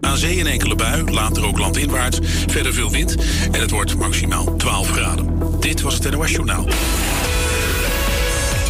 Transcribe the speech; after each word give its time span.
Aan 0.00 0.16
zee 0.16 0.40
een 0.40 0.46
enkele 0.46 0.74
bui, 0.74 1.10
later 1.10 1.44
ook 1.44 1.58
landinwaarts. 1.58 2.18
Verder 2.46 2.72
veel 2.72 2.90
wind 2.90 3.16
en 3.50 3.60
het 3.60 3.70
wordt 3.70 3.96
maximaal 3.96 4.56
12 4.56 4.90
graden. 4.90 5.40
Dit 5.60 5.80
was 5.80 5.94
het 5.94 6.10
NOS 6.10 6.30
Journaal. 6.30 6.64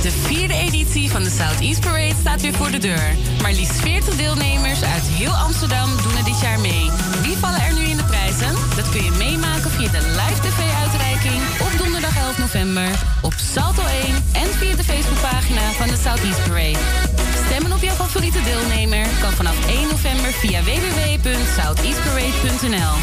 De 0.02 0.10
vierde 0.10 0.54
editie 0.54 1.10
van 1.10 1.22
de 1.22 1.30
Southeast 1.30 1.80
Parade 1.80 2.14
staat 2.20 2.40
weer 2.40 2.52
voor 2.52 2.70
de 2.70 2.78
deur. 2.78 3.16
Maar 3.42 3.52
liefst 3.52 3.80
40 3.80 4.16
deelnemers 4.16 4.82
uit 4.82 5.02
heel 5.02 5.30
Amsterdam 5.30 5.90
doen 6.02 6.16
er 6.16 6.24
dit 6.24 6.40
jaar 6.40 6.60
mee. 6.60 6.90
Wie 7.22 7.36
vallen 7.36 7.60
er 7.60 7.72
nu 7.72 7.84
in 7.84 7.96
de 7.96 8.04
prijzen? 8.04 8.54
Dat 8.76 8.90
kun 8.90 9.04
je 9.04 9.10
meemaken 9.18 9.70
via 9.70 9.90
de 9.90 10.00
live 10.00 10.40
tv-uitreiking 10.40 11.42
op 11.60 11.78
donderdag 11.78 12.18
11 12.18 12.38
november 12.38 12.88
op 13.22 13.34
Salto 13.54 13.82
1 13.82 14.14
en 14.32 14.48
via 14.58 14.76
de 14.76 14.84
Facebookpagina 14.84 15.70
van 15.70 15.88
de 15.88 15.96
Southeast 15.96 16.42
Parade. 16.42 17.25
Stemmen 17.46 17.72
op 17.72 17.82
jouw 17.82 17.94
favoriete 17.94 18.42
deelnemer 18.42 19.06
kan 19.20 19.32
vanaf 19.32 19.66
1 19.66 19.88
november 19.88 20.32
via 20.32 20.62
www.southeastparade.nl. 20.62 22.94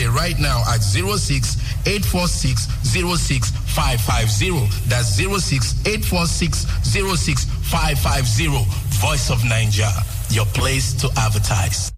right 0.09 0.39
now 0.39 0.63
at 0.67 0.81
06 0.81 1.55
846 1.85 2.67
06550. 2.83 4.67
That's 4.87 5.15
06 5.15 5.85
846 5.85 6.65
06550. 6.83 8.65
Voice 9.01 9.29
of 9.31 9.43
Nigeria, 9.45 9.91
your 10.29 10.45
place 10.47 10.93
to 11.01 11.09
advertise. 11.17 11.91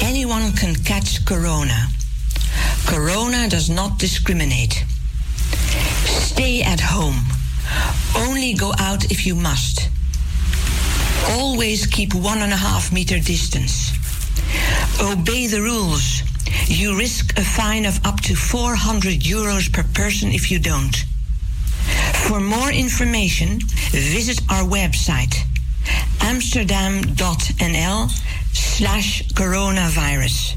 Anyone 0.00 0.52
can 0.52 0.74
catch 0.74 1.24
corona. 1.24 1.88
Corona 2.86 3.48
does 3.48 3.68
not 3.70 3.98
discriminate. 3.98 4.84
Stay 6.04 6.62
at 6.62 6.80
home. 6.80 7.16
Only 8.16 8.54
go 8.54 8.72
out 8.78 9.10
if 9.10 9.26
you 9.26 9.34
must. 9.34 9.88
Always 11.30 11.86
keep 11.86 12.14
one 12.14 12.38
and 12.42 12.52
a 12.52 12.56
half 12.56 12.92
meter 12.92 13.18
distance. 13.18 13.92
Obey 15.00 15.46
the 15.46 15.60
rules. 15.60 16.22
You 16.66 16.96
risk 16.98 17.38
a 17.38 17.42
fine 17.42 17.86
of 17.86 17.98
up 18.04 18.20
to 18.22 18.34
400 18.34 19.20
euros 19.20 19.72
per 19.72 19.84
person 19.94 20.32
if 20.32 20.50
you 20.50 20.58
don't. 20.58 20.96
For 22.28 22.40
more 22.40 22.70
information, 22.70 23.60
visit 23.90 24.40
our 24.50 24.64
website 24.64 25.34
amsterdam.nl 26.20 28.10
slash 28.52 29.22
coronavirus. 29.34 30.56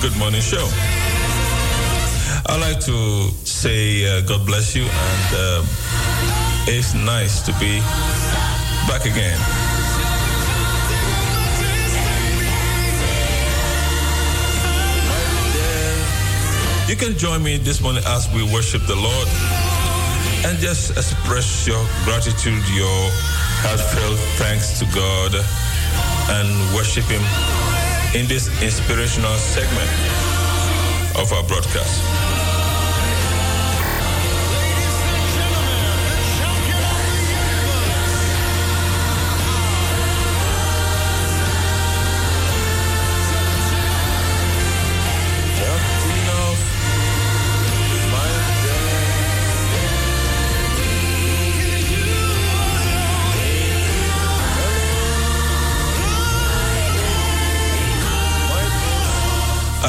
Good 0.00 0.16
Morning 0.16 0.40
Show. 0.40 0.64
I'd 2.46 2.60
like 2.60 2.78
to 2.86 3.30
say 3.44 4.06
uh, 4.06 4.20
God 4.20 4.46
bless 4.46 4.76
you, 4.76 4.84
and 4.84 5.34
uh, 5.34 5.64
it's 6.68 6.94
nice 6.94 7.42
to 7.42 7.52
be 7.58 7.80
back 8.86 9.06
again. 9.06 9.38
You 16.88 16.94
can 16.94 17.18
join 17.18 17.42
me 17.42 17.56
this 17.56 17.80
morning 17.80 18.04
as 18.06 18.32
we 18.32 18.44
worship 18.54 18.82
the 18.86 18.94
Lord 18.94 19.28
and 20.46 20.58
just 20.58 20.92
express 20.92 21.66
your 21.66 21.84
gratitude, 22.04 22.62
your 22.70 23.10
heartfelt 23.66 24.18
thanks 24.38 24.78
to 24.78 24.84
God, 24.94 25.34
and 26.30 26.74
worship 26.76 27.04
Him 27.04 27.57
in 28.14 28.26
this 28.26 28.48
inspirational 28.62 29.36
segment 29.36 29.90
of 31.16 31.30
our 31.32 31.42
broadcast. 31.44 32.27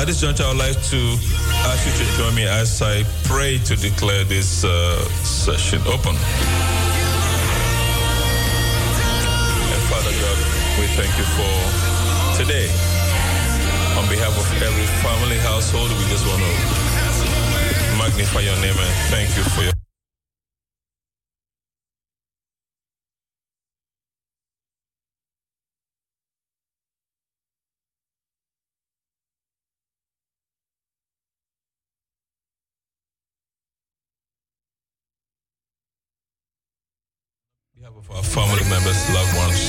This 0.10 0.22
juncture, 0.22 0.44
I 0.44 0.48
would 0.48 0.58
like 0.58 0.82
to 0.90 1.02
ask 1.70 1.86
you 1.86 1.94
to 1.94 2.06
join 2.18 2.34
me 2.34 2.48
as 2.48 2.82
I 2.82 3.04
pray 3.26 3.60
to 3.60 3.76
declare 3.76 4.24
this 4.24 4.64
uh, 4.64 4.98
session 5.22 5.78
open. 5.86 6.18
And 9.70 9.82
Father 9.86 10.10
God, 10.10 10.38
we 10.82 10.90
thank 10.98 11.14
you 11.14 11.28
for 11.38 11.54
today. 12.42 12.74
On 14.02 14.10
behalf 14.10 14.34
of 14.34 14.50
every 14.64 14.88
family, 15.06 15.38
household, 15.46 15.92
we 15.92 16.04
just 16.10 16.26
want 16.26 16.42
to 16.42 16.54
magnify 18.02 18.40
your 18.40 18.56
name 18.66 18.80
and 18.80 18.94
thank 19.14 19.30
you 19.38 19.44
for 19.44 19.62
your. 19.62 19.79
Of 38.00 38.16
our 38.16 38.24
family 38.24 38.64
members, 38.72 38.96
loved 39.12 39.36
ones, 39.36 39.60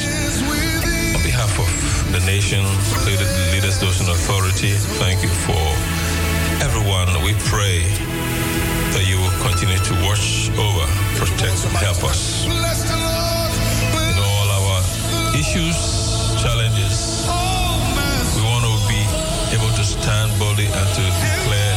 on 1.15 1.23
behalf 1.27 1.50
of 1.59 1.67
the 2.15 2.21
nation, 2.27 2.62
leaders, 3.03 3.81
those 3.81 3.99
in 4.00 4.06
authority, 4.06 4.71
thank 5.03 5.23
you 5.23 5.29
for 5.47 5.67
everyone. 6.62 7.11
We 7.27 7.35
pray 7.50 7.82
that 8.94 9.03
you 9.11 9.19
will 9.19 9.35
continue 9.43 9.79
to 9.82 9.94
watch 10.06 10.47
over, 10.55 10.87
protect, 11.19 11.67
and 11.67 11.75
help 11.82 12.05
us 12.06 12.47
in 12.47 12.55
all 14.23 14.49
our 14.62 14.79
issues, 15.35 15.75
challenges. 16.38 17.26
We 18.38 18.47
want 18.47 18.62
to 18.62 18.75
be 18.87 19.03
able 19.59 19.75
to 19.75 19.83
stand 19.83 20.31
boldly 20.38 20.71
and 20.71 20.88
to 20.94 21.03
declare 21.03 21.75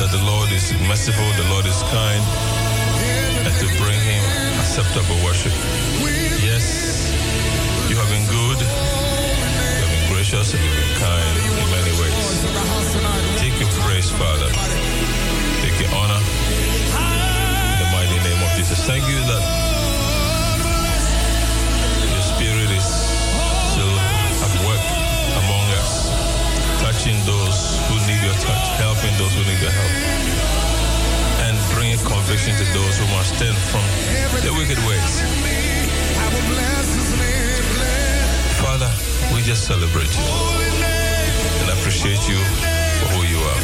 that 0.00 0.08
the 0.12 0.22
Lord 0.24 0.48
is 0.48 0.72
merciful, 0.88 1.28
the 1.36 1.48
Lord 1.52 1.66
is 1.66 1.82
kind, 1.92 2.24
and 3.44 3.52
to 3.60 3.66
bring 3.76 4.00
Him 4.00 4.39
acceptable 4.70 5.18
worship. 5.26 5.50
Yes, 6.46 7.10
you 7.90 7.96
have 7.98 8.06
been 8.06 8.22
good, 8.30 8.62
you 8.62 9.82
have 9.82 9.90
been 9.90 10.06
gracious, 10.14 10.54
and 10.54 10.62
you've 10.62 10.78
been 10.78 10.94
kind 10.94 11.34
in 11.42 11.66
many 11.74 11.90
ways. 11.98 12.14
Take 13.42 13.58
your 13.58 13.66
praise, 13.82 14.14
Father. 14.14 14.46
Take 15.66 15.74
your 15.82 15.90
honor 15.90 16.22
in 16.22 17.76
the 17.82 17.90
mighty 17.90 18.14
name 18.22 18.38
of 18.46 18.50
Jesus. 18.54 18.78
Thank 18.86 19.02
you 19.10 19.18
that 19.26 19.42
your 22.06 22.22
spirit 22.30 22.70
is 22.70 22.86
still 23.74 23.90
at 23.90 24.54
work 24.70 24.86
among 25.34 25.66
us, 25.82 26.14
touching 26.78 27.18
those 27.26 27.74
who 27.90 27.98
need 28.06 28.22
your 28.22 28.38
touch, 28.38 28.66
helping 28.78 29.18
those 29.18 29.34
who 29.34 29.42
need 29.50 29.58
your 29.58 29.74
help 29.74 30.39
and 32.00 32.08
conviction 32.08 32.54
to 32.56 32.64
those 32.72 32.98
who 32.98 33.06
must 33.16 33.34
turn 33.38 33.54
from 33.70 33.84
their 34.42 34.52
wicked 34.52 34.78
ways. 34.86 35.14
Father, 38.60 38.90
we 39.34 39.42
just 39.42 39.64
celebrate 39.66 40.10
you 40.16 40.24
and 41.60 41.70
appreciate 41.78 42.22
you 42.28 42.38
for 43.00 43.08
who 43.14 43.22
you 43.26 43.38
are. 43.38 43.60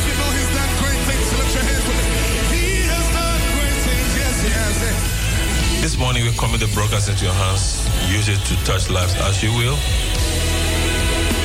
This 5.81 5.97
morning 5.99 6.25
we 6.25 6.33
commit 6.33 6.61
the 6.61 6.71
broadcast 6.75 7.09
into 7.09 7.25
your 7.27 7.35
hands. 7.35 7.87
Use 8.11 8.29
it 8.29 8.41
to 8.47 8.57
touch 8.65 8.91
lives 8.91 9.15
as 9.15 9.43
you 9.43 9.53
will. 9.53 9.77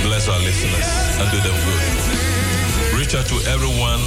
Bless 0.03 0.27
our 0.27 0.39
listeners 0.39 0.87
and 1.19 1.29
do 1.31 1.37
them 1.41 1.55
good. 1.65 2.97
Reach 2.97 3.15
out 3.15 3.27
to 3.27 3.35
everyone 3.49 4.01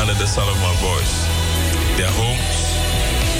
under 0.00 0.14
the 0.14 0.26
sound 0.26 0.50
of 0.50 0.56
my 0.60 0.74
voice 0.80 1.35
their 1.96 2.10
homes, 2.10 2.76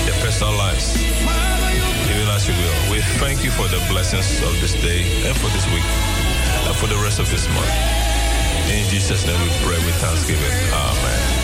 their 0.07 0.19
personal 0.25 0.57
lives, 0.57 0.97
even 0.97 2.27
as 2.33 2.49
you 2.49 2.55
will. 2.55 2.91
We 2.91 3.01
thank 3.21 3.45
you 3.45 3.51
for 3.51 3.69
the 3.69 3.85
blessings 3.89 4.41
of 4.43 4.59
this 4.61 4.73
day 4.81 5.05
and 5.29 5.37
for 5.37 5.49
this 5.49 5.67
week 5.67 5.85
and 6.65 6.75
for 6.77 6.87
the 6.87 6.97
rest 6.97 7.19
of 7.19 7.31
this 7.31 7.47
month. 7.49 7.71
In 8.73 8.89
Jesus' 8.89 9.27
name 9.27 9.41
we 9.43 9.51
pray 9.61 9.77
with 9.85 9.95
thanksgiving. 9.97 10.53
Amen. 10.73 11.36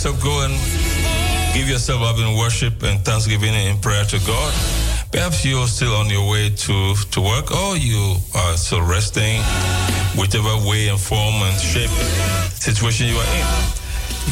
Yourself 0.00 0.24
go 0.24 0.44
and 0.44 0.54
give 1.52 1.68
yourself 1.68 2.00
up 2.00 2.16
in 2.16 2.34
worship 2.38 2.82
and 2.84 3.04
thanksgiving 3.04 3.52
and 3.52 3.82
prayer 3.82 4.02
to 4.04 4.18
God. 4.20 4.54
Perhaps 5.12 5.44
you're 5.44 5.66
still 5.66 5.92
on 5.92 6.08
your 6.08 6.26
way 6.30 6.48
to, 6.48 6.94
to 6.94 7.20
work 7.20 7.50
or 7.52 7.76
you 7.76 8.16
are 8.34 8.56
still 8.56 8.80
resting, 8.80 9.42
whichever 10.16 10.56
way 10.66 10.88
and 10.88 10.98
form 10.98 11.34
and 11.44 11.60
shape 11.60 11.90
situation 12.56 13.08
you 13.08 13.16
are 13.16 13.30
in. 13.36 13.46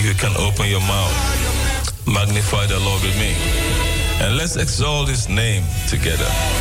You 0.01 0.15
can 0.15 0.35
open 0.41 0.71
your 0.71 0.81
mouth, 0.81 1.13
magnify 2.07 2.65
the 2.65 2.81
Lord 2.81 3.03
with 3.03 3.19
me, 3.21 3.37
and 4.25 4.39
let's 4.39 4.57
exalt 4.57 5.11
his 5.11 5.29
name 5.29 5.65
together. 5.87 6.58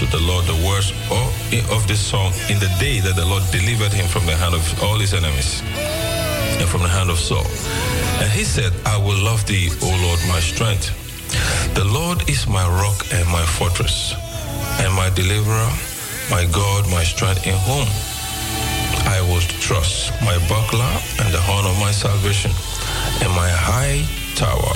Unto 0.00 0.16
the 0.16 0.24
Lord 0.30 0.44
the 0.46 0.54
words 0.66 0.92
of 1.74 1.88
this 1.88 1.98
song 1.98 2.32
in 2.48 2.58
the 2.60 2.70
day 2.78 3.00
that 3.00 3.16
the 3.16 3.24
Lord 3.24 3.42
delivered 3.50 3.92
him 3.92 4.06
from 4.06 4.26
the 4.26 4.36
hand 4.36 4.54
of 4.54 4.62
all 4.82 4.98
his 4.98 5.12
enemies 5.12 5.60
and 6.60 6.68
from 6.68 6.82
the 6.82 6.88
hand 6.88 7.10
of 7.10 7.18
Saul. 7.18 7.46
And 8.22 8.30
he 8.30 8.44
said, 8.44 8.72
I 8.86 8.96
will 8.96 9.18
love 9.18 9.44
thee, 9.46 9.70
O 9.82 9.90
Lord, 9.90 10.20
my 10.28 10.38
strength. 10.38 10.94
The 11.74 11.84
Lord 11.84 12.28
is 12.30 12.46
my 12.46 12.62
rock 12.62 13.06
and 13.12 13.26
my 13.28 13.42
fortress, 13.58 14.14
and 14.78 14.94
my 14.94 15.10
deliverer, 15.10 15.70
my 16.30 16.46
God, 16.52 16.86
my 16.90 17.02
strength, 17.02 17.46
in 17.46 17.58
whom 17.66 17.88
I 19.10 19.18
will 19.26 19.42
trust, 19.58 20.12
my 20.22 20.38
buckler 20.46 20.94
and 21.18 21.34
the 21.34 21.42
horn 21.42 21.66
of 21.66 21.74
my 21.80 21.90
salvation, 21.90 22.52
and 23.22 23.30
my 23.34 23.50
high 23.50 24.06
tower. 24.36 24.74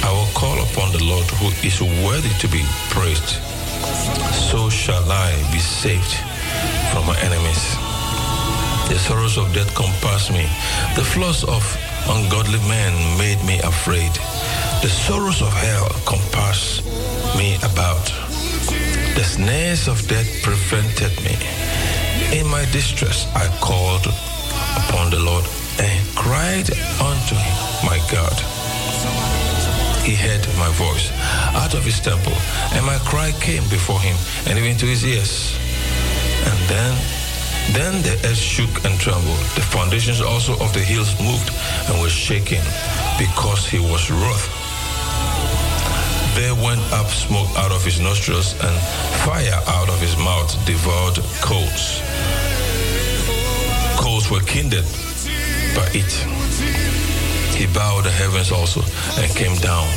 I 0.00 0.12
will 0.16 0.32
call 0.32 0.56
upon 0.64 0.92
the 0.96 1.04
Lord 1.04 1.28
who 1.40 1.52
is 1.66 1.82
worthy 1.82 2.32
to 2.40 2.48
be 2.48 2.64
praised. 2.88 3.45
So 4.32 4.70
shall 4.70 5.10
I 5.10 5.32
be 5.52 5.58
saved 5.58 6.14
from 6.92 7.06
my 7.06 7.18
enemies. 7.20 7.62
The 8.88 8.98
sorrows 8.98 9.36
of 9.36 9.52
death 9.52 9.74
compassed 9.74 10.30
me. 10.30 10.46
The 10.94 11.04
flaws 11.04 11.44
of 11.44 11.62
ungodly 12.08 12.60
men 12.68 12.92
made 13.18 13.42
me 13.44 13.58
afraid. 13.60 14.12
The 14.82 14.88
sorrows 14.88 15.42
of 15.42 15.52
hell 15.52 15.88
compass 16.04 16.84
me 17.36 17.56
about. 17.56 18.06
The 19.16 19.24
snares 19.24 19.88
of 19.88 20.06
death 20.06 20.42
prevented 20.42 21.12
me. 21.24 21.36
In 22.38 22.46
my 22.46 22.64
distress, 22.70 23.26
I 23.34 23.48
called 23.60 24.06
upon 24.76 25.10
the 25.10 25.18
Lord 25.18 25.44
and 25.80 26.06
cried 26.14 26.70
unto 27.00 27.34
him, 27.34 27.56
my 27.84 27.98
God. 28.10 29.45
He 30.06 30.14
heard 30.14 30.46
my 30.56 30.70
voice 30.78 31.10
out 31.58 31.74
of 31.74 31.82
his 31.84 31.98
temple, 31.98 32.32
and 32.74 32.86
my 32.86 32.96
cry 33.10 33.32
came 33.40 33.66
before 33.68 33.98
him 33.98 34.16
and 34.46 34.56
even 34.56 34.76
to 34.78 34.86
his 34.86 35.04
ears. 35.04 35.58
And 36.46 36.58
then 36.70 36.94
then 37.74 38.02
the 38.02 38.14
earth 38.28 38.38
shook 38.38 38.84
and 38.84 38.94
trembled. 39.00 39.42
The 39.58 39.66
foundations 39.66 40.20
also 40.20 40.52
of 40.62 40.72
the 40.72 40.78
hills 40.78 41.10
moved 41.18 41.50
and 41.90 42.00
were 42.00 42.08
shaken 42.08 42.62
because 43.18 43.66
he 43.66 43.80
was 43.80 44.08
wroth. 44.08 44.46
There 46.36 46.54
went 46.54 46.86
up 46.92 47.08
smoke 47.08 47.50
out 47.58 47.72
of 47.72 47.84
his 47.84 47.98
nostrils 47.98 48.52
and 48.62 48.76
fire 49.26 49.60
out 49.66 49.88
of 49.88 50.00
his 50.00 50.16
mouth 50.16 50.54
devoured 50.66 51.18
coals. 51.42 52.00
Coals 53.98 54.30
were 54.30 54.44
kindled 54.46 54.86
by 55.74 55.90
it. 55.98 56.95
He 57.56 57.66
bowed 57.72 58.04
the 58.04 58.10
heavens 58.10 58.52
also 58.52 58.82
and 59.16 59.32
came 59.34 59.56
down, 59.64 59.88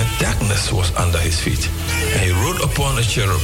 and 0.00 0.06
darkness 0.18 0.72
was 0.72 0.90
under 0.96 1.18
his 1.18 1.38
feet. 1.38 1.68
And 2.16 2.20
he 2.24 2.32
rode 2.32 2.60
upon 2.64 2.98
a 2.98 3.02
cherub 3.02 3.42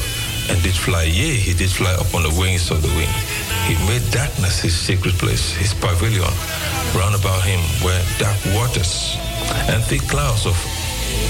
and 0.48 0.56
did 0.62 0.74
fly. 0.74 1.04
Yea, 1.04 1.36
he 1.36 1.52
did 1.52 1.70
fly 1.70 1.92
upon 2.00 2.22
the 2.22 2.34
wings 2.40 2.70
of 2.70 2.80
the 2.80 2.88
wind. 2.96 3.12
He 3.68 3.76
made 3.84 4.00
darkness 4.10 4.60
his 4.60 4.74
secret 4.74 5.14
place, 5.18 5.52
his 5.52 5.74
pavilion. 5.74 6.32
Round 6.96 7.14
about 7.14 7.44
him 7.44 7.60
were 7.84 8.00
dark 8.16 8.40
waters 8.56 9.16
and 9.68 9.84
thick 9.84 10.02
clouds 10.08 10.46
of 10.46 10.56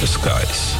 the 0.01 0.07
skies. 0.07 0.75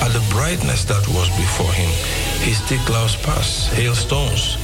At 0.00 0.12
the 0.16 0.24
brightness 0.32 0.84
that 0.86 1.06
was 1.08 1.28
before 1.36 1.72
him, 1.72 1.92
his 2.40 2.58
thick 2.64 2.80
clouds 2.88 3.16
passed, 3.16 3.68
hailstones 3.72 4.56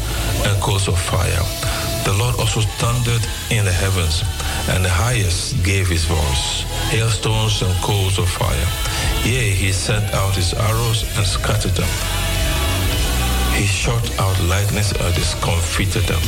and 0.48 0.56
coals 0.62 0.88
of 0.88 0.98
fire. 0.98 1.44
The 2.04 2.14
Lord 2.18 2.34
also 2.40 2.60
thundered 2.80 3.24
in 3.50 3.64
the 3.64 3.72
heavens, 3.72 4.22
and 4.68 4.84
the 4.84 4.88
highest 4.88 5.62
gave 5.62 5.88
his 5.88 6.04
voice, 6.04 6.64
hailstones 6.90 7.62
and 7.62 7.74
coals 7.82 8.18
of 8.18 8.28
fire. 8.28 8.68
Yea, 9.24 9.50
he 9.50 9.72
sent 9.72 10.04
out 10.14 10.34
his 10.34 10.54
arrows 10.54 11.04
and 11.16 11.26
scattered 11.26 11.76
them. 11.76 11.90
He 13.54 13.66
shot 13.66 14.04
out 14.18 14.38
lightnings 14.44 14.92
and 14.92 15.14
discomfited 15.14 16.04
them. 16.04 16.22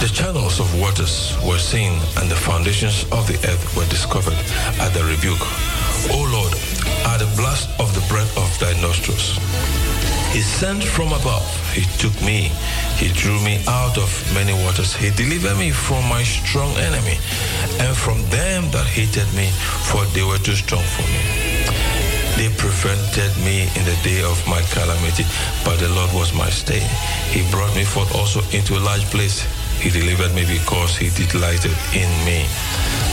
The 0.00 0.08
channels 0.14 0.60
of 0.60 0.80
waters 0.80 1.36
were 1.44 1.58
seen, 1.58 1.92
and 2.18 2.30
the 2.30 2.36
foundations 2.36 3.04
of 3.10 3.26
the 3.26 3.38
earth 3.48 3.76
were 3.76 3.86
discovered 3.86 4.38
at 4.80 4.90
the 4.94 5.04
rebuke. 5.04 5.46
O 6.10 6.22
Lord, 6.30 6.52
at 7.10 7.18
the 7.18 7.30
blast 7.36 7.68
of 7.80 7.92
the 7.94 8.04
breath 8.08 8.30
of 8.38 8.48
thy 8.60 8.72
nostrils. 8.80 9.38
He 10.32 10.40
sent 10.40 10.84
from 10.84 11.12
above, 11.12 11.48
he 11.72 11.82
took 11.98 12.14
me, 12.22 12.52
he 12.96 13.08
drew 13.12 13.40
me 13.42 13.64
out 13.66 13.96
of 13.98 14.10
many 14.34 14.52
waters, 14.64 14.94
he 14.94 15.10
delivered 15.10 15.58
me 15.58 15.70
from 15.70 16.06
my 16.08 16.22
strong 16.22 16.70
enemy, 16.76 17.18
and 17.80 17.96
from 17.96 18.22
them 18.30 18.70
that 18.70 18.86
hated 18.86 19.26
me, 19.34 19.48
for 19.88 20.04
they 20.14 20.22
were 20.22 20.38
too 20.38 20.54
strong 20.54 20.84
for 20.84 21.06
me. 21.10 21.22
They 22.38 22.54
prevented 22.54 23.34
me 23.42 23.66
in 23.74 23.84
the 23.84 23.98
day 24.04 24.22
of 24.22 24.38
my 24.46 24.62
calamity, 24.70 25.24
but 25.64 25.80
the 25.80 25.88
Lord 25.88 26.12
was 26.14 26.32
my 26.32 26.50
stay. 26.50 26.86
He 27.34 27.42
brought 27.50 27.74
me 27.74 27.82
forth 27.82 28.14
also 28.14 28.40
into 28.56 28.78
a 28.78 28.82
large 28.84 29.04
place. 29.10 29.42
He 29.80 29.90
delivered 29.90 30.34
me 30.34 30.44
because 30.44 30.96
he 30.96 31.08
delighted 31.26 31.72
in 31.94 32.10
me. 32.26 32.46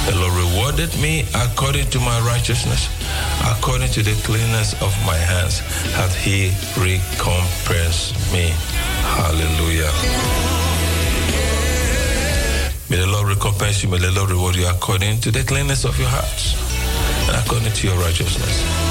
The 0.06 0.16
Lord 0.18 0.34
rewarded 0.34 0.90
me 1.00 1.26
according 1.34 1.90
to 1.92 2.00
my 2.00 2.20
righteousness, 2.22 2.90
according 3.46 3.90
to 3.92 4.02
the 4.04 4.14
cleanness 4.24 4.74
of 4.82 4.94
my 5.06 5.18
hands, 5.18 5.60
hath 5.94 6.16
he 6.16 6.50
recompensed 6.78 8.14
me. 8.34 8.50
Hallelujah. 9.18 9.92
May 12.90 12.98
the 12.98 13.08
Lord 13.08 13.28
recompense 13.30 13.84
you, 13.84 13.90
may 13.90 14.00
the 14.00 14.12
Lord 14.12 14.30
reward 14.30 14.56
you 14.56 14.68
according 14.68 15.22
to 15.22 15.32
the 15.32 15.44
cleanness 15.44 15.86
of 15.86 15.98
your 16.00 16.10
hearts 16.10 16.54
and 17.28 17.36
according 17.38 17.74
to 17.74 17.88
your 17.88 17.98
righteousness. 17.98 18.85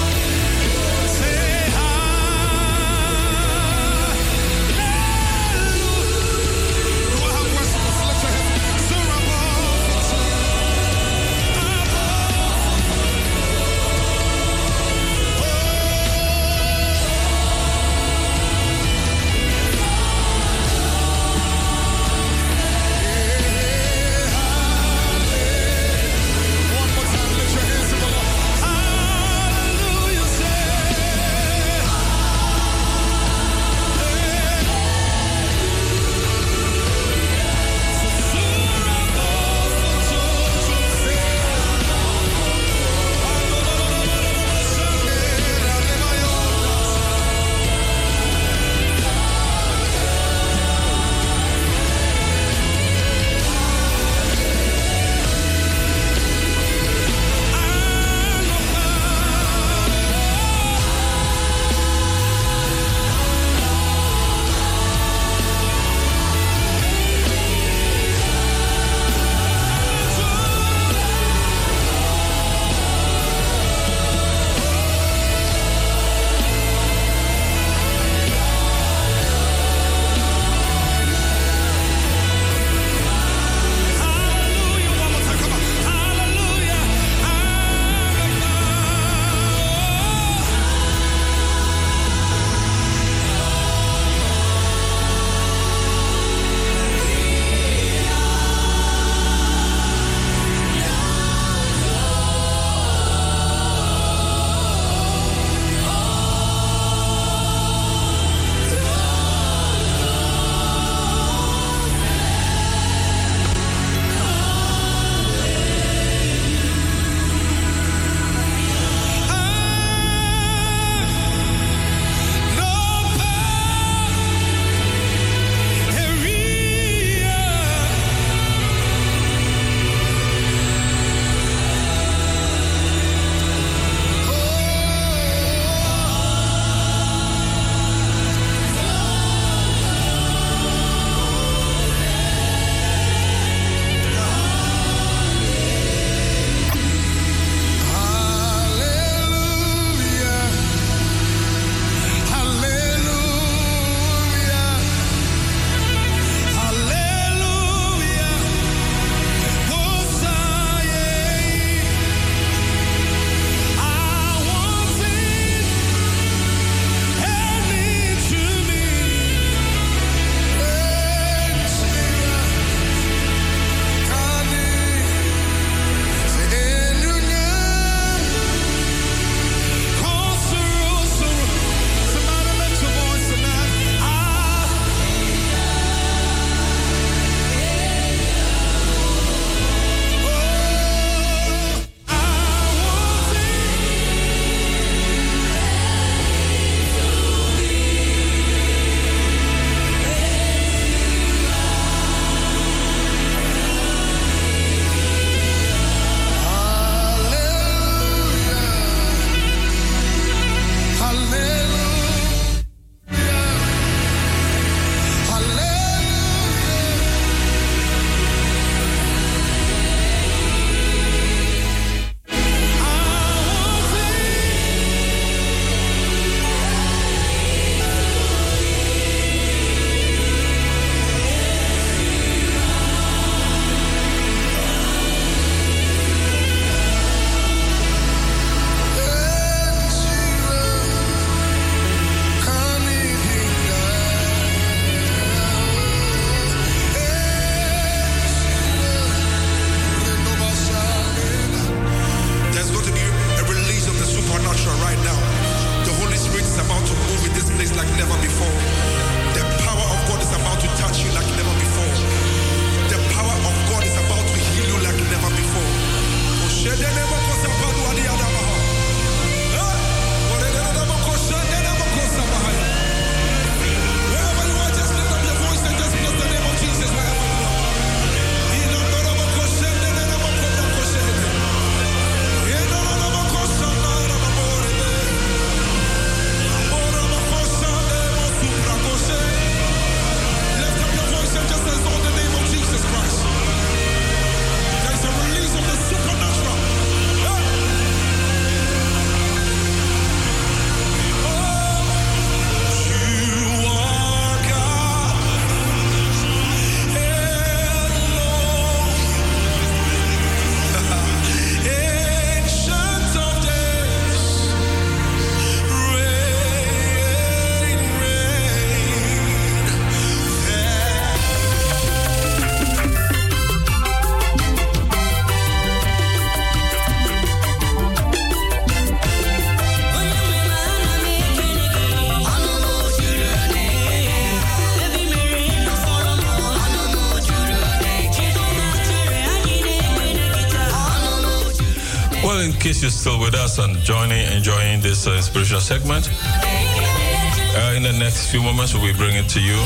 Well, 342.24 342.40
in 342.40 342.52
case 342.52 342.80
you're 342.80 342.90
still 342.90 343.20
with 343.20 343.34
us 343.34 343.58
and 343.58 343.76
joining, 343.84 344.32
enjoying 344.32 344.80
this 344.80 345.06
uh, 345.06 345.12
inspirational 345.12 345.60
segment, 345.60 346.08
uh, 346.10 347.74
in 347.76 347.82
the 347.82 347.92
next 347.92 348.30
few 348.30 348.42
moments 348.42 348.72
we'll 348.72 348.90
be 348.90 348.96
bringing 348.96 349.26
to 349.28 349.40
you 349.40 349.56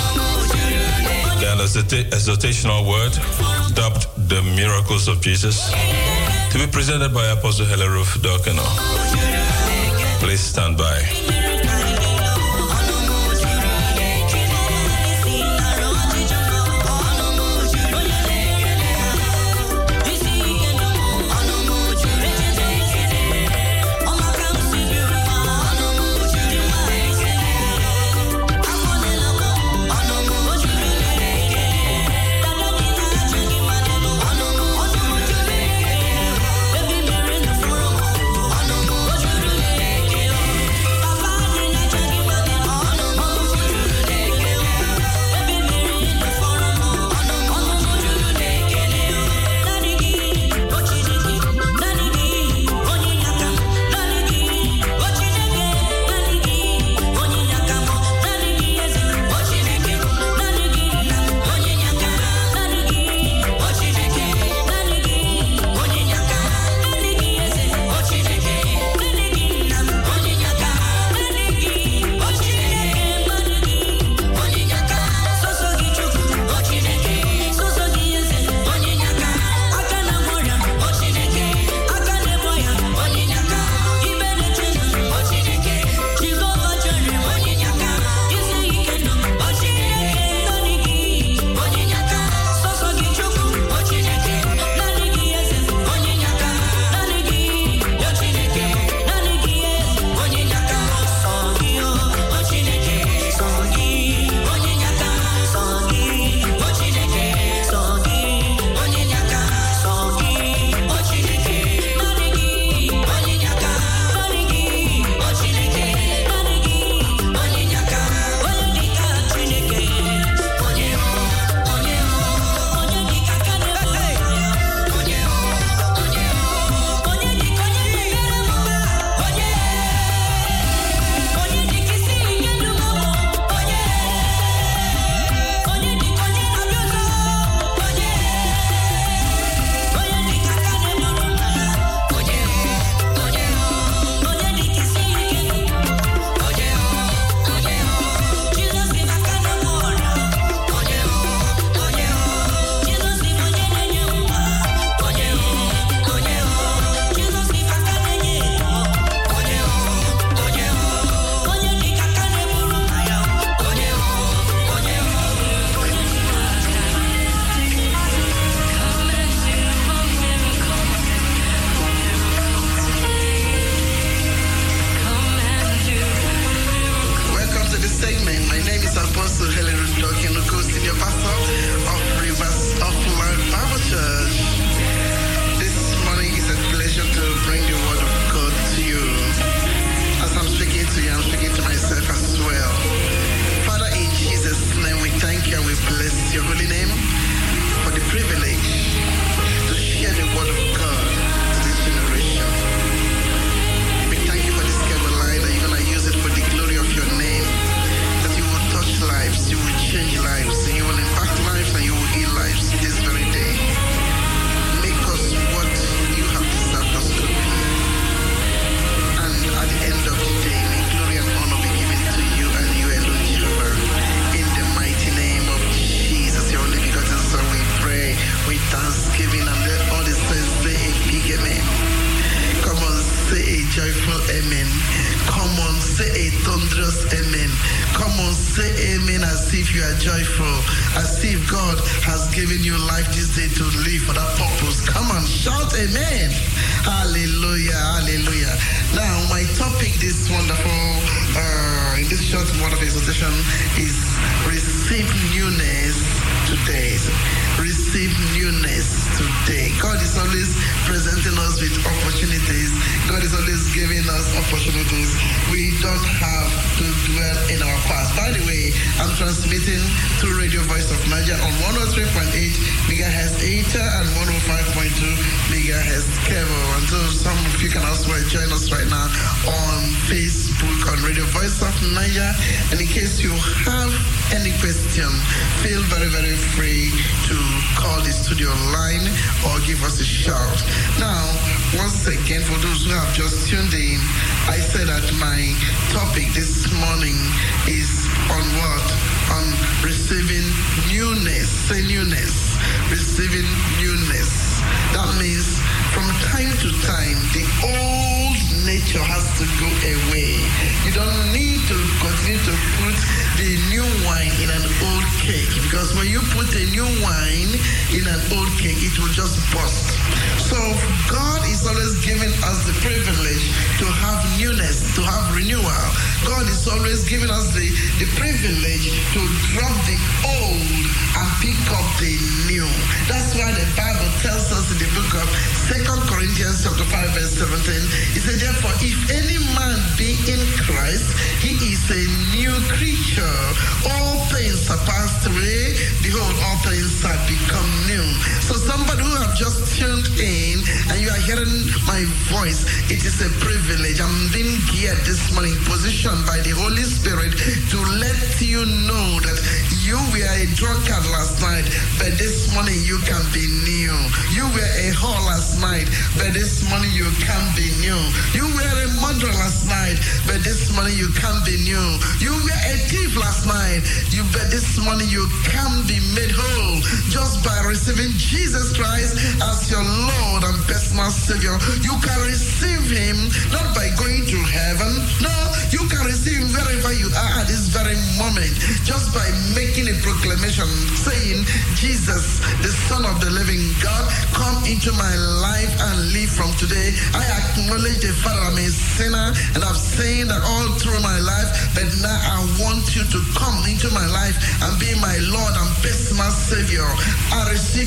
the 1.88 2.04
exhortational 2.10 2.86
word 2.86 3.12
dubbed 3.74 4.06
"The 4.28 4.42
Miracles 4.42 5.08
of 5.08 5.20
Jesus," 5.20 5.70
to 6.50 6.58
be 6.58 6.66
presented 6.66 7.14
by 7.14 7.26
Apostle 7.28 7.66
Hilary 7.66 7.96
Ruf 7.96 8.14
Dorkino. 8.20 8.66
Please 10.20 10.40
stand 10.40 10.76
by. 10.76 11.37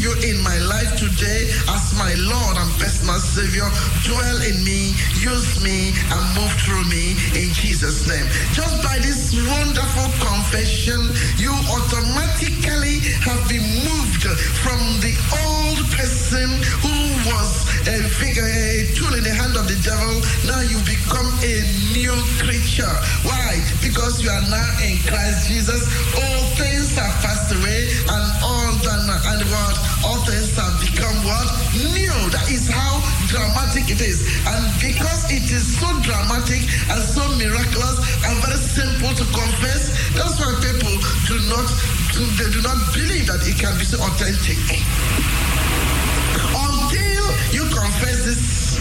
You 0.01 0.17
in 0.25 0.41
my 0.41 0.57
life 0.57 0.97
today 0.97 1.45
as 1.69 1.93
my 1.93 2.09
Lord 2.17 2.57
and 2.57 2.71
personal 2.81 3.21
Savior. 3.21 3.69
Dwell 4.01 4.41
in 4.41 4.57
me, 4.65 4.97
use 5.21 5.61
me, 5.61 5.93
and 6.09 6.23
move 6.33 6.49
through 6.65 6.89
me 6.89 7.13
in 7.37 7.53
Jesus' 7.53 8.09
name. 8.09 8.25
Just 8.49 8.81
by 8.81 8.97
this 8.97 9.29
wonderful 9.29 10.09
confession, 10.17 10.70
you 11.37 11.53
automatically 11.71 12.99
have 13.23 13.47
been 13.47 13.63
moved 13.87 14.27
from 14.59 14.79
the 14.99 15.15
old 15.39 15.79
person 15.95 16.49
who 16.83 16.95
was 17.31 17.63
a 17.87 18.03
figure, 18.19 18.43
a 18.43 18.91
tool 18.95 19.13
in 19.15 19.23
the 19.23 19.31
hand 19.31 19.55
of 19.55 19.67
the 19.67 19.79
devil. 19.87 20.19
Now 20.43 20.59
you 20.67 20.75
become 20.83 21.27
a 21.43 21.55
new 21.95 22.15
creature. 22.43 22.91
Why? 23.23 23.61
Because 23.79 24.19
you 24.19 24.29
are 24.29 24.45
now 24.51 24.67
in 24.83 24.99
Christ 25.07 25.47
Jesus. 25.47 25.87
All 26.11 26.43
things 26.59 26.95
have 26.97 27.15
passed 27.23 27.55
away, 27.55 27.87
and 28.11 28.25
all 28.43 28.75
done 28.83 29.07
and 29.07 29.43
what? 29.47 29.75
All 30.03 30.19
things 30.25 30.55
have 30.57 30.75
become 30.81 31.15
what? 31.23 31.47
New. 31.95 32.15
That 32.35 32.47
is 32.51 32.67
how 32.67 32.99
dramatic 33.27 33.91
it 33.91 34.01
is. 34.01 34.23
And 34.47 34.63
because 34.81 35.29
it 35.31 35.45
is 35.51 35.77
so 35.79 35.87
dramatic 36.01 36.63
and 36.89 37.01
so 37.01 37.21
miraculous 37.37 37.97
and 38.25 38.35
very 38.41 38.57
simple 38.57 39.13
to 39.13 39.25
confess, 39.29 39.93
that's 40.17 40.39
why 40.39 40.51
people 40.63 40.80
do 40.81 41.37
not 41.45 41.69
they 42.37 42.49
do 42.49 42.61
not 42.61 42.93
believe 42.93 43.27
that 43.27 43.45
it 43.45 43.57
can 43.57 43.77
be 43.77 43.85
so 43.85 43.97
authentic. 44.01 44.57
Until 46.57 47.23
you 47.53 47.63
confess 47.69 48.25
this, 48.25 48.79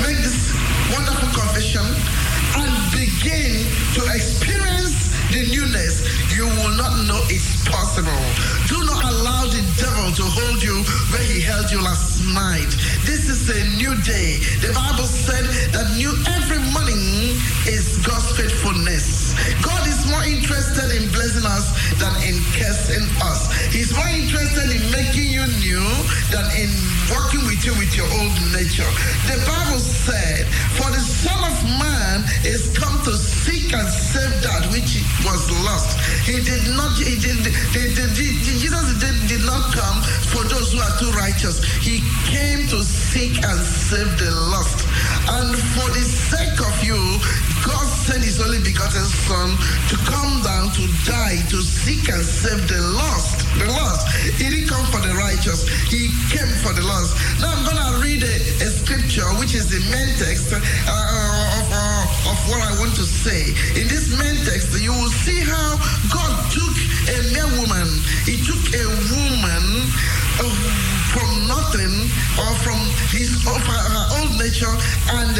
make 0.00 0.16
this 0.22 0.54
wonderful 0.94 1.28
confession 1.34 1.82
and 2.56 2.72
begin 2.92 3.66
to 3.94 4.00
experience 4.14 5.10
the 5.30 5.46
newness, 5.46 6.02
you 6.34 6.46
will 6.46 6.74
not 6.74 7.06
know 7.06 7.20
it's 7.30 7.62
possible. 7.68 8.22
Do 8.66 8.82
not 8.84 9.04
allow 9.04 9.46
the 9.46 9.62
devil 9.78 10.10
to 10.10 10.24
hold 10.26 10.62
you 10.62 10.82
where 11.14 11.22
he 11.22 11.40
held 11.40 11.70
you 11.70 11.80
last 11.82 12.24
night. 12.34 12.70
This 13.06 13.28
is 13.30 13.46
a 13.50 13.60
new 13.78 13.94
day. 14.02 14.42
The 14.58 14.72
Bible 14.74 15.06
said 15.06 15.46
that 15.70 15.86
new 15.94 16.10
every 16.34 16.58
morning 16.74 17.38
is 17.66 17.98
God's 18.02 18.34
faithfulness. 18.34 19.34
God 19.62 19.86
is 19.86 20.06
more 20.10 20.24
interested 20.24 20.90
in 20.90 21.10
blessing 21.14 21.46
us 21.46 21.70
than 22.02 22.14
in 22.26 22.42
cursing 22.58 23.06
us. 23.22 23.50
He's 23.70 23.94
more 23.94 24.08
interested 24.08 24.70
in 24.70 24.82
making 24.90 25.30
you 25.30 25.46
new 25.62 25.86
than 26.34 26.46
in 26.58 26.70
working 27.10 27.42
with 27.46 27.62
you 27.66 27.74
with 27.74 27.92
your 27.96 28.06
old 28.18 28.34
nature. 28.54 28.86
The 29.26 29.38
Bible 29.46 29.78
said, 29.82 30.46
For 30.78 30.88
the 30.90 31.02
Son 31.02 31.40
of 31.50 31.58
Man 31.78 32.24
is 32.46 32.70
come 32.76 33.02
to 33.04 33.12
seek 33.16 33.72
and 33.74 33.88
save 33.88 34.42
that 34.42 34.70
which 34.70 35.02
was 35.26 35.42
lost. 35.66 35.98
He 36.26 36.38
did 36.42 36.64
not, 36.76 36.96
he 36.98 37.18
did, 37.18 37.42
he 37.74 37.94
did, 37.94 38.10
he- 38.16 38.38
did 38.38 38.58
Jesus 38.60 38.86
did, 39.00 39.16
did 39.28 39.44
not 39.46 39.72
come 39.74 40.02
for 40.30 40.42
those 40.48 40.72
who 40.72 40.78
are 40.80 40.94
too 40.98 41.10
righteous. 41.18 41.62
He 41.82 42.00
came 42.30 42.66
to 42.68 42.82
seek 42.82 43.36
and 43.42 43.58
save 43.60 44.10
the 44.18 44.30
lost. 44.50 44.86
And 45.30 45.54
for 45.54 45.88
the 45.94 46.02
sake 46.02 46.58
of 46.58 46.74
you, 46.82 46.98
God 47.62 47.86
sent 47.86 48.24
his 48.24 48.42
only 48.42 48.58
begotten 48.58 49.06
son 49.06 49.54
to 49.88 49.96
come 50.02 50.42
down 50.42 50.74
to 50.74 50.82
die, 51.06 51.38
to 51.54 51.62
seek 51.62 52.08
and 52.10 52.22
save 52.24 52.66
the 52.66 52.80
lost. 52.98 53.46
The 53.58 53.66
lost. 53.70 54.10
He 54.38 54.50
didn't 54.50 54.68
come 54.68 54.84
for 54.90 54.98
the 54.98 55.14
righteous. 55.14 55.68
He 55.86 56.10
came 56.34 56.50
for 56.66 56.72
the 56.74 56.82
lost. 56.82 57.14
Now 57.38 57.54
I'm 57.54 57.62
gonna 57.62 58.02
read 58.02 58.22
a, 58.22 58.36
a 58.66 58.68
scripture 58.74 59.28
which 59.38 59.54
is 59.54 59.70
the 59.70 59.78
main 59.94 60.10
text 60.18 60.50
uh, 60.50 60.58
of, 60.58 61.66
uh, 61.70 62.30
of 62.34 62.38
what 62.50 62.60
I 62.66 62.74
want 62.82 62.94
to 62.98 63.06
say. 63.06 63.54
In 63.78 63.86
this 63.86 64.10
main 64.18 64.34
text, 64.42 64.74
you 64.82 64.90
will 64.90 65.14
see 65.22 65.38
how 65.46 65.78
God 66.10 66.34
took 66.50 66.74
a 67.06 67.18
mere 67.30 67.50
woman. 67.62 67.86
He 68.26 68.42
took 68.42 68.62
a 68.74 68.84
woman 69.14 69.64
uh, 70.42 70.99
from 71.10 71.46
nothing 71.46 71.94
or 72.38 72.50
from 72.62 72.78
his 73.10 73.34
of 73.46 73.58
her, 73.58 73.82
old 74.22 74.38
nature 74.38 74.70
and 75.18 75.34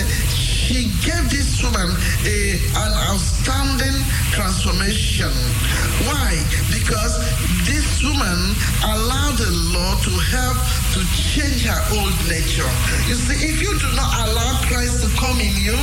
he 0.71 0.87
gave 1.03 1.27
this 1.31 1.63
woman 1.63 1.91
a, 2.27 2.59
an 2.79 2.93
outstanding 3.11 3.99
transformation. 4.31 5.31
Why? 6.07 6.39
Because 6.71 7.19
this 7.67 8.03
woman 8.07 8.55
allowed 8.87 9.35
the 9.35 9.51
Lord 9.75 9.99
to 10.07 10.15
help 10.31 10.59
to 10.95 11.01
change 11.11 11.67
her 11.67 11.83
old 11.99 12.15
nature. 12.31 12.71
You 13.11 13.19
see, 13.19 13.51
if 13.51 13.59
you 13.63 13.75
do 13.79 13.91
not 13.99 14.11
allow 14.31 14.63
Christ 14.71 15.03
to 15.03 15.11
come 15.19 15.39
in 15.43 15.55
you 15.59 15.79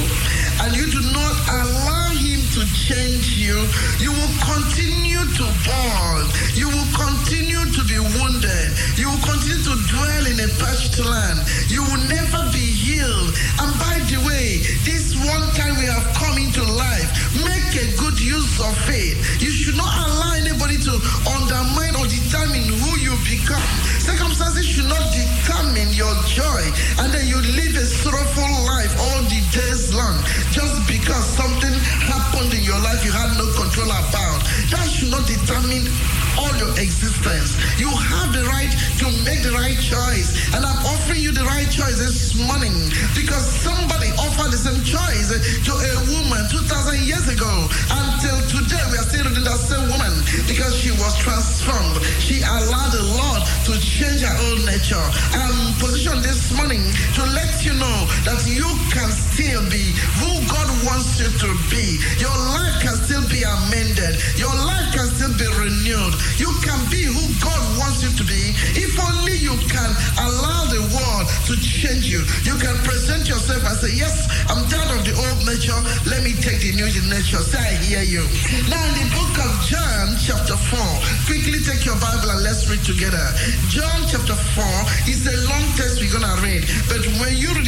and 0.64 0.76
you 0.76 0.88
do 0.88 1.02
not 1.12 1.36
allow 1.52 2.16
him 2.16 2.47
to 2.58 2.66
change 2.74 3.38
you, 3.38 3.54
you 4.02 4.10
will 4.10 4.36
continue 4.42 5.22
to 5.22 5.46
burn. 5.62 6.26
You 6.58 6.66
will 6.74 6.90
continue 6.90 7.62
to 7.70 7.82
be 7.86 8.02
wounded. 8.18 8.70
You 8.98 9.14
will 9.14 9.22
continue 9.22 9.62
to 9.62 9.76
dwell 9.86 10.26
in 10.26 10.42
a 10.42 10.50
parched 10.58 10.98
land. 10.98 11.46
You 11.70 11.86
will 11.86 12.02
never 12.10 12.50
be 12.50 12.66
healed. 12.66 13.30
And 13.62 13.70
by 13.78 14.02
the 14.10 14.18
way, 14.26 14.66
this 14.90 15.14
one 15.22 15.46
time 15.54 15.78
we 15.78 15.86
have 15.86 16.08
come 16.18 16.42
into 16.42 16.66
life, 16.66 17.14
make 17.46 17.78
a 17.78 17.94
good 18.02 18.18
use 18.18 18.58
of 18.58 18.74
it. 18.90 19.22
You 19.38 19.54
should 19.54 19.78
not 19.78 19.94
allow 19.94 20.34
anybody 20.34 20.82
to 20.82 20.94
undermine 21.30 21.94
or 21.94 22.10
determine 22.10 22.66
who 22.66 22.92
you 22.98 23.14
become. 23.22 23.70
Circumstances 24.08 24.66
should 24.66 24.88
not 24.88 25.04
determine 25.12 25.92
your 25.92 26.16
joy, 26.24 26.64
and 27.00 27.12
then 27.14 27.28
you 27.28 27.36
live 27.42 27.76
a 27.76 27.84
sorrowful 27.84 28.48
life 28.64 28.96
all 28.98 29.22
the 29.24 29.42
days 29.52 29.94
long 29.94 30.16
just 30.50 30.88
because 30.88 31.26
something 31.36 31.74
happened 32.08 32.54
in 32.54 32.64
your 32.64 32.80
life 32.80 33.04
you 33.04 33.12
had 33.12 33.36
no 33.38 33.44
control 33.60 33.92
about. 33.92 34.40
That 34.72 34.88
should 34.88 35.12
not 35.12 35.28
determine 35.28 35.92
all 36.38 36.54
your 36.58 36.72
existence. 36.78 37.58
You 37.82 37.90
have 37.90 38.34
the 38.34 38.46
right 38.46 38.70
to 39.02 39.06
make 39.26 39.42
the 39.42 39.54
right 39.54 39.78
choice. 39.78 40.38
And 40.54 40.62
I'm 40.66 40.80
offering 40.86 41.22
you 41.22 41.32
the 41.34 41.46
right 41.46 41.70
choice 41.70 41.98
this 41.98 42.38
morning 42.38 42.74
because 43.18 43.46
somebody 43.46 44.14
offered 44.22 44.54
the 44.54 44.60
same 44.62 44.82
choice 44.86 45.34
to 45.34 45.74
a 45.74 45.94
woman 46.14 46.46
2,000 46.50 47.02
years 47.04 47.28
ago. 47.28 47.50
Until 47.90 48.38
today, 48.54 48.82
we 48.94 48.96
are 49.02 49.08
still 49.10 49.26
reading 49.26 49.46
that 49.46 49.60
same 49.60 49.86
woman 49.90 50.14
because 50.46 50.78
she 50.78 50.94
was 50.94 51.14
transformed. 51.18 52.02
She 52.22 52.42
allowed 52.46 52.94
the 52.94 53.06
Lord 53.18 53.42
to 53.68 53.74
change 53.82 54.22
her 54.22 54.38
own 54.50 54.66
nature. 54.66 55.06
I'm 55.34 55.74
positioned 55.82 56.22
this 56.22 56.54
morning 56.54 56.84
to 57.18 57.22
let 57.34 57.66
you 57.66 57.74
know 57.74 58.00
that 58.30 58.46
you 58.46 58.68
can 58.94 59.10
still 59.10 59.64
be 59.70 59.94
who 60.22 60.32
God 60.46 60.70
wants 60.86 61.18
you 61.20 61.30
to 61.30 61.50
be. 61.70 61.98
Your 62.22 62.34
life 62.54 62.82
can 62.82 62.96
still 62.96 63.26
be 63.30 63.42
amended. 63.44 64.22
Your 64.38 64.54
life 64.54 64.94
can 64.94 65.08
still 65.10 65.34
be 65.38 65.48
renewed. 65.58 66.14
You 66.36 66.52
can 66.64 66.80
be 66.92 67.08
who 67.08 67.24
God 67.40 67.62
wants 67.80 68.04
you 68.04 68.12
to 68.12 68.24
be 68.28 68.52
if 68.76 68.94
only 69.00 69.40
you 69.40 69.56
can 69.72 69.92
allow 70.20 70.68
the 70.68 70.84
world 70.92 71.26
to 71.48 71.54
change 71.60 72.08
you. 72.08 72.24
You 72.44 72.60
can 72.60 72.76
present 72.84 73.28
yourself 73.28 73.64
and 73.64 73.78
say, 73.80 73.96
Yes, 73.96 74.28
I'm 74.52 74.68
tired 74.68 75.00
of 75.00 75.02
the 75.08 75.16
old 75.16 75.40
nature. 75.48 75.78
Let 76.10 76.24
me 76.24 76.34
take 76.40 76.64
the 76.64 76.74
new 76.76 76.88
nature. 77.08 77.40
Say, 77.44 77.60
I 77.60 77.76
hear 77.84 78.04
you. 78.04 78.24
Now, 78.72 78.80
in 78.80 78.96
the 79.04 79.08
book 79.14 79.36
of 79.44 79.52
John, 79.68 80.16
chapter 80.20 80.56
4, 80.56 80.80
quickly 81.28 81.60
take 81.64 81.84
your 81.84 82.00
Bible 82.00 82.32
and 82.32 82.44
let's 82.44 82.68
read 82.72 82.84
together. 82.84 83.24
John, 83.68 84.08
chapter 84.08 84.36
4 84.36 85.12
is 85.12 85.28
a 85.28 85.36
long 85.48 85.64
text 85.76 86.00
we're 86.00 86.12
going 86.12 86.24
to 86.24 86.38
read, 86.40 86.64
but 86.88 87.04
when 87.20 87.36
you 87.36 87.52
read 87.56 87.67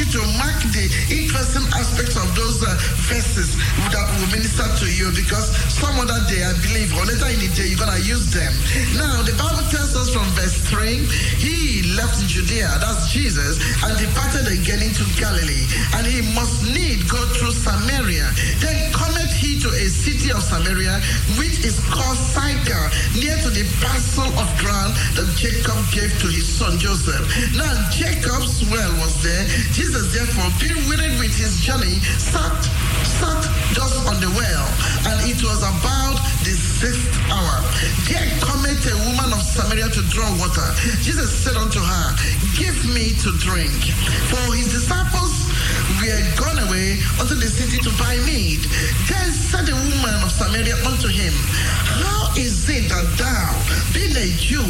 you 0.00 0.08
to 0.16 0.24
mark 0.40 0.56
the 0.72 0.88
interesting 1.12 1.66
aspects 1.76 2.16
of 2.16 2.24
those 2.32 2.64
uh, 2.64 2.72
verses 3.04 3.52
that 3.92 4.06
will 4.16 4.32
minister 4.32 4.64
to 4.64 4.88
you 4.88 5.12
because 5.12 5.52
some 5.68 5.92
other 6.00 6.16
day, 6.24 6.40
I 6.40 6.56
believe, 6.64 6.88
or 6.96 7.04
later 7.04 7.28
in 7.28 7.44
the 7.44 7.50
day, 7.52 7.68
you're 7.68 7.76
going 7.76 7.92
to 7.92 8.00
use 8.00 8.32
them. 8.32 8.48
Now, 8.96 9.20
the 9.20 9.36
Bible 9.36 9.60
tells 9.68 9.92
us 9.92 10.08
from 10.08 10.24
verse 10.32 10.56
3 10.72 11.04
he 11.36 11.84
left 12.00 12.16
Judea, 12.24 12.80
that's 12.80 13.12
Jesus, 13.12 13.60
and 13.84 13.92
departed 14.00 14.48
again 14.48 14.80
into 14.80 15.04
Galilee, 15.20 15.68
and 16.00 16.08
he 16.08 16.24
must 16.32 16.64
need 16.64 17.04
go 17.04 17.20
through 17.36 17.52
Samaria. 17.52 18.24
Then 18.64 18.92
cometh 18.96 19.32
he 19.36 19.60
to 19.60 19.68
a 19.68 19.86
city 19.92 20.32
of 20.32 20.40
Samaria, 20.40 20.96
which 21.36 21.60
is 21.60 21.76
called 21.92 22.16
Sychar, 22.16 22.84
near 23.20 23.36
to 23.44 23.50
the 23.52 23.68
parcel 23.84 24.28
of 24.40 24.48
ground 24.56 24.96
that 25.18 25.28
Jacob 25.36 25.76
gave 25.92 26.12
to 26.24 26.28
his 26.32 26.48
son 26.48 26.78
Joseph. 26.80 27.20
Now, 27.52 27.68
Jacob's 27.92 28.64
well 28.72 28.92
was 28.96 29.20
there. 29.20 29.44
Jesus, 29.72 29.89
therefore, 29.98 30.50
being 30.60 30.88
wearied 30.88 31.18
with 31.18 31.36
his 31.36 31.60
journey, 31.60 31.98
sat, 32.18 32.89
sat 33.20 33.42
just 33.76 34.00
on 34.08 34.16
the 34.24 34.30
well, 34.32 34.66
and 35.12 35.16
it 35.28 35.40
was 35.44 35.60
about 35.60 36.16
the 36.44 36.54
sixth 36.56 37.12
hour. 37.28 37.56
There 38.08 38.24
cometh 38.40 38.80
a 38.88 38.96
woman 39.04 39.30
of 39.36 39.42
Samaria 39.44 39.88
to 39.92 40.02
draw 40.08 40.28
water. 40.40 40.64
Jesus 41.04 41.28
said 41.28 41.56
unto 41.56 41.80
her, 41.80 42.06
Give 42.56 42.76
me 42.96 43.12
to 43.20 43.30
drink. 43.38 43.76
For 44.32 44.40
his 44.56 44.72
disciples 44.72 45.52
were 46.00 46.24
gone 46.40 46.58
away 46.64 46.98
unto 47.20 47.36
the 47.36 47.48
city 47.48 47.78
to 47.84 47.90
buy 48.00 48.16
meat. 48.24 48.64
Then 49.04 49.28
said 49.30 49.66
the 49.68 49.76
woman 49.76 50.16
of 50.24 50.30
Samaria 50.32 50.76
unto 50.88 51.08
him, 51.08 51.34
How 52.00 52.32
is 52.36 52.68
it 52.68 52.88
that 52.88 53.06
thou, 53.20 53.48
being 53.92 54.16
a 54.16 54.28
Jew, 54.40 54.64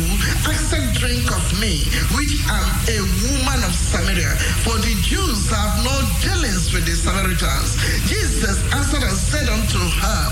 askest 0.51 0.99
drink 0.99 1.31
of 1.31 1.45
me, 1.63 1.87
which 2.19 2.35
am 2.51 2.67
a 2.91 2.99
woman 3.31 3.63
of 3.63 3.73
Samaria? 3.73 4.35
For 4.67 4.77
the 4.83 4.95
Jews 5.07 5.47
have 5.55 5.85
no 5.87 5.95
dealings 6.19 6.73
with 6.75 6.85
the 6.87 6.97
Samaritans. 6.99 7.79
Jesus 8.11 8.40
answered 8.49 9.05
and 9.05 9.17
said 9.17 9.49
unto 9.49 9.77
her, 9.77 10.23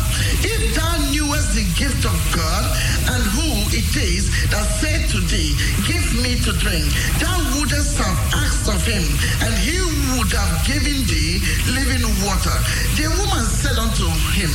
If 0.41 0.75
thou 0.75 0.97
knewest 1.13 1.53
the 1.53 1.65
gift 1.77 2.09
of 2.09 2.17
God, 2.33 2.65
and 3.13 3.21
who 3.37 3.69
it 3.69 3.93
is 4.01 4.33
that 4.49 4.65
said 4.81 5.09
to 5.13 5.21
thee, 5.29 5.53
Give 5.85 6.07
me 6.25 6.41
to 6.41 6.57
drink, 6.57 6.89
thou 7.21 7.37
wouldest 7.53 7.99
have 8.01 8.17
asked 8.33 8.69
of 8.69 8.81
him, 8.87 9.05
and 9.45 9.53
he 9.61 9.77
would 10.17 10.33
have 10.33 10.65
given 10.65 11.05
thee 11.05 11.45
living 11.69 12.05
water. 12.25 12.57
The 12.97 13.13
woman 13.13 13.45
said 13.45 13.77
unto 13.77 14.09
him, 14.33 14.53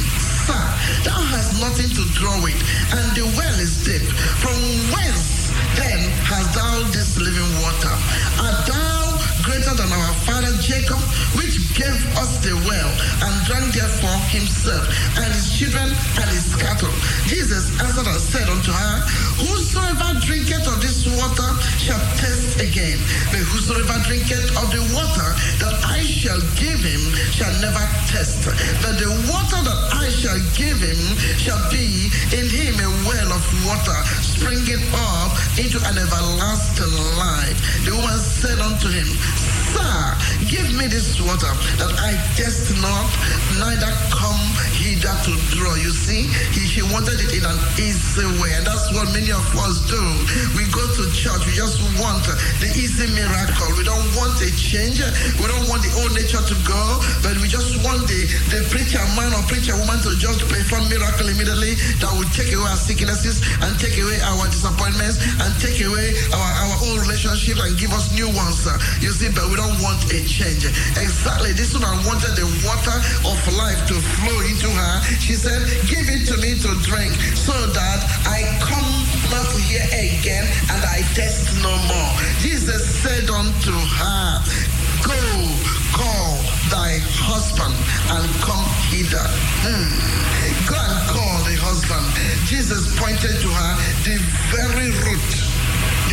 Sir, 0.50 0.64
thou 1.06 1.22
hast 1.22 1.62
nothing 1.62 1.94
to 1.94 2.04
draw 2.18 2.34
with, 2.42 2.58
and 2.90 3.06
the 3.14 3.30
well 3.38 3.58
is 3.62 3.86
deep. 3.86 4.02
From 4.42 4.58
whence 4.98 5.54
then 5.78 6.10
hast 6.26 6.58
thou 6.58 6.90
this 6.90 7.22
living 7.22 7.54
water? 7.62 7.94
Art 8.42 8.66
thou 8.66 9.03
greater 9.44 9.76
than 9.76 9.92
our 9.92 10.14
father 10.24 10.56
Jacob, 10.64 11.00
which 11.36 11.60
gave 11.76 12.00
us 12.16 12.40
the 12.40 12.56
well, 12.64 12.92
and 13.28 13.34
drank 13.44 13.76
therefore 13.76 14.16
himself, 14.32 14.88
and 15.20 15.30
his 15.36 15.52
children, 15.52 15.92
and 15.92 16.28
his 16.32 16.56
cattle? 16.56 16.92
Jesus 17.28 17.68
answered 17.84 18.08
and 18.08 18.20
said 18.20 18.48
unto 18.48 18.72
her, 18.72 18.96
Whosoever 19.44 20.16
drinketh 20.24 20.64
of 20.64 20.80
this 20.80 21.04
water 21.20 21.50
shall 21.76 22.00
thirst 22.16 22.64
again, 22.64 22.98
but 23.36 23.44
whosoever 23.52 24.00
drinketh 24.08 24.56
of 24.56 24.72
the 24.72 24.84
water 24.96 25.30
that 25.60 25.76
I 25.92 26.00
shall 26.08 26.40
give 26.56 26.80
him 26.80 27.04
shall 27.36 27.52
never 27.60 27.84
thirst. 28.08 28.48
But 28.80 28.96
the 28.96 29.12
water 29.28 29.60
that 29.60 29.82
I 29.92 30.08
shall 30.08 30.40
give 30.56 30.80
him 30.80 31.00
shall 31.36 31.60
be 31.68 32.08
in 32.32 32.48
him 32.48 32.80
a 32.80 32.90
well 33.04 33.30
of 33.36 33.44
water 33.68 34.00
springing 34.24 34.84
up 34.96 35.36
into 35.60 35.84
an 35.84 36.00
everlasting 36.00 36.96
life. 37.20 37.60
The 37.84 37.92
woman 37.92 38.20
said 38.20 38.60
unto 38.60 38.88
him, 38.88 39.08
Sir, 39.74 40.04
give 40.48 40.70
me 40.78 40.88
this 40.88 41.20
water 41.22 41.54
that 41.82 41.94
I 42.00 42.14
thirst 42.36 42.74
not, 42.82 43.10
neither 43.60 43.92
come 44.14 44.44
hither 44.78 45.14
to 45.26 45.34
draw. 45.56 45.76
You 45.76 45.92
see, 45.92 46.28
he, 46.52 46.62
she 46.68 46.82
wanted 46.94 47.20
it 47.22 47.32
in 47.34 47.46
an 47.46 47.60
easy 47.80 48.26
way, 48.42 48.52
and 48.58 48.66
that's 48.66 48.92
what 48.94 49.10
many 49.14 49.32
of 49.32 49.46
us 49.64 49.86
do. 49.88 50.02
We 50.58 50.68
go 50.70 50.84
to 50.84 51.04
church, 51.16 51.46
we 51.48 51.54
just 51.54 51.80
want 52.02 52.26
the 52.60 52.70
easy 52.76 53.08
miracle. 53.16 53.70
We 53.78 53.84
don't 53.88 54.08
want 54.18 54.36
a 54.42 54.50
change. 54.56 55.00
We 55.40 55.46
don't 55.48 55.68
want 55.72 55.82
the 55.86 55.94
old 56.04 56.14
nature 56.14 56.42
to 56.42 56.56
go, 56.68 56.82
but 57.24 57.38
we 57.40 57.48
just 57.48 57.80
want 57.86 58.06
the, 58.10 58.22
the 58.52 58.60
preacher 58.70 59.02
man 59.16 59.32
or 59.34 59.44
preacher 59.48 59.76
woman 59.78 60.00
to 60.04 60.12
just 60.20 60.44
perform 60.50 60.90
miracle 60.90 61.30
immediately 61.30 61.80
that 62.04 62.12
will 62.14 62.28
take 62.36 62.52
away 62.52 62.68
our 62.68 62.80
sicknesses 62.80 63.42
and 63.64 63.72
take 63.80 63.96
away 63.98 64.20
our 64.28 64.46
disappointments 64.52 65.22
and 65.40 65.50
take 65.64 65.80
away 65.82 66.14
our, 66.36 66.52
our 66.68 66.76
old 66.90 67.00
relationship 67.04 67.58
and 67.64 67.78
give 67.80 67.92
us 67.96 68.12
new 68.12 68.28
ones. 68.34 68.66
You 69.00 69.12
see, 69.12 69.23
but 69.32 69.48
we 69.48 69.56
don't 69.56 69.80
want 69.80 70.04
a 70.12 70.20
change. 70.28 70.68
Exactly. 71.00 71.56
This 71.56 71.72
woman 71.72 71.96
wanted 72.04 72.36
the 72.36 72.44
water 72.68 72.98
of 73.24 73.40
life 73.56 73.80
to 73.88 73.96
flow 74.20 74.40
into 74.44 74.68
her. 74.68 74.96
She 75.24 75.40
said, 75.40 75.64
Give 75.88 76.04
it 76.12 76.28
to 76.28 76.36
me 76.44 76.60
to 76.60 76.72
drink 76.84 77.16
so 77.40 77.56
that 77.56 78.00
I 78.28 78.44
come 78.60 78.92
not 79.32 79.48
here 79.64 79.88
again 79.96 80.44
and 80.68 80.82
I 80.84 81.08
test 81.16 81.56
no 81.64 81.72
more. 81.88 82.12
Jesus 82.44 82.84
said 82.84 83.30
unto 83.32 83.72
her, 83.72 84.28
Go, 85.08 85.20
call 85.96 86.36
thy 86.68 87.00
husband 87.16 87.76
and 88.12 88.28
come 88.44 88.68
hither. 88.92 89.24
Hmm. 89.64 89.88
Go 90.68 90.76
and 90.76 91.00
call 91.16 91.38
the 91.48 91.56
husband. 91.64 92.04
Jesus 92.52 92.92
pointed 93.00 93.40
to 93.40 93.48
her 93.48 93.72
the 94.04 94.20
very 94.52 94.92
root 94.92 95.53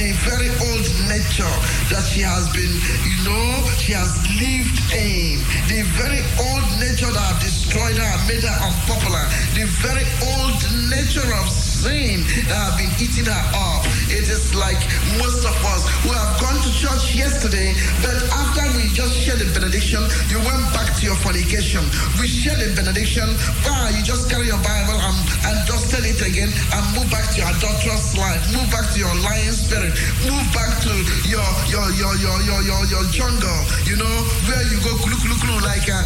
the 0.01 0.17
very 0.25 0.49
old 0.65 0.87
nature 1.13 1.57
that 1.93 2.01
she 2.09 2.25
has 2.25 2.49
been, 2.57 2.73
you 3.05 3.21
know, 3.21 3.45
she 3.77 3.93
has 3.93 4.17
lived 4.41 4.81
in. 4.97 5.37
The 5.69 5.85
very 6.01 6.25
old 6.41 6.65
nature 6.81 7.13
that 7.13 7.37
destroyed 7.37 8.01
her, 8.01 8.15
made 8.25 8.41
her 8.41 8.59
unpopular. 8.65 9.29
The 9.53 9.69
very 9.85 10.09
old 10.25 10.57
nature 10.89 11.29
of 11.37 11.45
sin 11.81 12.25
that 12.49 12.57
have 12.57 12.77
been 12.81 12.93
eating 12.97 13.29
her 13.29 13.45
up. 13.53 13.85
It 14.09 14.29
is 14.29 14.53
like 14.57 14.81
most 15.21 15.45
of 15.45 15.57
us 15.69 15.83
who 16.05 16.17
have 16.17 16.33
gone 16.41 16.61
to 16.61 16.71
church 16.77 17.17
yesterday, 17.17 17.73
but 18.01 18.17
after 18.33 18.69
we 18.77 18.89
just 18.93 19.17
shared 19.17 19.41
the 19.41 19.49
benediction, 19.53 20.01
you 20.29 20.41
went 20.45 20.61
back 20.77 20.93
to 20.97 21.03
your 21.09 21.17
fornication. 21.25 21.81
We 22.21 22.29
shared 22.29 22.61
the 22.61 22.77
benediction, 22.77 23.29
ah, 23.65 23.89
you 23.97 24.05
just 24.05 24.29
carry 24.29 24.49
your 24.49 24.61
Bible 24.61 24.97
and, 24.97 25.17
and 25.45 25.57
just 25.65 25.89
tell 25.89 26.05
it 26.05 26.21
again 26.21 26.53
and 26.53 26.83
move 26.93 27.09
back 27.09 27.33
to 27.33 27.37
your 27.41 27.49
adulterous 27.49 28.13
life, 28.17 28.41
move 28.53 28.69
back 28.69 28.93
to 28.93 28.99
your 29.01 29.15
lying 29.25 29.57
spirit, 29.57 29.90
move 30.27 30.47
back 30.53 30.73
to 30.85 30.93
your 31.27 31.45
your 31.71 31.87
your 31.97 32.15
your 32.21 32.39
your 32.45 32.61
your, 32.63 32.83
your 32.87 33.05
jungle, 33.09 33.61
you 33.89 33.97
know, 33.97 34.15
where 34.47 34.63
you 34.69 34.79
go 34.85 34.93
kulu 35.01 35.17
kulu 35.17 35.37
kulu 35.41 35.57
like 35.65 35.89
a, 35.89 35.99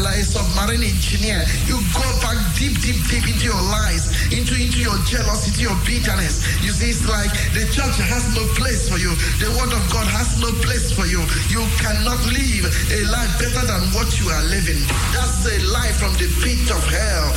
like 0.00 0.20
a 0.20 0.24
submarine 0.24 0.84
engineer. 0.84 1.44
You 1.68 1.78
go 1.92 2.04
back 2.24 2.38
deep, 2.56 2.80
deep, 2.80 2.98
deep 3.10 3.26
into 3.28 3.46
your 3.46 3.62
lies, 3.68 4.08
into 4.32 4.56
into 4.56 4.80
your 4.80 4.96
jealousy, 5.04 5.52
into 5.52 5.62
your 5.68 5.78
bitterness. 5.84 6.42
You 6.64 6.72
see, 6.72 6.90
it's 6.90 7.04
like 7.08 7.30
the 7.52 7.68
church 7.70 7.96
has 8.00 8.24
no 8.34 8.44
place 8.56 8.88
for 8.88 8.96
you. 8.96 9.12
The 9.42 9.52
word 9.60 9.72
of 9.72 9.84
God 9.92 10.06
has 10.08 10.40
no 10.40 10.50
place 10.64 10.90
for 10.92 11.04
you. 11.04 11.20
You 11.52 11.62
cannot 11.82 12.20
live 12.32 12.64
a 12.90 13.00
life 13.12 13.32
better 13.36 13.64
than 13.66 13.82
what 13.92 14.08
you 14.16 14.30
are 14.32 14.44
living. 14.48 14.80
That's 15.12 15.44
a 15.44 15.56
life 15.68 16.00
from 16.00 16.14
the 16.16 16.28
pit 16.40 16.70
of 16.72 16.82
hell. 16.88 17.28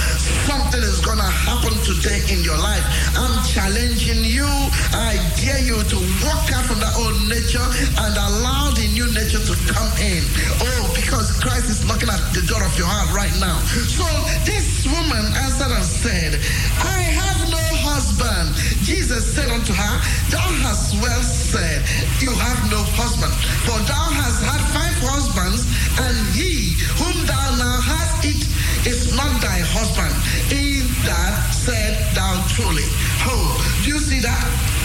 something 0.48 0.82
is 0.82 1.02
to 1.18 1.24
happen 1.24 1.74
today 1.84 2.22
in 2.32 2.44
your 2.44 2.58
life. 2.58 2.84
I'm 3.18 3.44
challenging 3.44 4.24
you. 4.24 4.48
I 4.94 5.18
dare 5.36 5.60
you 5.60 5.67
to 5.76 6.00
walk 6.24 6.48
out 6.56 6.64
from 6.64 6.80
that 6.80 6.96
old 6.96 7.28
nature 7.28 7.68
and 8.00 8.16
allow 8.16 8.72
the 8.72 8.88
new 8.96 9.04
nature 9.12 9.44
to 9.44 9.52
come 9.68 9.92
in. 10.00 10.24
Oh, 10.64 10.88
because 10.96 11.36
Christ 11.44 11.68
is 11.68 11.84
knocking 11.84 12.08
at 12.08 12.24
the 12.32 12.40
door 12.48 12.64
of 12.64 12.72
your 12.80 12.88
heart 12.88 13.12
right 13.12 13.36
now. 13.36 13.60
So 13.84 14.08
this 14.48 14.88
woman 14.88 15.28
answered 15.44 15.76
and 15.76 15.84
said, 15.84 16.40
I 16.80 17.04
have 17.04 17.52
no 17.52 17.60
husband. 17.84 18.56
Jesus 18.88 19.28
said 19.28 19.52
unto 19.52 19.76
her, 19.76 19.96
Thou 20.32 20.48
hast 20.64 20.96
well 21.04 21.20
said, 21.20 21.84
You 22.24 22.32
have 22.32 22.72
no 22.72 22.80
husband. 22.96 23.36
For 23.68 23.76
thou 23.92 24.08
hast 24.16 24.40
had 24.48 24.64
five 24.72 24.96
husbands, 25.04 25.68
and 26.00 26.16
he 26.32 26.80
whom 26.96 27.28
thou 27.28 27.48
now 27.60 27.84
hast 27.84 28.24
it 28.24 28.40
is 28.88 29.12
not 29.20 29.36
thy 29.44 29.60
husband. 29.68 30.16
In 30.48 30.88
that 31.04 31.52
said 31.52 32.00
thou 32.16 32.40
truly. 32.56 32.88
Oh, 33.28 33.52
do 33.84 33.92
you 33.92 34.00
see 34.00 34.24
that? 34.24 34.77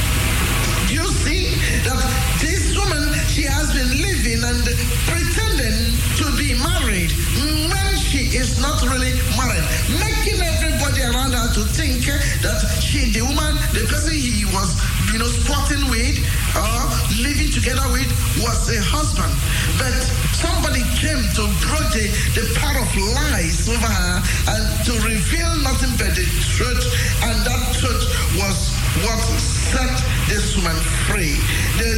You 0.92 1.08
see 1.24 1.56
that 1.88 2.04
this 2.36 2.76
woman, 2.76 3.00
she 3.32 3.48
has 3.48 3.72
been 3.72 3.88
living 3.96 4.44
and 4.44 4.60
pretending 5.08 5.96
to 6.20 6.26
be 6.36 6.52
married 6.60 7.08
when 7.72 7.96
she 7.96 8.28
is 8.36 8.60
not 8.60 8.76
really 8.84 9.16
married, 9.32 9.64
making 9.96 10.36
everybody 10.44 11.00
around 11.08 11.32
her 11.32 11.48
to 11.56 11.64
think 11.72 12.04
that 12.44 12.60
she, 12.84 13.08
the 13.08 13.24
woman, 13.24 13.56
the 13.72 13.88
person 13.88 14.12
he 14.12 14.44
was, 14.52 14.76
you 15.16 15.18
know, 15.18 15.32
sporting 15.32 15.88
with 15.88 16.20
or 16.60 16.84
living 17.24 17.48
together 17.48 17.88
with 17.88 18.12
was 18.44 18.68
a 18.68 18.76
husband. 18.84 19.32
But 19.80 19.96
somebody 20.36 20.84
came 21.00 21.24
to 21.40 21.48
break 21.72 21.88
the, 21.96 22.04
the 22.36 22.44
power 22.60 22.76
of 22.76 22.92
lies 23.16 23.64
over 23.64 23.88
her 23.88 24.14
and 24.20 24.64
to 24.84 24.92
reveal 25.08 25.56
nothing 25.64 25.96
but 25.96 26.12
the 26.12 26.28
truth, 26.52 26.84
and 27.24 27.36
that 27.48 27.80
truth 27.80 28.04
was 28.36 28.76
what 29.08 29.61
set 29.72 29.96
this 30.28 30.52
woman 30.56 30.76
free. 31.08 31.40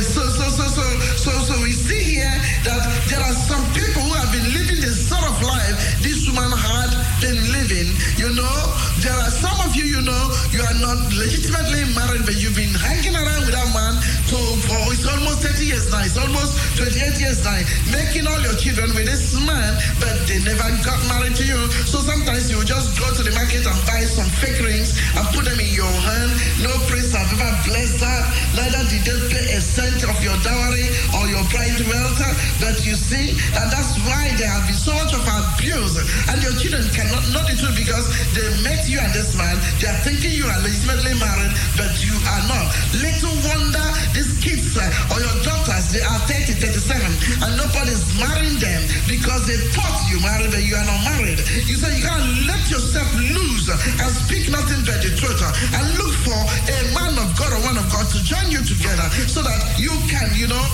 So, 0.06 0.22
so, 0.30 0.46
so, 0.48 0.66
so, 0.70 0.86
so, 1.18 1.30
so 1.42 1.54
we 1.62 1.72
see 1.72 2.22
here 2.22 2.36
that 2.62 2.82
there 3.10 3.20
are 3.20 3.36
some 3.50 3.64
people 3.74 4.02
who 4.06 4.14
have 4.14 4.30
been 4.30 4.46
living 4.54 4.78
the 4.78 4.94
sort 4.94 5.26
of 5.26 5.36
life 5.42 5.74
this 6.00 6.30
woman 6.30 6.54
had 6.54 6.90
been 7.18 7.40
living. 7.50 7.90
You 8.14 8.30
know, 8.38 8.56
there 9.02 9.16
are 9.16 9.32
some 9.32 9.58
of 9.66 9.74
you, 9.74 9.84
you 9.84 10.02
know, 10.06 10.24
you 10.54 10.62
are 10.62 10.78
not 10.78 10.98
legitimately 11.18 11.82
married, 11.98 12.22
but 12.22 12.38
you've 12.38 12.54
been 12.54 12.74
hanging 12.78 13.18
around 13.18 13.42
with 13.42 13.56
that 13.58 13.70
man 13.74 13.98
to, 14.30 14.38
for 14.70 14.80
it's 14.94 15.04
almost 15.08 15.42
30 15.42 15.66
years 15.66 15.90
now, 15.90 16.04
it's 16.06 16.16
almost 16.16 16.54
28 16.78 17.18
years 17.18 17.42
now, 17.42 17.58
making 17.90 18.26
all 18.30 18.40
your 18.40 18.54
children 18.56 18.94
with 18.94 19.08
this 19.10 19.34
man, 19.42 19.72
but 19.98 20.14
they 20.30 20.38
never 20.46 20.68
got 20.86 21.00
married 21.10 21.34
to 21.36 21.44
you. 21.44 21.60
So 21.90 21.98
sometimes 21.98 22.50
you 22.52 22.62
just 22.64 22.94
go 23.00 23.08
to 23.12 23.22
the 23.22 23.34
market 23.34 23.66
and 23.66 23.78
buy 23.88 24.04
some 24.06 24.28
fake 24.40 24.60
rings 24.62 24.94
and 25.16 25.24
put 25.34 25.44
them 25.44 25.58
in 25.58 25.72
your 25.74 25.90
hand. 26.06 26.30
No 26.62 26.72
priest 26.86 27.16
have 27.16 27.28
ever 27.34 27.52
blessed 27.64 28.00
that. 28.00 28.22
Neither 28.56 28.82
did 28.92 29.02
they 29.04 29.18
pay 29.32 29.46
a 29.56 29.60
cent 29.60 30.04
of 30.04 30.16
your 30.22 30.36
dowry 30.44 30.88
or 31.16 31.24
your 31.28 31.44
bride 31.48 31.80
wealth. 31.88 32.20
But 32.60 32.84
you 32.84 32.94
see, 32.94 33.36
and 33.56 33.66
that's 33.72 33.96
why 34.04 34.30
there 34.36 34.48
have 34.48 34.64
been 34.68 34.76
so 34.76 34.92
much 34.94 35.12
of 35.12 35.24
abuse. 35.24 35.96
And 36.28 36.38
your 36.44 36.54
children 36.60 36.84
cannot 36.92 37.24
know 37.32 37.42
the 37.44 37.56
truth 37.56 37.76
because 37.76 38.06
they 38.36 38.44
met 38.62 38.86
you 38.88 39.00
and 39.00 39.12
this 39.12 39.34
man. 39.36 39.56
They 39.80 39.88
are 39.88 40.00
thinking 40.04 40.32
you 40.32 40.46
are 40.46 40.60
legitimately 40.60 41.16
married, 41.16 41.52
but 41.76 41.92
you 42.04 42.14
are 42.14 42.44
not. 42.46 42.66
Little 43.00 43.36
wonder 43.48 43.86
these 44.12 44.32
kids 44.38 44.76
uh, 44.76 44.84
or 45.10 45.18
your 45.18 45.36
daughters, 45.42 45.90
they 45.90 46.04
are 46.04 46.20
30, 46.30 46.60
37, 46.60 47.42
and 47.42 47.52
nobody's 47.58 48.04
marrying 48.20 48.58
them 48.60 48.82
because 49.08 49.48
they 49.48 49.58
thought 49.74 49.98
you 50.06 50.20
married, 50.22 50.52
but 50.52 50.62
you 50.62 50.76
are 50.76 50.86
not 50.86 51.00
married. 51.16 51.40
You 51.66 51.74
say 51.74 51.90
you 51.96 52.04
can't 52.04 52.46
let 52.46 52.62
yourself 52.70 53.08
loose 53.18 53.66
and 53.72 54.10
speak 54.12 54.50
nothing 54.50 54.84
but 54.86 55.00
the 55.02 55.10
truth 55.16 55.40
uh, 55.42 55.76
and 55.78 55.84
look 55.98 56.14
for 56.22 56.38
a 56.38 56.78
man 56.94 57.18
of 57.18 57.28
God 57.34 57.53
or 57.54 57.60
one 57.62 57.78
of 57.78 57.86
God 57.92 58.06
to 58.10 58.18
join 58.24 58.50
you 58.50 58.58
together 58.64 59.06
so 59.28 59.42
that 59.42 59.78
you 59.78 59.90
can, 60.10 60.26
you 60.34 60.48
know, 60.48 60.64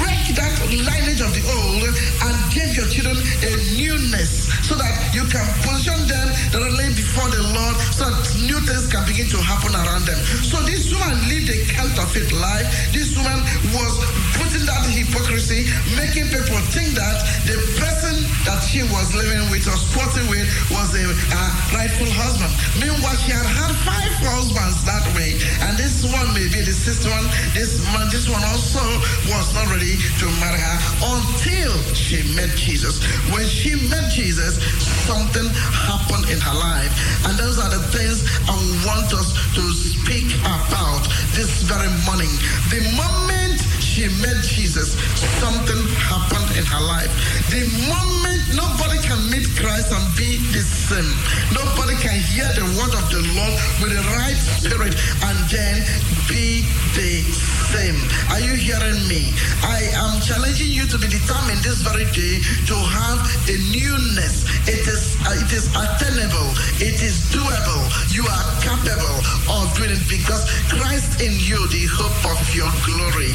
break 0.00 0.34
that 0.34 0.54
lineage 0.70 1.20
of 1.20 1.30
the 1.34 1.44
old 1.44 1.84
and 1.86 2.34
give 2.50 2.70
your 2.74 2.88
children 2.88 3.18
a 3.44 3.50
newness 3.76 4.48
so 4.64 4.74
that 4.74 4.94
you 5.12 5.22
can 5.28 5.44
position 5.60 5.98
them 6.08 6.28
directly 6.50 6.88
before 6.96 7.28
the 7.30 7.42
Lord 7.52 7.76
so 7.92 8.08
that 8.08 8.24
new 8.48 8.58
things 8.64 8.88
can 8.88 9.04
begin 9.04 9.28
to 9.28 9.38
happen 9.38 9.74
around 9.76 10.08
them. 10.08 10.18
So 10.40 10.56
this 10.64 10.88
woman 10.88 11.14
lived 11.28 11.50
a 11.50 11.58
counterfeit 11.68 12.32
life. 12.32 12.66
This 12.94 13.12
woman 13.14 13.44
was 13.76 13.92
putting 14.40 14.64
that 14.66 14.82
hypocrisy, 14.90 15.68
making 15.94 16.32
people 16.32 16.58
think 16.72 16.96
that 16.96 17.16
the 17.44 17.58
person 17.76 18.14
that 18.48 18.62
she 18.64 18.82
was 18.88 19.14
living 19.14 19.50
with 19.50 19.68
or 19.68 19.76
sporting 19.76 20.26
with 20.32 20.48
was 20.72 20.96
a, 20.96 21.04
a 21.04 21.42
rightful 21.76 22.08
husband. 22.16 22.50
Meanwhile, 22.80 23.18
she 23.20 23.32
had 23.32 23.44
had 23.44 23.72
five 23.84 24.14
husbands 24.24 24.80
that 24.88 25.04
way, 25.12 25.36
and 25.68 25.76
this 25.76 26.06
one 26.08 26.32
may 26.32 26.48
be 26.48 26.64
the 26.64 26.72
sixth 26.72 27.04
one. 27.04 27.26
This 27.52 27.84
one, 27.92 28.08
this 28.08 28.30
one 28.30 28.42
also 28.48 28.82
was 29.28 29.52
not 29.52 29.68
ready 29.68 29.83
to 29.92 30.26
marry 30.40 30.60
her 30.60 30.78
until 31.12 31.72
she 31.92 32.22
met 32.34 32.50
Jesus. 32.56 33.04
When 33.32 33.44
she 33.46 33.76
met 33.88 34.10
Jesus, 34.10 34.56
something 35.04 35.44
happened 35.72 36.30
in 36.30 36.40
her 36.40 36.56
life, 36.56 36.92
and 37.26 37.36
those 37.38 37.58
are 37.58 37.68
the 37.68 37.84
things 37.92 38.24
I 38.48 38.56
want 38.88 39.12
us 39.12 39.36
to 39.54 39.62
speak 39.72 40.32
about 40.40 41.04
this 41.36 41.62
very 41.68 41.92
morning. 42.08 42.32
The 42.72 42.80
moment 42.96 43.60
she 43.94 44.10
met 44.18 44.42
Jesus, 44.42 44.98
something 45.38 45.78
happened 45.94 46.50
in 46.58 46.66
her 46.66 46.82
life. 46.82 47.06
The 47.46 47.62
moment 47.86 48.42
nobody 48.58 48.98
can 48.98 49.22
meet 49.30 49.46
Christ 49.54 49.94
and 49.94 50.02
be 50.18 50.42
the 50.50 50.66
same, 50.66 51.06
nobody 51.54 51.94
can 52.02 52.18
hear 52.34 52.50
the 52.58 52.66
word 52.74 52.90
of 52.90 53.06
the 53.14 53.22
Lord 53.38 53.54
with 53.78 53.94
the 53.94 54.02
right 54.18 54.34
spirit 54.58 54.98
and 54.98 55.36
then 55.46 55.86
be 56.26 56.66
the 56.98 57.22
same. 57.70 57.94
Are 58.34 58.42
you 58.42 58.58
hearing 58.58 58.98
me? 59.06 59.30
I 59.62 59.86
am 59.94 60.18
challenging 60.26 60.74
you 60.74 60.90
to 60.90 60.98
be 60.98 61.06
determined 61.06 61.62
this 61.62 61.78
very 61.86 62.10
day 62.10 62.42
to 62.66 62.74
have 62.74 63.22
a 63.46 63.56
newness. 63.70 64.42
It 64.66 64.82
is 64.90 65.14
uh, 65.22 65.38
it 65.38 65.50
is 65.54 65.70
attainable. 65.70 66.50
It 66.82 66.98
is 66.98 67.30
doable. 67.30 67.82
You 68.10 68.26
are 68.26 68.46
capable 68.58 69.18
of 69.54 69.70
doing 69.78 69.94
it 69.94 70.02
because 70.10 70.50
Christ 70.66 71.20
in 71.20 71.32
you, 71.38 71.62
the 71.68 71.86
hope 71.94 72.22
of 72.26 72.42
your 72.54 72.70
glory. 72.82 73.34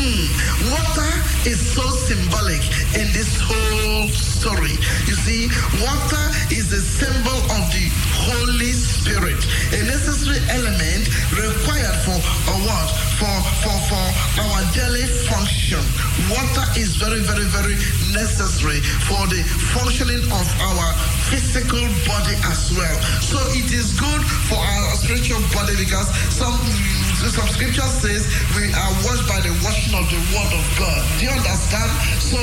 Mm. 0.00 0.72
Water 0.72 1.12
is 1.44 1.60
so 1.60 1.84
symbolic 2.08 2.64
in 2.96 3.12
this 3.12 3.36
whole 3.36 4.08
story. 4.08 4.72
You 5.04 5.12
see, 5.12 5.52
water 5.84 6.24
is 6.48 6.72
a 6.72 6.80
symbol 6.80 7.36
of 7.52 7.62
the 7.68 7.86
Holy 8.24 8.72
Spirit, 8.72 9.36
a 9.76 9.84
necessary 9.84 10.40
element 10.56 11.04
required 11.36 11.98
for 12.08 12.16
a 12.16 12.56
what? 12.64 12.88
For 13.20 13.36
for 13.60 13.76
for 13.92 14.06
our 14.40 14.60
daily 14.72 15.04
function. 15.28 15.84
Water 16.32 16.64
is 16.80 16.96
very, 16.96 17.20
very, 17.20 17.44
very 17.52 17.76
necessary 18.16 18.80
for 19.04 19.20
the 19.28 19.44
functioning 19.76 20.24
of 20.32 20.46
our 20.64 20.88
physical 21.28 21.84
body 22.08 22.36
as 22.48 22.72
well. 22.72 22.96
So 23.20 23.36
it 23.52 23.68
is 23.68 23.92
good 24.00 24.22
for 24.48 24.56
our 24.56 24.96
spiritual 24.96 25.44
body 25.52 25.76
because 25.76 26.08
some 26.32 26.56
some 27.28 27.48
scripture 27.52 27.84
says 27.84 28.24
we 28.56 28.72
are 28.72 28.92
washed 29.04 29.28
by 29.28 29.44
the 29.44 29.52
washing 29.60 29.92
of 29.92 30.08
the 30.08 30.20
word 30.32 30.52
of 30.56 30.64
God. 30.80 31.04
Do 31.20 31.28
you 31.28 31.34
understand? 31.36 31.90
So 32.16 32.40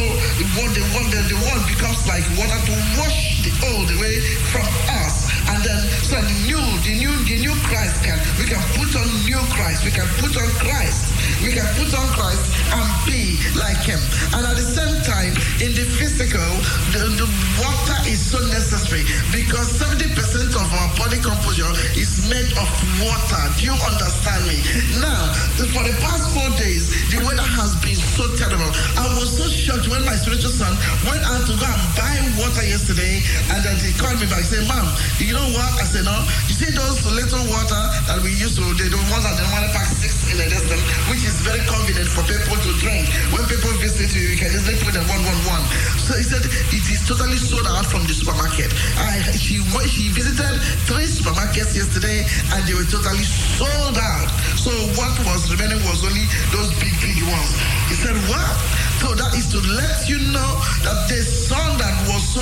what 0.54 0.70
the 0.78 0.86
word 0.94 1.10
the, 1.10 1.26
the 1.34 1.38
word 1.50 1.64
becomes 1.66 1.98
like 2.06 2.22
water 2.38 2.62
to 2.62 2.74
wash 3.02 3.42
the 3.42 3.50
old 3.74 3.90
away 3.98 4.22
from 4.54 4.68
us. 5.02 5.34
And 5.50 5.64
then 5.66 5.80
so 6.06 6.22
the 6.22 6.38
new, 6.46 6.62
the 6.86 6.94
new, 6.94 7.14
the 7.26 7.38
new 7.42 7.56
Christ 7.66 8.06
can 8.06 8.22
we 8.38 8.46
can 8.46 8.62
put 8.78 8.94
on 8.94 9.08
new 9.26 9.42
Christ, 9.58 9.82
we 9.82 9.90
can 9.90 10.06
put 10.22 10.38
on 10.38 10.50
Christ, 10.62 11.10
we 11.44 11.54
can 11.54 11.68
put 11.78 11.92
on 11.94 12.08
Christ 12.18 12.44
and 12.74 12.88
be 13.06 13.38
like 13.58 13.82
him. 13.86 14.00
And 14.34 14.44
at 14.46 14.56
the 14.58 14.66
same 14.66 14.96
time, 15.06 15.34
in 15.62 15.74
the 15.78 15.86
physical, 15.98 16.50
the, 16.94 17.14
the 17.14 17.28
water 17.62 17.98
is 18.10 18.18
so 18.18 18.40
necessary 18.50 19.06
because 19.30 19.70
70% 19.78 20.18
of 20.58 20.68
our 20.68 20.90
body 20.98 21.22
composition 21.22 21.70
is 21.94 22.26
made 22.30 22.50
of 22.58 22.70
water. 23.02 23.42
Do 23.58 23.70
you 23.70 23.76
understand 23.78 24.50
me? 24.50 24.58
Now, 24.98 25.34
for 25.74 25.84
the 25.86 25.94
past 26.02 26.34
four 26.34 26.50
days, 26.58 26.90
the 27.14 27.22
weather 27.22 27.46
has 27.46 27.78
been 27.86 27.98
so 27.98 28.26
terrible. 28.36 28.70
I 28.98 29.06
was 29.18 29.30
so 29.30 29.46
shocked 29.50 29.88
when 29.90 30.02
my 30.06 30.16
spiritual 30.18 30.54
son 30.54 30.74
went 31.06 31.22
out 31.22 31.46
to 31.46 31.54
go 31.54 31.68
and 31.68 31.84
buy 31.94 32.18
water 32.38 32.66
yesterday, 32.66 33.22
and 33.54 33.60
then 33.62 33.78
he 33.82 33.94
called 33.94 34.18
me 34.22 34.26
back 34.26 34.42
and 34.42 34.50
said, 34.50 34.66
Mom, 34.66 34.86
you 35.22 35.34
know 35.34 35.48
what? 35.54 35.72
I 35.78 35.86
said, 35.86 36.06
No. 36.06 36.18
You 36.50 36.56
see 36.58 36.72
those 36.74 37.02
little 37.10 37.44
water 37.50 37.82
that 38.10 38.22
we 38.24 38.34
used 38.34 38.58
to, 38.58 38.66
they 38.78 38.90
the 38.90 38.98
ones 39.14 39.26
that 39.26 39.36
the 39.38 39.46
money 39.54 39.70
pack 39.74 39.90
six 39.90 40.30
in 40.32 40.38
a 40.40 40.48
distance, 40.50 40.82
which 41.10 41.27
is 41.28 41.44
very 41.44 41.60
convenient 41.68 42.08
for 42.08 42.24
people 42.24 42.56
to 42.56 42.72
drink. 42.80 43.12
When 43.36 43.44
people 43.52 43.76
visit 43.84 44.16
you, 44.16 44.32
you 44.32 44.38
can 44.40 44.48
just 44.48 44.66
put 44.80 44.96
them 44.96 45.04
one, 45.12 45.20
one, 45.28 45.42
one. 45.60 45.64
So 46.00 46.16
he 46.16 46.24
said, 46.24 46.44
It 46.72 46.86
is 46.88 47.04
totally 47.04 47.36
sold 47.36 47.68
out 47.68 47.86
from 47.86 48.08
the 48.08 48.16
supermarket. 48.16 48.72
I, 48.96 49.20
she, 49.36 49.60
she 49.92 50.08
visited 50.16 50.56
three 50.88 51.04
supermarkets 51.04 51.76
yesterday, 51.76 52.24
and 52.56 52.64
they 52.64 52.74
were 52.74 52.88
totally 52.88 53.28
sold 53.28 54.00
out. 54.00 54.32
So 54.56 54.72
what 54.96 55.12
was 55.28 55.52
remaining 55.52 55.84
was 55.84 56.00
only 56.08 56.26
those 56.56 56.72
big, 56.80 56.96
big 57.04 57.20
ones. 57.28 57.54
He 57.92 57.96
said, 58.00 58.16
What? 58.32 58.56
So 58.98 59.14
that 59.14 59.34
is 59.38 59.46
to 59.54 59.62
let 59.78 60.10
you 60.10 60.18
know 60.34 60.52
that 60.82 61.06
the 61.06 61.22
sun 61.22 61.78
that 61.78 61.96
was 62.10 62.24
so 62.34 62.42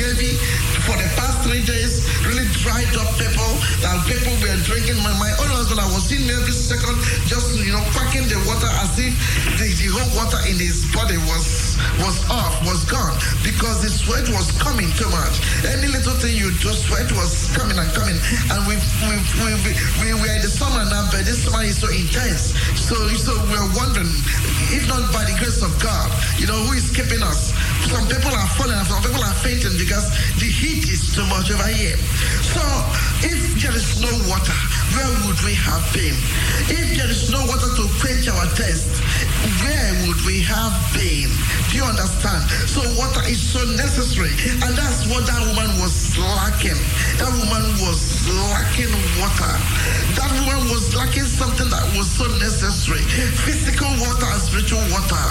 heavy 0.00 0.40
for 0.88 0.96
the 0.96 1.08
past 1.20 1.44
three 1.44 1.60
days 1.60 2.00
really 2.24 2.48
dried 2.64 2.88
up 2.96 3.10
people, 3.20 3.52
that 3.84 4.00
people 4.08 4.32
were 4.40 4.56
drinking. 4.64 4.96
My, 5.04 5.12
my 5.20 5.32
own 5.44 5.50
husband, 5.52 5.76
I 5.76 5.88
was 5.92 6.08
in 6.08 6.24
every 6.24 6.56
second, 6.56 6.96
just 7.28 7.52
you 7.60 7.72
know, 7.72 7.84
packing 7.92 8.24
the 8.32 8.40
water 8.48 8.70
as 8.80 8.96
if 8.96 9.12
the, 9.60 9.68
the 9.76 9.88
whole 9.92 10.08
water 10.16 10.40
in 10.48 10.56
his 10.56 10.88
body 10.96 11.20
was 11.28 11.76
was 12.00 12.16
off, 12.28 12.60
was 12.64 12.84
gone, 12.88 13.16
because 13.44 13.80
the 13.80 13.88
sweat 13.88 14.28
was 14.32 14.52
coming 14.60 14.88
too 14.96 15.08
much. 15.12 15.40
Any 15.64 15.88
little 15.88 16.16
thing 16.16 16.36
you 16.36 16.52
do, 16.60 16.72
sweat 16.72 17.08
was 17.12 17.48
coming 17.56 17.76
and 17.76 17.88
coming, 17.92 18.16
and 18.52 18.60
we 18.68 18.76
we 19.04 19.16
we 19.44 19.50
we, 19.64 19.72
we 20.00 20.08
were 20.16 20.32
in 20.32 20.40
the 20.40 20.52
summer 20.52 20.84
now, 20.88 21.08
but 21.12 21.24
this 21.28 21.44
summer 21.44 21.64
is 21.64 21.76
so 21.80 21.88
intense. 21.92 22.56
So 22.76 22.96
so 23.16 23.36
we're 23.52 23.70
wondering, 23.76 24.12
if 24.72 24.88
not 24.88 25.08
by 25.12 25.24
the 25.28 25.36
grace 25.40 25.60
of 25.64 25.72
God, 25.80 25.89
you 26.38 26.46
know, 26.46 26.54
who 26.54 26.72
is 26.72 26.90
keeping 26.90 27.22
us? 27.22 27.52
Some 27.88 28.06
people 28.06 28.34
are 28.34 28.50
falling, 28.58 28.76
and 28.76 28.86
some 28.86 29.02
people 29.02 29.22
are 29.22 29.38
fainting 29.40 29.76
because 29.78 30.10
the 30.36 30.46
heat 30.46 30.84
is 30.90 31.14
too 31.14 31.24
much 31.32 31.50
over 31.50 31.66
here. 31.66 31.96
So 32.44 32.60
if 33.24 33.38
there 33.62 33.74
is 33.74 34.00
no 34.00 34.12
water, 34.28 34.58
where 34.94 35.10
would 35.26 35.40
we 35.46 35.54
have 35.54 35.82
been? 35.96 36.14
If 36.68 36.98
there 36.98 37.10
is 37.10 37.30
no 37.30 37.40
water 37.48 37.70
to 37.70 37.84
quench 38.02 38.28
our 38.28 38.46
thirst, 38.52 39.00
where 39.64 39.92
would 40.06 40.20
we 40.26 40.42
have 40.44 40.74
been? 40.92 41.30
Do 41.70 41.78
you 41.78 41.86
understand? 41.86 42.44
So 42.68 42.82
water 42.98 43.22
is 43.26 43.40
so 43.40 43.62
necessary, 43.78 44.34
and 44.62 44.72
that's 44.76 45.06
what 45.08 45.26
that 45.26 45.40
woman 45.48 45.70
was 45.80 46.18
lacking. 46.18 46.78
That 47.22 47.32
woman 47.32 47.64
was 47.80 48.00
lacking 48.50 48.92
water. 49.22 49.54
That 50.18 50.30
woman 50.42 50.68
was 50.68 50.94
lacking 50.94 51.26
something 51.26 51.70
that 51.70 51.86
was 51.96 52.10
so 52.10 52.26
necessary. 52.42 53.02
Physical 53.46 53.90
water 54.02 54.26
and 54.26 54.42
spiritual 54.42 54.82
water 54.90 55.24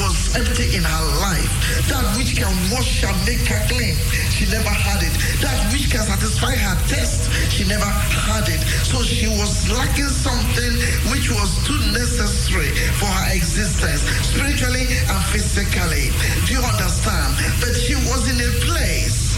was 0.00 0.36
empty 0.36 0.76
in 0.76 0.84
her 0.84 1.04
life. 1.20 1.51
That 1.88 2.04
which 2.16 2.36
can 2.36 2.52
wash 2.70 3.04
and 3.04 3.16
make 3.26 3.44
her 3.48 3.62
clean, 3.68 3.96
she 4.30 4.46
never 4.50 4.70
had 4.70 5.02
it. 5.02 5.14
That 5.40 5.56
which 5.72 5.90
can 5.90 6.02
satisfy 6.02 6.54
her 6.54 6.76
taste, 6.88 7.30
she 7.50 7.64
never 7.64 7.86
had 7.86 8.48
it. 8.48 8.60
So 8.84 9.02
she 9.02 9.28
was 9.28 9.68
lacking 9.70 10.12
something 10.12 10.72
which 11.10 11.30
was 11.30 11.50
too 11.66 11.78
necessary 11.92 12.70
for 12.98 13.06
her 13.06 13.34
existence, 13.34 14.02
spiritually 14.26 14.86
and 14.88 15.22
physically. 15.32 16.12
Do 16.46 16.54
you 16.54 16.62
understand? 16.62 17.36
But 17.60 17.74
she 17.74 17.94
was 17.94 18.28
in 18.30 18.38
a 18.40 18.50
place. 18.66 19.31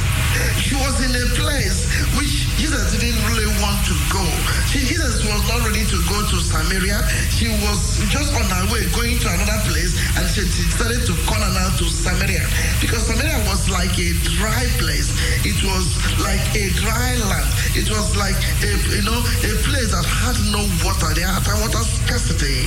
She 0.61 0.75
was 0.75 0.97
in 1.05 1.13
a 1.13 1.27
place 1.37 1.87
which 2.17 2.45
Jesus 2.57 2.97
didn't 2.97 3.21
really 3.29 3.51
want 3.61 3.85
to 3.87 3.95
go. 4.09 4.25
She, 4.71 4.81
Jesus 4.87 5.21
was 5.25 5.43
not 5.49 5.61
ready 5.67 5.85
to 5.85 5.99
go 6.09 6.19
to 6.25 6.37
Samaria. 6.41 7.03
She 7.31 7.49
was 7.67 8.01
just 8.09 8.33
on 8.35 8.47
her 8.49 8.65
way 8.73 8.87
going 8.97 9.19
to 9.21 9.29
another 9.29 9.61
place 9.69 9.93
and 10.17 10.25
she 10.31 10.47
decided 10.49 11.05
to 11.07 11.13
corner 11.29 11.51
now 11.53 11.69
to 11.77 11.85
Samaria 11.87 12.43
because 12.81 13.07
Samaria 13.07 13.39
was 13.51 13.69
like 13.69 13.93
a 13.99 14.11
dry 14.39 14.65
place. 14.81 15.13
It 15.45 15.59
was 15.67 15.87
like 16.23 16.43
a 16.57 16.71
dry 16.81 17.17
land. 17.29 17.49
It 17.77 17.91
was 17.91 18.17
like 18.17 18.39
a, 18.65 18.71
you 18.95 19.05
know 19.05 19.19
a 19.19 19.53
place 19.67 19.91
that 19.93 20.07
had 20.07 20.39
no 20.55 20.63
water. 20.87 21.11
They 21.13 21.27
had 21.27 21.45
water 21.61 21.85
scarcity. 21.85 22.67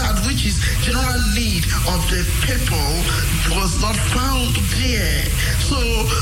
That 0.00 0.22
which 0.26 0.46
is 0.46 0.56
general 0.80 1.20
need 1.36 1.66
of 1.86 2.00
the 2.08 2.24
people 2.46 2.90
was 3.54 3.80
not 3.82 3.96
found 4.16 4.54
there. 4.80 5.24
So 5.60 5.76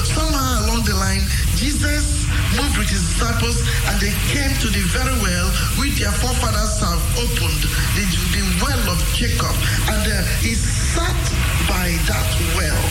somehow 0.04 0.66
along 0.66 0.77
the 0.84 0.94
line, 0.94 1.24
Jesus 1.56 2.28
moved 2.54 2.78
with 2.78 2.90
his 2.90 3.02
disciples 3.02 3.62
and 3.88 3.96
they 4.00 4.12
came 4.30 4.52
to 4.62 4.68
the 4.68 4.84
very 4.94 5.16
well 5.24 5.48
which 5.80 5.98
their 5.98 6.12
forefathers 6.12 6.78
have 6.78 7.02
opened, 7.18 7.62
the, 7.96 8.04
the 8.34 8.44
well 8.62 8.82
of 8.92 8.98
Jacob. 9.14 9.54
And 9.90 10.04
uh, 10.06 10.22
he 10.44 10.54
sat 10.54 11.18
by 11.66 11.94
that 12.06 12.30
well. 12.54 12.82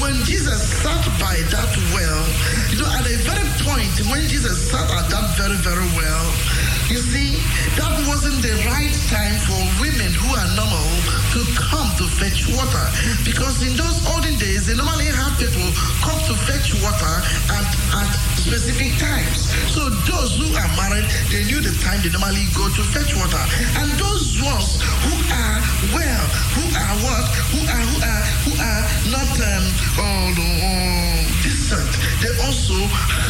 When 0.00 0.14
Jesus 0.24 0.60
sat 0.62 1.02
by 1.18 1.40
that 1.50 1.72
well, 1.94 2.22
you 2.70 2.78
know, 2.78 2.90
at 2.94 3.06
a 3.06 3.16
very 3.26 3.48
point 3.64 3.94
when 4.10 4.22
Jesus 4.28 4.70
sat 4.70 4.88
at 4.90 5.08
that 5.10 5.26
very, 5.38 5.56
very 5.62 5.88
well, 5.98 6.26
you 6.92 7.00
see, 7.00 7.40
that 7.80 7.88
wasn't 8.04 8.36
the 8.44 8.52
right 8.68 8.92
time 9.08 9.32
for 9.48 9.56
women 9.80 10.12
who 10.12 10.28
are 10.28 10.50
normal 10.52 10.88
to 11.32 11.40
come 11.56 11.88
to 11.96 12.04
fetch 12.20 12.44
water. 12.52 12.84
Because 13.24 13.64
in 13.64 13.72
those 13.80 14.04
olden 14.12 14.36
days, 14.36 14.68
they 14.68 14.76
normally 14.76 15.08
have 15.08 15.32
people 15.40 15.72
come 16.04 16.20
to 16.28 16.36
fetch 16.44 16.76
water 16.84 17.14
at, 17.48 17.64
at 17.96 18.10
specific 18.36 18.92
times. 19.00 19.48
So 19.72 19.88
those 20.04 20.36
who 20.36 20.52
are 20.52 20.70
married, 20.76 21.08
they 21.32 21.48
knew 21.48 21.64
the 21.64 21.72
time 21.80 22.04
they 22.04 22.12
normally 22.12 22.44
go 22.52 22.68
to 22.68 22.82
fetch 22.92 23.16
water. 23.16 23.40
And 23.80 23.88
those 23.96 24.36
ones 24.44 24.76
who 24.84 25.16
are 25.32 25.58
well, 25.96 26.24
who 26.60 26.64
are 26.76 26.94
what, 27.08 27.24
who 27.56 27.60
are 27.72 27.84
who 27.88 27.96
are 28.04 28.22
who 28.44 28.52
are 28.60 28.84
not 29.08 29.32
um, 29.40 29.64
oh, 29.96 30.28
no, 30.36 30.44
oh, 30.44 31.41
they 32.20 32.32
also 32.44 32.76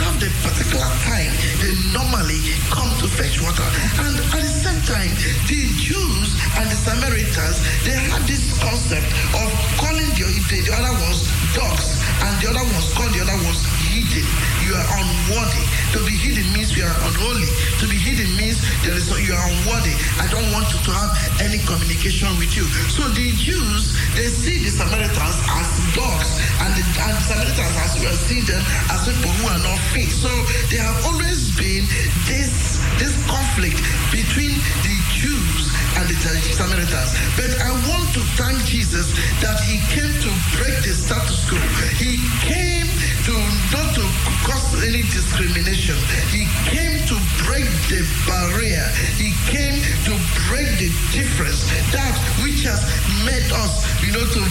have 0.03 0.18
the 0.18 0.26
particular 0.43 0.88
time 1.07 1.30
they 1.62 1.74
normally 1.95 2.43
come 2.74 2.90
to 2.99 3.07
fetch 3.07 3.38
water. 3.38 3.66
And 4.03 4.18
at 4.18 4.43
the 4.43 4.51
same 4.51 4.82
time, 4.82 5.14
the 5.47 5.61
Jews 5.78 6.34
and 6.59 6.66
the 6.66 6.74
Samaritans, 6.74 7.62
they 7.86 7.95
had 7.95 8.22
this 8.26 8.59
concept 8.59 9.07
of 9.38 9.49
calling 9.78 10.11
the, 10.18 10.26
the 10.51 10.74
other 10.74 10.95
ones 11.07 11.22
dogs, 11.55 12.03
and 12.22 12.34
the 12.43 12.51
other 12.51 12.66
ones 12.72 12.93
called 12.95 13.14
the 13.14 13.22
other 13.22 13.38
ones 13.45 13.82
hidden. 13.93 14.24
You 14.64 14.72
are 14.72 14.88
unworthy. 14.97 15.64
To 15.93 16.01
be 16.09 16.16
hidden 16.16 16.49
means 16.57 16.72
you 16.72 16.84
are 16.88 16.99
unholy. 17.05 17.51
To 17.80 17.84
be 17.84 18.01
hidden 18.01 18.32
means 18.40 18.64
there 18.80 18.97
is 18.97 19.12
you 19.12 19.34
are 19.36 19.47
unworthy. 19.53 19.93
I 20.16 20.26
don't 20.32 20.49
want 20.57 20.64
to, 20.72 20.78
have 20.93 21.12
any 21.40 21.61
communication 21.64 22.32
with 22.40 22.57
you. 22.57 22.64
So 22.90 23.09
the 23.12 23.32
Jews, 23.36 23.93
they 24.16 24.28
see 24.28 24.64
the 24.64 24.72
Samaritans 24.72 25.36
as 25.40 25.68
dogs, 25.95 26.30
and 26.64 26.72
the, 26.74 26.84
and 27.05 27.14
the 27.16 27.24
Samaritans 27.28 27.76
as 27.84 27.93
well 28.01 28.16
see 28.16 28.40
them 28.40 28.62
as 28.88 29.05
people 29.05 29.30
who 29.40 29.45
are 29.53 29.62
not 29.62 29.78
fit. 29.93 30.09
So 30.09 30.32
there 30.72 30.82
have 30.82 31.01
always 31.07 31.53
been 31.57 31.84
this 32.24 32.80
this 32.99 33.14
conflict 33.26 33.80
between 34.12 34.57
the 34.84 34.91
Jews 35.23 35.70
and 35.95 36.11
the 36.11 36.18
Samaritans. 36.51 37.14
But 37.39 37.55
I 37.62 37.70
want 37.87 38.11
to 38.18 38.20
thank 38.35 38.59
Jesus 38.66 39.07
that 39.39 39.55
he 39.62 39.79
came 39.95 40.11
to 40.11 40.31
break 40.59 40.83
the 40.83 40.91
status 40.99 41.47
quo. 41.47 41.62
He 41.95 42.18
came 42.43 42.91
to 43.31 43.35
not 43.70 43.95
to 43.95 44.03
cause 44.43 44.83
any 44.83 45.07
discrimination. 45.14 45.95
He 46.35 46.51
came 46.66 47.07
to 47.07 47.14
break 47.47 47.70
the 47.87 48.03
barrier. 48.27 48.83
He 49.14 49.31
came 49.47 49.79
to 50.11 50.18
break 50.51 50.66
the 50.83 50.91
difference. 51.14 51.70
That 51.95 52.18
which 52.43 52.66
has 52.66 52.83
made 53.23 53.47
us, 53.55 53.87
you 54.03 54.11
know, 54.11 54.27
to 54.27 54.43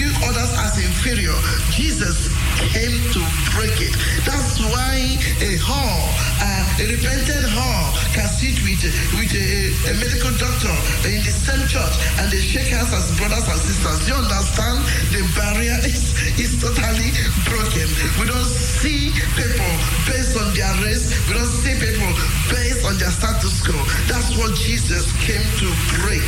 view 0.00 0.08
others 0.24 0.48
as 0.64 0.80
inferior. 0.80 1.36
Jesus 1.76 2.32
came 2.72 2.96
to 3.12 3.20
break 3.52 3.76
it. 3.80 3.94
That's 4.24 4.60
why 4.72 5.16
a 5.44 5.50
whore, 5.60 6.08
a 6.42 6.84
repented 6.88 7.44
whore, 7.52 7.88
can 8.16 8.28
sit 8.28 8.56
with 8.64 8.80
with 9.16 9.32
a, 9.32 9.48
a 9.90 9.92
medical 10.00 10.32
doctor 10.40 10.72
in 11.08 11.20
the 11.24 11.32
same 11.32 11.64
church 11.68 11.94
and 12.20 12.30
they 12.32 12.40
shake 12.40 12.68
hands 12.72 12.92
as 12.92 13.12
brothers 13.16 13.44
and 13.48 13.60
sisters. 13.60 14.08
You 14.08 14.14
understand? 14.14 14.80
The 15.12 15.22
barrier 15.36 15.78
is, 15.84 16.16
is 16.40 16.56
totally 16.60 17.10
broken. 17.48 17.88
We 18.20 18.24
don't 18.28 18.48
see 18.48 19.12
people 19.36 19.72
based 20.08 20.36
on 20.36 20.52
their 20.56 20.72
race. 20.84 21.12
We 21.28 21.34
don't 21.34 21.48
see 21.48 21.74
people 21.76 22.12
based 22.48 22.84
on 22.84 22.96
their 23.00 23.12
status 23.12 23.64
quo. 23.64 23.76
That's 24.08 24.36
what 24.36 24.54
Jesus 24.56 25.12
came 25.24 25.44
to 25.60 25.68
break. 26.00 26.24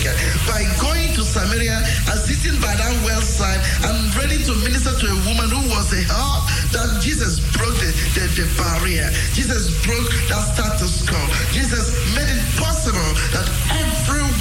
By 0.49 0.65
going 0.81 1.13
to 1.17 1.23
Samaria 1.23 1.79
and 1.81 2.19
sitting 2.19 2.59
by 2.61 2.75
that 2.77 2.95
well 3.05 3.21
side 3.21 3.61
and 3.89 3.97
ready 4.17 4.43
to 4.45 4.53
minister 4.65 4.93
to 4.93 5.07
a 5.07 5.19
woman 5.29 5.49
who 5.51 5.63
was 5.71 5.93
a 5.93 6.03
whore, 6.19 6.43
that 6.75 7.01
Jesus 7.01 7.39
broke 7.55 7.79
the, 7.79 7.91
the, 8.19 8.25
the 8.35 8.47
barrier. 8.59 9.09
Jesus 9.33 9.71
broke 9.87 10.11
that 10.29 10.43
status 10.55 11.07
quo. 11.07 11.21
Jesus 11.55 11.95
made 12.15 12.29
it 12.29 12.43
possible 12.59 13.11
that 13.31 13.47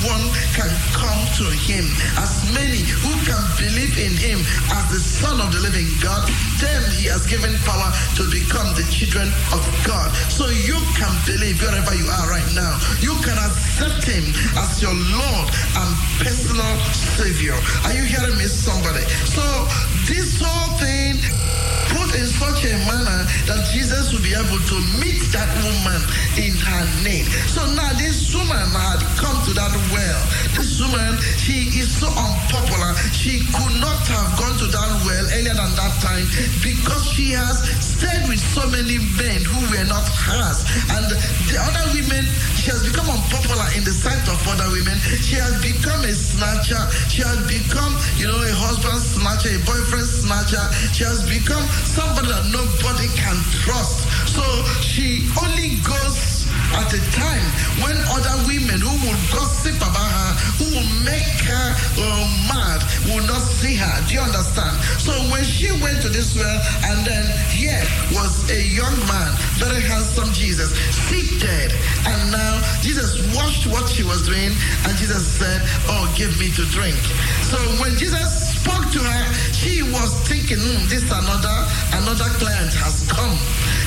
everyone 0.07 0.31
can 0.55 0.71
come 0.95 1.21
to 1.35 1.45
him. 1.67 1.85
As 2.17 2.47
many 2.53 2.79
who 3.03 3.11
can 3.27 3.43
believe 3.59 3.95
in 3.99 4.15
him 4.15 4.39
as 4.71 4.85
the 4.91 4.99
Son 4.99 5.39
of 5.41 5.51
the 5.51 5.59
living 5.59 5.87
God, 6.01 6.27
then 6.59 6.81
he 6.95 7.07
has 7.11 7.27
given 7.27 7.53
power 7.67 7.91
to 8.15 8.23
become 8.31 8.67
the 8.75 8.85
children 8.87 9.27
of 9.51 9.61
God. 9.83 10.11
So 10.31 10.47
you 10.47 10.79
can 10.95 11.11
believe 11.27 11.59
wherever 11.61 11.93
you 11.95 12.07
are 12.07 12.27
right 12.29 12.47
now. 12.55 12.79
You 12.99 13.15
can 13.23 13.37
accept 13.37 14.07
him 14.07 14.23
as 14.57 14.81
your 14.81 14.95
Lord 14.95 15.47
and 15.75 15.89
personal 16.23 16.75
Savior. 17.19 17.55
Are 17.83 17.93
you 17.93 18.03
hearing 18.03 18.37
me, 18.37 18.47
somebody? 18.47 19.03
So 19.27 19.43
this 20.07 20.39
whole 20.39 20.77
thing 20.79 21.19
put 21.91 22.15
in 22.15 22.27
such 22.27 22.63
a 22.65 22.75
manner 22.87 23.21
that 23.47 23.61
Jesus 23.71 24.11
will 24.13 24.23
be 24.23 24.33
able 24.33 24.59
to 24.59 24.77
meet 24.99 25.23
that 25.31 25.47
woman 25.63 26.01
in 26.35 26.53
her 26.55 26.83
name. 27.03 27.25
So 27.47 27.63
now 27.73 27.91
this 27.97 28.33
woman 28.35 28.67
had 28.71 29.01
come 29.17 29.37
to 29.45 29.51
that 29.53 29.73
well. 29.91 29.96
This 30.53 30.77
woman, 30.77 31.17
she 31.41 31.73
is 31.73 31.89
so 31.89 32.05
unpopular. 32.05 32.93
She 33.13 33.41
could 33.49 33.81
not 33.81 33.97
have 34.13 34.37
gone 34.37 34.57
to 34.61 34.67
that 34.69 34.91
well 35.05 35.25
earlier 35.33 35.57
than 35.57 35.73
that 35.73 35.93
time 36.01 36.25
because 36.61 37.01
she 37.13 37.33
has 37.33 37.65
stayed 37.81 38.29
with 38.29 38.37
so 38.37 38.65
many 38.69 39.01
men 39.17 39.41
who 39.41 39.59
were 39.73 39.87
not 39.89 40.05
hers. 40.05 40.65
And 40.93 41.05
the 41.49 41.57
other 41.57 41.85
women, 41.97 42.25
she 42.61 42.69
has 42.69 42.85
become 42.85 43.09
unpopular 43.09 43.65
in 43.73 43.83
the 43.85 43.93
sight 43.93 44.21
of 44.29 44.37
other 44.45 44.69
women. 44.69 44.97
She 45.21 45.37
has 45.41 45.57
become 45.65 46.05
a 46.05 46.13
snatcher. 46.13 46.81
She 47.09 47.25
has 47.25 47.41
become, 47.49 47.97
you 48.21 48.29
know, 48.29 48.37
a 48.37 48.53
husband 48.53 49.01
snatcher, 49.01 49.57
a 49.57 49.59
boyfriend 49.65 50.05
snatcher. 50.05 50.61
She 50.93 51.05
has 51.05 51.25
become 51.25 51.65
somebody 51.89 52.29
that 52.29 52.45
nobody 52.53 53.09
can 53.17 53.37
trust. 53.65 54.05
So 54.29 54.45
she 54.81 55.25
only 55.41 55.81
goes 55.81 56.46
at 56.75 56.91
a 56.91 57.01
time 57.11 57.47
when 57.83 57.95
other 58.11 58.35
women 58.47 58.79
who 58.81 58.93
will 59.05 59.19
gossip 59.31 59.75
about 59.77 59.95
her, 59.95 60.31
who 60.59 60.65
will 60.75 60.91
make 61.05 61.37
her 61.47 61.67
uh, 61.99 62.25
mad, 62.51 62.81
will 63.07 63.23
not 63.27 63.41
see 63.41 63.75
her. 63.75 63.95
Do 64.07 64.15
you 64.15 64.21
understand? 64.21 64.75
So 64.99 65.13
when 65.31 65.43
she 65.43 65.71
went 65.83 66.01
to 66.01 66.09
this 66.09 66.35
well, 66.35 66.59
and 66.89 67.05
then 67.05 67.25
here 67.51 67.83
was 68.11 68.49
a 68.51 68.61
young 68.61 68.97
man, 69.07 69.31
very 69.61 69.81
handsome 69.81 70.31
Jesus, 70.33 70.73
seated, 71.07 71.71
and 72.05 72.31
now 72.31 72.61
Jesus 72.81 73.21
watched 73.35 73.67
what 73.67 73.87
she 73.89 74.03
was 74.03 74.25
doing, 74.25 74.51
and 74.85 74.93
Jesus 74.97 75.23
said, 75.25 75.61
"Oh, 75.87 76.11
give 76.17 76.37
me 76.39 76.51
to 76.51 76.63
drink." 76.71 76.97
So 77.47 77.57
when 77.79 77.95
Jesus 77.97 78.47
spoke 78.67 78.91
to 78.91 78.99
her, 78.99 79.23
she 79.53 79.83
was 79.83 80.11
thinking, 80.27 80.59
hmm, 80.59 80.83
this 80.91 81.07
another 81.07 81.57
another 82.03 82.29
client 82.39 82.73
has 82.75 83.07
come. 83.07 83.35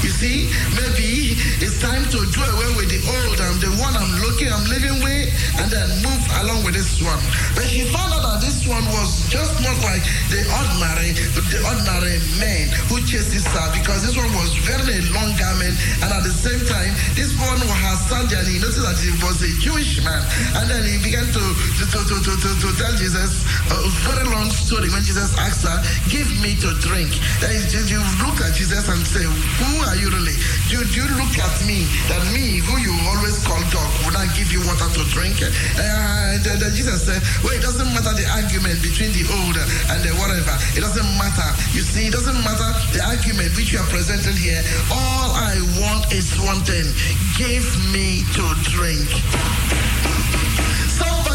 You 0.00 0.08
see, 0.08 0.48
maybe 0.76 1.36
it's 1.60 1.80
time 1.80 2.04
to 2.08 2.18
do 2.32 2.40
away 2.40 2.69
with 2.76 2.90
the 2.90 3.00
old 3.02 3.38
and 3.40 3.56
the 3.62 3.70
one 3.80 3.94
I'm 3.96 4.12
looking, 4.20 4.50
I'm 4.50 4.66
living 4.68 4.98
with, 5.02 5.28
and 5.58 5.70
then 5.70 5.88
move 6.02 6.22
along 6.42 6.62
with 6.66 6.74
this 6.74 7.00
one. 7.02 7.18
But 7.54 7.66
she 7.66 7.86
found 7.88 8.12
out 8.12 8.22
that 8.26 8.38
this 8.42 8.66
one 8.66 8.84
was 8.94 9.26
just 9.30 9.54
not 9.62 9.76
like 9.86 10.02
the 10.30 10.42
ordinary, 10.44 11.14
the 11.14 11.58
ordinary 11.66 12.18
man 12.38 12.70
who 12.90 13.00
chases 13.06 13.46
her 13.46 13.66
because 13.74 14.06
this 14.06 14.14
one 14.16 14.30
was 14.36 14.50
very 14.66 15.00
long 15.14 15.32
garment, 15.40 15.74
and 16.04 16.10
at 16.10 16.22
the 16.22 16.34
same 16.34 16.60
time, 16.66 16.92
this 17.16 17.34
one 17.38 17.58
has 17.60 17.98
sandal, 18.06 18.38
and 18.38 18.48
he 18.48 18.58
noticed 18.60 18.82
that 18.82 18.98
he 18.98 19.10
was 19.24 19.40
a 19.42 19.50
Jewish 19.62 20.02
man, 20.04 20.22
and 20.60 20.66
then 20.70 20.82
he 20.84 20.98
began 21.00 21.26
to 21.30 21.44
to 21.78 21.84
to 21.86 22.00
to 22.06 22.32
to, 22.34 22.50
to, 22.60 22.68
tell 22.78 22.94
Jesus 22.96 23.42
a 23.72 23.78
very 24.06 24.26
long 24.30 24.48
story 24.52 24.88
when 24.90 25.02
Jesus 25.02 25.32
asked 25.38 25.66
her, 25.66 25.78
"Give 26.10 26.28
me 26.44 26.54
to 26.60 26.70
drink." 26.82 27.10
Then 27.42 27.56
you, 27.72 27.98
you 27.98 28.00
look 28.22 28.38
at 28.42 28.54
Jesus 28.54 28.86
and 28.88 29.00
say, 29.06 29.24
"Who 29.24 29.70
are 29.88 29.96
you 29.96 30.10
really? 30.10 30.36
Do, 30.68 30.82
do 30.84 30.96
you 31.02 31.08
look 31.18 31.34
at 31.38 31.54
me 31.66 31.84
that 32.08 32.22
me, 32.32 32.59
who 32.66 32.78
you 32.80 32.94
always 33.08 33.38
call 33.46 33.60
dog, 33.70 33.90
would 34.04 34.16
I 34.16 34.26
give 34.36 34.52
you 34.52 34.60
water 34.66 34.88
to 34.88 35.02
drink?" 35.10 35.40
Uh, 35.42 36.38
Jesus 36.74 37.06
said, 37.06 37.20
"Well, 37.42 37.52
it 37.52 37.62
doesn't 37.62 37.90
matter 37.94 38.12
the 38.14 38.26
argument 38.36 38.82
between 38.82 39.12
the 39.12 39.24
old 39.40 39.56
and 39.56 39.98
the 40.04 40.12
whatever. 40.20 40.54
It 40.76 40.80
doesn't 40.80 41.10
matter. 41.18 41.48
You 41.72 41.82
see, 41.82 42.06
it 42.06 42.12
doesn't 42.12 42.40
matter 42.44 42.70
the 42.92 43.02
argument 43.04 43.56
which 43.56 43.72
you 43.72 43.78
are 43.78 43.90
presenting 43.90 44.36
here. 44.36 44.62
All 44.90 45.30
I 45.32 45.56
want 45.80 46.12
is 46.12 46.28
one 46.40 46.60
thing: 46.64 46.86
give 47.38 47.66
me 47.92 48.24
to 48.36 48.44
drink." 48.70 49.08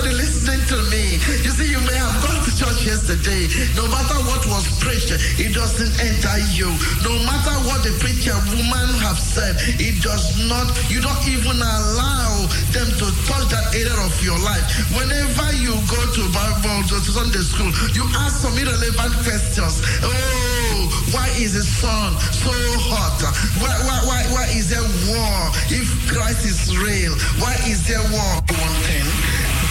Somebody 0.06 0.22
listening 0.22 0.62
to 0.70 0.78
me. 0.94 1.18
You 1.42 1.50
see, 1.50 1.66
you 1.66 1.82
may 1.82 1.98
have 1.98 2.14
gone 2.22 2.38
to 2.46 2.52
church 2.54 2.86
yesterday. 2.86 3.50
No 3.74 3.90
matter 3.90 4.22
what 4.30 4.46
was 4.46 4.70
preached, 4.78 5.10
it 5.42 5.50
doesn't 5.50 5.98
enter 5.98 6.38
you. 6.54 6.70
No 7.02 7.18
matter 7.26 7.58
what 7.66 7.82
the 7.82 7.90
preacher 7.98 8.38
woman 8.54 8.86
have 9.02 9.18
said, 9.18 9.58
it 9.82 9.98
does 10.06 10.38
not, 10.46 10.70
you 10.94 11.02
don't 11.02 11.26
even 11.26 11.58
allow 11.58 12.46
them 12.70 12.86
to 13.02 13.08
touch 13.26 13.50
that 13.50 13.74
area 13.74 13.98
of 13.98 14.14
your 14.22 14.38
life. 14.46 14.62
Whenever 14.94 15.50
you 15.58 15.74
go 15.90 15.98
to 15.98 16.22
Bible, 16.30 16.86
to 16.86 17.02
Sunday 17.02 17.42
school, 17.42 17.74
you 17.98 18.06
ask 18.22 18.46
some 18.46 18.54
irrelevant 18.62 19.18
questions. 19.26 19.82
Oh, 20.06 20.86
why 21.18 21.26
is 21.42 21.58
the 21.58 21.66
sun 21.66 22.14
so 22.30 22.54
hot? 22.94 23.26
Why, 23.58 23.74
why, 23.90 24.00
why, 24.06 24.22
why 24.38 24.46
is 24.54 24.70
there 24.70 24.86
war? 25.10 25.50
If 25.74 25.90
Christ 26.14 26.46
is 26.46 26.78
real, 26.78 27.18
why 27.42 27.58
is 27.66 27.90
there 27.90 28.06
war? 28.14 28.34
One 28.54 28.78
thing, 28.86 29.06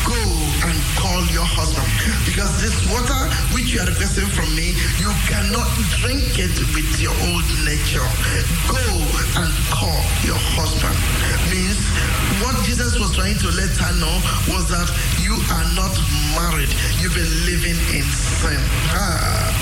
go 0.05 0.21
and 0.69 0.77
call 1.01 1.21
your 1.33 1.45
husband 1.45 1.89
because 2.29 2.53
this 2.61 2.77
water 2.93 3.21
which 3.57 3.73
you 3.73 3.81
are 3.81 3.89
requesting 3.89 4.29
from 4.37 4.49
me, 4.55 4.77
you 5.01 5.11
cannot 5.29 5.67
drink 6.01 6.37
it 6.37 6.55
with 6.77 6.89
your 7.01 7.15
old 7.33 7.47
nature. 7.65 8.05
Go 8.69 8.85
and 9.41 9.53
call 9.73 10.01
your 10.25 10.41
husband. 10.57 10.97
Means 11.49 11.81
what 12.45 12.57
Jesus 12.65 12.99
was 13.01 13.15
trying 13.17 13.39
to 13.41 13.49
let 13.57 13.73
her 13.81 13.95
know 13.97 14.17
was 14.53 14.69
that 14.69 14.89
you 15.25 15.35
are 15.53 15.69
not 15.73 15.95
married. 16.37 16.73
You've 17.01 17.17
been 17.17 17.35
living 17.49 17.79
in 17.97 18.05
sin. 18.05 18.61
Ah. 18.93 19.55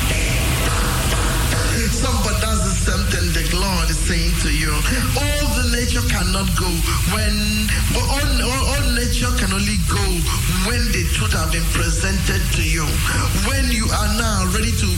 Somebody 1.93 2.51
same 2.83 3.30
the 3.33 3.47
Lord 3.55 3.89
is 3.91 3.99
saying 3.99 4.35
to 4.43 4.51
you. 4.51 4.72
All 5.14 5.47
the 5.55 5.70
nature 5.70 6.03
cannot 6.11 6.51
go 6.59 6.66
when 7.14 7.35
all, 7.95 8.26
all, 8.43 8.62
all 8.74 8.87
nature 8.99 9.30
can 9.39 9.55
only 9.55 9.78
go 9.87 10.03
when 10.66 10.83
the 10.91 11.07
truth 11.14 11.33
have 11.33 11.53
been 11.55 11.64
presented 11.70 12.43
to 12.59 12.62
you. 12.62 12.83
When 13.47 13.70
you 13.70 13.87
are 13.87 14.11
now 14.18 14.51
ready 14.51 14.74
to 14.74 14.89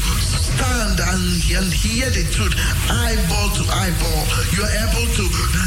stand 0.41 0.97
and, 0.97 1.41
and 1.61 1.69
hear 1.69 2.09
the 2.09 2.25
truth, 2.33 2.55
eyeball 2.89 3.53
to 3.59 3.63
eyeball, 3.69 4.23
you 4.57 4.65
are 4.65 4.75
able 4.89 5.07
to 5.21 5.25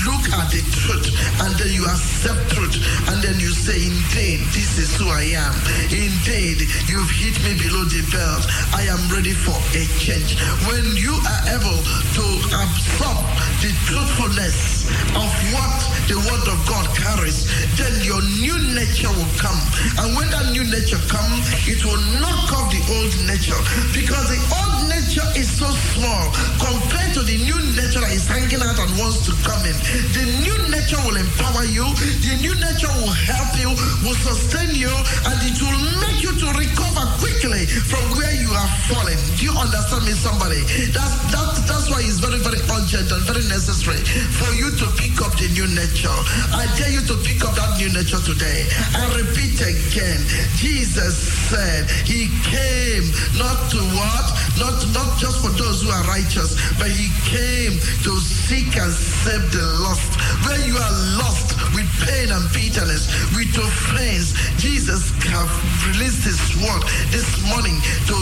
look 0.10 0.26
at 0.34 0.50
the 0.50 0.64
truth 0.74 1.08
and 1.44 1.54
then 1.60 1.70
you 1.70 1.86
accept 1.86 2.42
truth 2.50 2.78
and 3.14 3.22
then 3.22 3.38
you 3.40 3.52
say, 3.52 3.78
indeed, 3.78 4.42
this 4.56 4.82
is 4.82 4.90
who 4.98 5.10
I 5.10 5.38
am. 5.38 5.56
Indeed, 5.94 6.66
you've 6.90 7.12
hit 7.14 7.36
me 7.46 7.54
below 7.62 7.86
the 7.86 8.02
belt. 8.10 8.44
I 8.74 8.90
am 8.90 9.02
ready 9.14 9.34
for 9.34 9.56
a 9.76 9.84
change. 10.00 10.40
When 10.66 10.84
you 10.96 11.14
are 11.14 11.44
able 11.54 11.80
to 12.14 12.22
absorb 12.62 13.26
the 13.62 13.72
truthfulness 13.86 14.77
of 15.16 15.30
what 15.54 15.78
the 16.08 16.16
word 16.24 16.46
of 16.48 16.60
God 16.64 16.88
carries, 16.96 17.44
then 17.76 17.92
your 18.08 18.24
new 18.40 18.56
nature 18.72 19.12
will 19.12 19.34
come. 19.36 19.60
And 20.00 20.16
when 20.16 20.32
that 20.32 20.56
new 20.56 20.64
nature 20.64 21.02
comes, 21.12 21.44
it 21.68 21.84
will 21.84 22.00
knock 22.24 22.48
off 22.56 22.72
the 22.72 22.80
old 22.96 23.12
nature. 23.28 23.60
Because 23.92 24.32
the 24.32 24.40
old 24.56 24.88
nature 24.88 25.28
is 25.36 25.52
so 25.52 25.68
small 25.92 26.24
compared 26.64 27.12
to 27.20 27.22
the 27.28 27.36
new 27.44 27.60
nature 27.76 28.00
that 28.00 28.16
is 28.16 28.24
hanging 28.24 28.64
out 28.64 28.80
and 28.80 28.92
wants 28.96 29.28
to 29.28 29.36
come 29.44 29.60
in. 29.68 29.76
The 30.16 30.26
new 30.48 30.58
nature 30.72 31.00
will 31.04 31.20
empower 31.20 31.68
you, 31.68 31.84
the 32.24 32.40
new 32.40 32.56
nature 32.56 32.92
will 33.04 33.12
help 33.12 33.52
you, 33.60 33.76
will 34.08 34.18
sustain 34.24 34.72
you, 34.80 34.92
and 35.28 35.38
it 35.44 35.60
will 35.60 35.82
make 36.00 36.24
you 36.24 36.32
to 36.40 36.48
recover 36.56 37.04
quickly 37.20 37.68
from 37.68 38.04
where 38.16 38.32
you 38.32 38.48
are 38.56 38.72
falling. 38.88 39.20
Do 39.36 39.44
you 39.44 39.56
understand 39.60 40.08
me, 40.08 40.16
somebody? 40.16 40.64
That's 40.96 41.16
that's 41.36 41.60
that's 41.68 41.92
why 41.92 42.00
it's 42.00 42.24
very, 42.24 42.40
very 42.40 42.64
urgent 42.72 43.12
and 43.12 43.22
very 43.28 43.44
necessary 43.52 44.00
for 44.40 44.52
you 44.56 44.72
to 44.78 44.86
pick 44.94 45.18
up 45.26 45.34
the 45.42 45.50
new 45.58 45.66
nature. 45.74 46.14
I 46.54 46.70
dare 46.78 46.94
you 46.94 47.02
to 47.10 47.18
pick 47.26 47.42
up 47.42 47.58
that 47.58 47.82
new 47.82 47.90
nature 47.90 48.22
today. 48.22 48.70
I 48.94 49.10
repeat 49.18 49.58
again, 49.58 50.22
Jesus 50.54 51.18
said 51.50 51.90
he 52.06 52.30
came 52.46 53.10
not 53.42 53.58
to 53.74 53.82
what? 53.98 54.26
Not 54.62 54.78
not 54.94 55.18
just 55.18 55.42
for 55.42 55.50
those 55.58 55.82
who 55.82 55.90
are 55.90 56.06
righteous, 56.06 56.54
but 56.78 56.94
he 56.94 57.10
came 57.26 57.74
to 58.06 58.12
seek 58.22 58.78
and 58.78 58.94
save 58.94 59.50
the 59.50 59.66
lost. 59.82 60.14
Where 60.46 60.62
you 60.62 60.78
are 60.78 60.96
lost 61.18 61.58
with 61.74 61.90
pain 62.06 62.30
and 62.30 62.46
bitterness, 62.54 63.10
with 63.34 63.50
your 63.58 63.70
friends, 63.90 64.38
Jesus 64.62 65.10
have 65.34 65.50
released 65.90 66.22
his 66.22 66.42
word 66.62 66.86
this 67.10 67.26
morning 67.50 67.78
to 68.10 68.18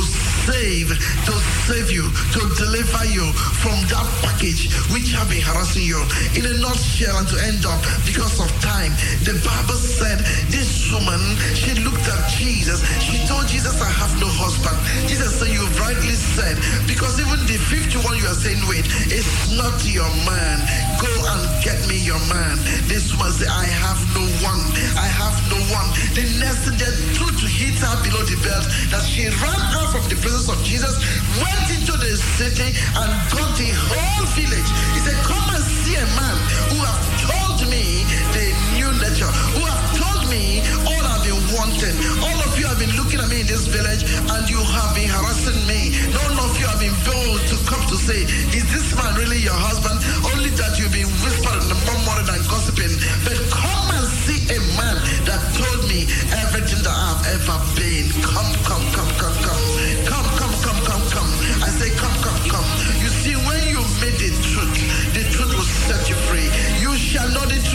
save, 0.48 0.92
to 1.28 1.34
save 1.68 1.92
you, 1.92 2.08
to 2.36 2.42
deliver 2.56 3.04
you 3.12 3.26
from 3.60 3.76
that 3.92 4.08
package 4.22 4.72
which 4.94 5.12
have 5.12 5.30
been 5.30 5.42
harassing 5.42 5.84
you. 5.84 6.00
In 6.46 6.52
a 6.52 6.62
nutshell, 6.62 7.18
and 7.18 7.28
to 7.34 7.38
end 7.42 7.66
up 7.66 7.82
because 8.06 8.38
of 8.38 8.46
time, 8.62 8.94
the 9.26 9.34
Bible 9.42 9.82
said 9.82 10.22
this 10.54 10.94
woman, 10.94 11.18
she 11.58 11.74
looked 11.82 12.06
at 12.06 12.22
Jesus. 12.38 12.86
She 13.02 13.18
told 13.26 13.50
Jesus, 13.50 13.82
I 13.82 13.90
have 13.90 14.14
no 14.22 14.30
husband. 14.30 14.78
Jesus 15.10 15.42
said, 15.42 15.50
You've 15.50 15.74
rightly 15.82 16.14
said, 16.14 16.54
because 16.86 17.18
even 17.18 17.42
the 17.50 17.58
fifth 17.66 17.98
one 18.06 18.14
you 18.22 18.30
are 18.30 18.38
saying, 18.38 18.62
wait, 18.70 18.86
it's 19.10 19.58
not 19.58 19.74
your 19.90 20.06
man. 20.30 20.62
Go 21.02 21.10
and 21.10 21.42
get 21.66 21.82
me 21.90 21.98
your 21.98 22.22
man. 22.30 22.62
This 22.86 23.10
woman 23.18 23.34
said, 23.34 23.50
I 23.50 23.66
have 23.66 24.06
no 24.14 24.22
one. 24.46 24.62
I 25.02 25.10
have 25.10 25.34
no 25.50 25.58
one. 25.74 25.90
The 26.14 26.30
next 26.38 26.70
thing, 26.70 26.78
the 26.78 26.94
to 27.42 27.48
hit 27.50 27.74
her 27.82 27.96
below 28.06 28.22
the 28.22 28.38
belt, 28.46 28.70
that 28.94 29.02
she 29.02 29.26
ran 29.42 29.62
out 29.82 29.90
from 29.90 30.06
the 30.14 30.18
presence 30.22 30.46
of 30.46 30.62
Jesus, 30.62 30.94
went 31.42 31.68
into 31.74 31.98
the 31.98 32.14
city 32.38 32.70
and 33.02 33.10
got 33.34 33.50
the 33.58 33.74
whole 33.74 34.26
village. 34.38 34.70
He 34.94 35.00
said, 35.02 35.18
Come 35.26 35.42
and 35.58 35.75
see 35.86 36.02
a 36.02 36.08
man 36.18 36.38
who 36.74 36.78
have 36.82 37.06
told 37.22 37.62
me 37.70 38.02
the 38.34 38.46
new 38.74 38.90
nature, 39.06 39.30
who 39.54 39.62
have 39.62 39.86
told 39.94 40.26
me 40.34 40.66
all 40.82 41.04
I've 41.06 41.22
been 41.22 41.38
wanting. 41.54 41.94
All 42.26 42.40
of 42.42 42.58
you 42.58 42.66
have 42.66 42.82
been 42.82 42.96
looking 42.98 43.22
at 43.22 43.30
me 43.30 43.46
in 43.46 43.48
this 43.48 43.70
village 43.70 44.02
and 44.02 44.44
you 44.50 44.58
have 44.58 44.92
been 44.98 45.10
harassing 45.14 45.62
me. 45.70 45.94
None 46.10 46.36
of 46.42 46.58
you 46.58 46.66
have 46.66 46.82
been 46.82 46.98
bold 47.06 47.40
to 47.54 47.56
come 47.70 47.86
to 47.94 47.98
say, 48.02 48.26
Is 48.58 48.66
this 48.74 48.98
man 48.98 49.14
really 49.14 49.38
your 49.46 49.54
husband? 49.54 50.02
Only 50.34 50.50
that 50.58 50.74
you've 50.82 50.96
been 50.96 51.12
whispering 51.22 51.70
and 51.70 51.82
murmuring 51.86 52.30
and 52.34 52.44
gossiping. 52.50 52.94
But 53.22 53.38
come 53.54 53.88
and 53.94 54.06
see 54.26 54.42
a 54.58 54.60
man 54.82 54.98
that 55.30 55.42
told 55.54 55.86
me 55.86 56.10
everything 56.34 56.82
that 56.82 56.98
I've 56.98 57.22
ever 57.38 57.58
been. 57.78 58.10
Come, 58.26 58.52
come, 58.66 58.86
come. 58.90 59.12
Come, 59.22 59.38
come, 59.46 59.95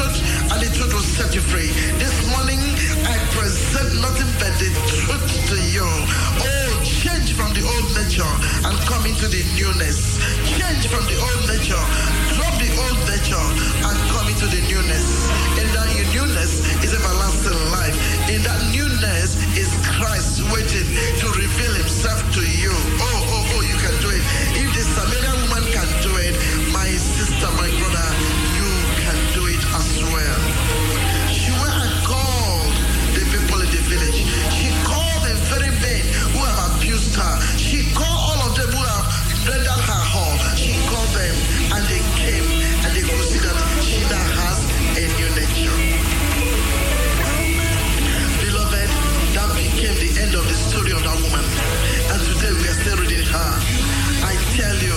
truth, 0.00 0.52
and 0.52 0.58
the 0.62 0.70
truth 0.72 0.92
will 0.92 1.04
set 1.04 1.34
you 1.34 1.40
free. 1.40 1.68
This 2.00 2.14
morning, 2.32 2.60
I 3.04 3.16
present 3.36 4.00
nothing 4.00 4.30
but 4.40 4.52
the 4.56 4.70
truth 4.88 5.28
to 5.52 5.56
you. 5.74 5.84
Oh, 5.84 6.70
change 6.84 7.32
from 7.36 7.52
the 7.52 7.64
old 7.64 7.88
nature 7.96 8.32
and 8.64 8.74
come 8.88 9.04
into 9.04 9.28
the 9.28 9.42
newness. 9.56 10.16
Change 10.56 10.88
from 10.88 11.04
the 11.04 11.18
old 11.20 11.42
nature. 11.48 11.84
Drop 12.36 12.54
the 12.56 12.70
old 12.88 13.00
nature 13.12 13.46
and 13.84 13.96
come 14.12 14.26
into 14.32 14.46
the 14.48 14.60
newness. 14.72 15.28
In 15.60 15.68
that 15.76 15.88
newness 16.14 16.64
is 16.80 16.92
everlasting 16.96 17.60
life. 17.76 17.96
In 18.32 18.40
that 18.44 18.60
newness 18.72 19.36
is 19.56 19.68
Christ 19.84 20.40
waiting 20.48 20.88
to 21.20 21.26
reveal 21.36 21.74
himself 21.76 22.20
to 22.36 22.42
you. 22.62 22.72
Oh, 22.72 23.34
oh, 23.36 23.52
oh, 23.52 23.62
you 23.68 23.76
can 23.76 23.94
do 24.00 24.08
it. 24.08 24.22
If 24.56 24.68
the 24.72 24.84
Samaritan 24.96 25.36
woman 25.44 25.64
can 25.72 25.88
do 26.00 26.12
it, 26.24 26.29
well. 30.12 30.40
She 31.30 31.50
went 31.54 31.74
and 31.74 31.94
called 32.04 32.74
the 33.14 33.22
people 33.30 33.58
in 33.62 33.70
the 33.70 33.82
village. 33.86 34.20
She 34.54 34.68
called 34.82 35.22
the 35.22 35.34
very 35.50 35.70
men 35.82 36.02
who 36.34 36.40
have 36.42 36.76
abused 36.76 37.14
her. 37.14 37.34
She 37.56 37.90
called 37.94 38.18
all 38.18 38.40
of 38.48 38.52
them 38.58 38.70
who 38.70 38.82
have 38.82 39.06
rendered 39.46 39.82
her 39.90 40.02
harm. 40.12 40.38
She 40.58 40.74
called 40.90 41.10
them 41.14 41.34
and 41.74 41.82
they 41.86 42.02
came 42.18 42.46
and 42.84 42.90
they 42.94 43.04
could 43.06 43.24
see 43.30 43.40
that 43.40 43.56
she 43.82 44.02
now 44.10 44.26
has 44.42 44.58
a 44.98 45.04
new 45.18 45.30
nature. 45.38 45.76
Beloved, 48.42 48.90
that 49.36 49.50
became 49.54 49.94
the 50.02 50.10
end 50.22 50.34
of 50.34 50.44
the 50.46 50.56
story 50.58 50.92
of 50.92 51.02
that 51.06 51.18
woman. 51.22 51.44
And 52.10 52.20
today 52.26 52.52
we 52.58 52.66
are 52.66 52.78
still 52.82 52.98
reading 52.98 53.26
her. 53.26 53.50
I 54.26 54.34
tell 54.58 54.76
you, 54.82 54.96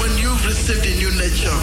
when 0.00 0.12
you've 0.18 0.44
received 0.46 0.86
a 0.86 0.94
new 0.96 1.10
nature, 1.18 1.58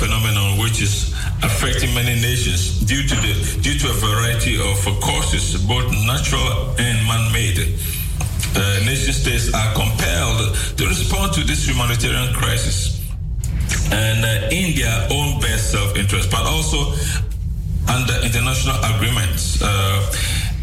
phenomenon 0.00 0.56
which 0.56 0.80
is 0.80 1.12
affecting 1.44 1.92
many 1.92 2.16
nations 2.24 2.80
due 2.88 3.04
to 3.04 3.14
the 3.20 3.34
due 3.60 3.76
to 3.76 3.86
a 3.92 3.96
variety 4.00 4.56
of 4.56 4.80
causes, 5.04 5.60
both 5.68 5.84
natural 6.08 6.72
and 6.80 6.96
man-made. 7.04 7.76
Uh, 8.56 8.80
nation 8.88 9.12
states 9.12 9.52
are 9.52 9.70
compelled 9.76 10.56
to 10.76 10.88
respond 10.88 11.32
to 11.36 11.44
this 11.44 11.68
humanitarian 11.68 12.32
crisis 12.32 12.98
and 13.92 14.24
uh, 14.24 14.48
in 14.50 14.74
their 14.74 15.06
own 15.12 15.38
best 15.38 15.70
self-interest, 15.70 16.30
but 16.32 16.48
also 16.48 16.96
under 17.92 18.16
international 18.24 18.80
agreements. 18.96 19.60
Uh, 19.60 20.00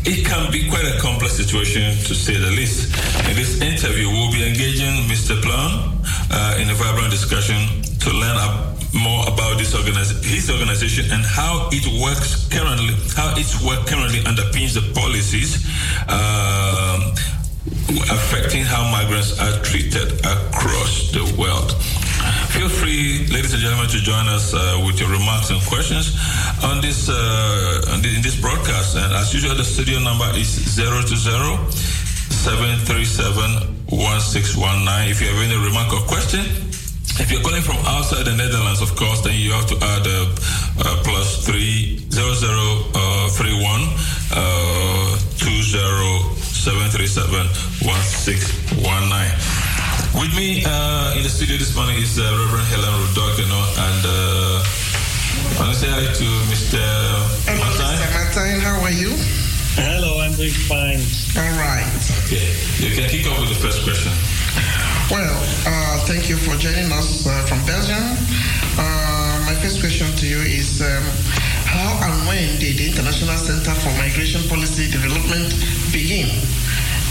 it 0.04 0.26
can 0.26 0.52
be 0.52 0.68
quite 0.68 0.88
a 0.90 0.98
complex 1.00 1.34
situation 1.38 1.94
to 2.10 2.16
say 2.16 2.36
the 2.36 2.52
least. 2.58 2.90
In 3.30 3.36
this 3.36 3.62
interview, 3.62 4.10
we'll 4.10 4.32
be 4.32 4.42
engaging 4.50 5.06
Mr. 5.06 5.38
Plum 5.46 6.02
uh, 6.32 6.58
in 6.60 6.70
a 6.70 6.74
vibrant 6.74 7.12
discussion 7.12 7.86
to 8.02 8.10
learn 8.10 8.38
more 8.98 9.24
about 9.28 9.58
this 9.58 9.74
organiz- 9.74 10.24
his 10.24 10.50
organization 10.50 11.06
and 11.12 11.24
how 11.26 11.70
it 11.72 11.86
works 12.02 12.48
currently, 12.50 12.94
how 13.16 13.34
its 13.38 13.62
work 13.64 13.86
currently 13.88 14.20
underpins 14.26 14.74
the 14.74 14.82
policies 14.94 15.66
um, 16.10 17.14
affecting 18.12 18.64
how 18.64 18.84
migrants 18.92 19.38
are 19.40 19.60
treated 19.64 20.12
across 20.26 21.12
the 21.12 21.24
world. 21.38 21.72
Feel 22.52 22.70
free, 22.70 23.28
ladies 23.30 23.54
and 23.54 23.62
gentlemen, 23.62 23.88
to 23.90 24.00
join 24.02 24.28
us 24.28 24.54
uh, 24.54 24.82
with 24.86 25.00
your 25.00 25.10
remarks 25.10 25.50
and 25.52 25.62
questions 25.70 26.16
on 26.64 26.82
this 26.82 27.08
uh, 27.10 27.92
on 27.94 28.02
the- 28.02 28.14
in 28.16 28.22
this 28.22 28.36
broadcast. 28.40 28.96
And 28.98 29.14
as 29.14 29.34
usual, 29.34 29.56
the 29.56 29.64
studio 29.66 30.00
number 30.00 30.30
is 30.36 30.76
020 30.76 31.16
737 31.16 33.76
1619. 33.90 35.12
If 35.12 35.22
you 35.22 35.28
have 35.28 35.42
any 35.44 35.56
remark 35.64 35.94
or 35.94 36.02
question, 36.08 36.46
if 37.20 37.32
you're 37.32 37.42
calling 37.42 37.62
from 37.62 37.78
outside 37.86 38.26
the 38.26 38.36
Netherlands, 38.36 38.82
of 38.82 38.96
course, 38.96 39.22
then 39.22 39.34
you 39.34 39.52
have 39.52 39.66
to 39.68 39.76
add 39.82 40.06
uh, 40.06 40.30
uh, 40.86 41.02
plus 41.04 41.46
three 41.46 41.98
zero 42.10 42.34
zero 42.34 42.86
uh, 42.94 43.30
three 43.34 43.56
one 43.58 43.84
uh, 44.34 45.18
two 45.38 45.58
zero 45.66 46.34
seven 46.42 46.90
three 46.94 47.08
seven 47.08 47.46
one 47.82 48.02
six 48.06 48.54
one 48.86 49.10
nine. 49.10 49.34
With 50.14 50.34
me 50.38 50.64
uh, 50.66 51.18
in 51.18 51.24
the 51.24 51.30
studio 51.30 51.58
this 51.58 51.76
morning 51.76 51.98
is 51.98 52.18
uh, 52.18 52.24
Reverend 52.26 52.68
Helen 52.70 52.94
Rudokino, 53.10 53.62
and 53.82 54.02
uh, 54.06 55.58
I 55.58 55.66
want 55.66 55.74
to 55.74 55.80
say 55.82 55.90
hi 55.90 56.06
to 56.06 56.28
Mr. 56.54 56.82
Hello, 57.50 57.66
Martin. 57.66 57.98
Mr. 57.98 58.10
Martin. 58.14 58.60
How 58.62 58.82
are 58.82 58.94
you? 58.94 59.14
Hello, 59.78 60.22
I'm 60.22 60.34
doing 60.34 60.54
fine. 60.70 61.02
All 61.38 61.54
right. 61.58 61.86
Okay, 62.26 62.50
you 62.82 62.94
can 62.94 63.10
kick 63.10 63.26
off 63.30 63.40
with 63.42 63.50
the 63.50 63.60
first 63.62 63.84
question. 63.84 64.14
Well, 65.10 65.40
uh, 65.66 66.04
thank 66.04 66.28
you 66.28 66.36
for 66.36 66.56
joining 66.60 66.92
us 66.92 67.26
uh, 67.26 67.46
from 67.48 67.64
Belgium. 67.66 68.04
Uh, 68.76 69.44
my 69.48 69.56
first 69.64 69.80
question 69.80 70.12
to 70.18 70.28
you 70.28 70.40
is 70.44 70.82
um, 70.82 71.04
how 71.64 71.96
and 72.04 72.28
when 72.28 72.60
did 72.60 72.76
the 72.76 72.92
International 72.92 73.38
Center 73.38 73.72
for 73.72 73.90
Migration 73.96 74.44
Policy 74.50 74.92
Development 74.92 75.48
begin? 75.96 76.28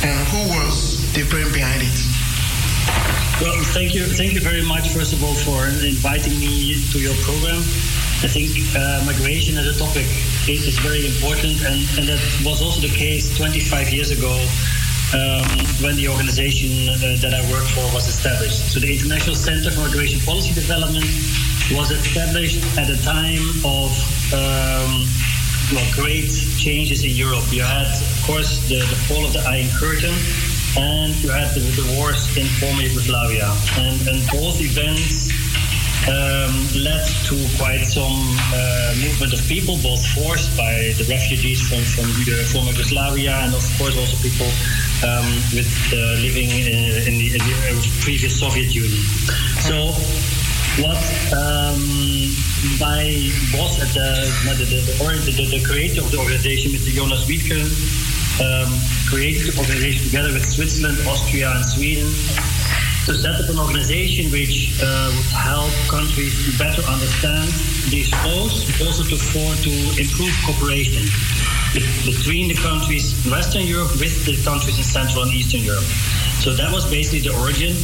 And 0.04 0.28
who 0.28 0.44
was 0.60 1.00
the 1.16 1.24
brain 1.32 1.48
behind 1.56 1.80
it? 1.82 1.98
Well, 3.40 3.56
thank 3.72 3.94
you, 3.94 4.04
thank 4.04 4.34
you 4.34 4.40
very 4.40 4.62
much, 4.62 4.88
first 4.92 5.12
of 5.12 5.24
all, 5.24 5.34
for 5.34 5.64
inviting 5.66 6.38
me 6.38 6.76
to 6.92 7.00
your 7.00 7.14
program. 7.24 7.64
I 8.20 8.28
think 8.28 8.52
uh, 8.76 9.04
migration 9.04 9.56
as 9.56 9.72
a 9.72 9.76
topic 9.78 10.04
is, 10.48 10.68
is 10.68 10.78
very 10.80 11.06
important, 11.06 11.64
and, 11.64 11.80
and 11.96 12.08
that 12.12 12.20
was 12.44 12.60
also 12.60 12.80
the 12.80 12.92
case 12.92 13.36
25 13.36 13.88
years 13.88 14.10
ago 14.10 14.36
um, 15.16 15.48
when 15.80 15.96
the 15.96 16.08
organization 16.08 16.88
uh, 16.88 17.16
that 17.24 17.32
I 17.32 17.40
work 17.50 17.64
for 17.72 17.84
was 17.96 18.06
established. 18.06 18.72
So 18.72 18.80
the 18.80 18.92
International 18.92 19.34
Center 19.34 19.70
for 19.70 19.80
Migration 19.88 20.20
Policy 20.20 20.52
Development 20.52 21.04
was 21.72 21.90
established 21.90 22.60
at 22.76 22.88
a 22.90 22.98
time 23.02 23.42
of 23.64 23.90
um, 24.36 25.08
well, 25.72 25.88
great 25.94 26.30
changes 26.58 27.02
in 27.02 27.10
Europe. 27.10 27.44
You 27.50 27.62
had, 27.62 27.86
of 27.88 28.22
course, 28.26 28.68
the, 28.68 28.78
the 28.78 28.98
fall 29.08 29.24
of 29.24 29.32
the 29.32 29.42
Iron 29.48 29.68
Curtain, 29.74 30.14
and 30.76 31.10
you 31.24 31.30
had 31.30 31.50
the, 31.54 31.60
the 31.60 31.86
wars 31.96 32.36
in 32.36 32.46
former 32.60 32.82
Yugoslavia. 32.82 33.50
And, 33.80 33.96
and 34.06 34.20
both 34.30 34.60
events 34.60 35.32
um, 36.06 36.54
led 36.78 37.02
to 37.26 37.34
quite 37.58 37.82
some 37.82 38.14
uh, 38.54 38.94
movement 39.02 39.32
of 39.32 39.42
people, 39.48 39.76
both 39.82 40.04
forced 40.14 40.56
by 40.56 40.94
the 40.98 41.06
refugees 41.10 41.60
from, 41.66 41.82
from 41.82 42.06
the 42.22 42.46
former 42.52 42.70
Yugoslavia, 42.70 43.34
and 43.42 43.54
of 43.54 43.64
course 43.78 43.98
also 43.98 44.14
people 44.22 44.46
um, 45.02 45.26
with 45.50 45.70
uh, 45.92 46.14
living 46.22 46.50
in, 46.50 46.66
in, 47.10 47.14
the, 47.18 47.26
in 47.34 47.42
the 47.42 47.98
previous 48.02 48.38
Soviet 48.38 48.72
Union. 48.74 49.02
So 49.66 49.90
what 50.78 51.02
um, 51.34 51.82
my 52.78 53.32
boss 53.50 53.82
at 53.82 53.90
the 53.90 54.30
the, 54.46 54.64
the, 54.64 54.80
the, 54.86 54.94
or- 55.02 55.18
the, 55.18 55.58
the 55.58 55.62
creator 55.66 56.02
of 56.02 56.10
the 56.12 56.18
organization, 56.18 56.70
Mr. 56.70 56.94
Jonas 56.94 57.26
Widgren, 57.26 57.66
um, 58.38 58.70
created 59.08 59.52
the 59.52 59.58
organization 59.58 60.04
together 60.04 60.32
with 60.32 60.46
Switzerland, 60.46 60.98
Austria, 61.08 61.50
and 61.50 61.64
Sweden 61.64 62.06
to 63.06 63.14
set 63.14 63.38
up 63.38 63.48
an 63.48 63.58
organization 63.58 64.32
which 64.32 64.74
uh, 64.82 65.12
would 65.14 65.30
help 65.30 65.70
countries 65.86 66.34
to 66.42 66.50
better 66.58 66.82
understand 66.90 67.46
these 67.86 68.10
flows, 68.18 68.66
also 68.82 69.06
to 69.06 69.14
for 69.14 69.46
to 69.62 69.70
improve 69.94 70.34
cooperation 70.42 71.06
between 72.02 72.48
the 72.50 72.58
countries 72.58 73.14
in 73.24 73.30
Western 73.30 73.62
Europe 73.62 73.94
with 74.02 74.26
the 74.26 74.34
countries 74.42 74.78
in 74.78 74.82
Central 74.82 75.22
and 75.22 75.32
Eastern 75.32 75.60
Europe. 75.62 75.86
So 76.42 76.50
that 76.58 76.72
was 76.72 76.82
basically 76.90 77.22
the 77.22 77.34
origin. 77.38 77.78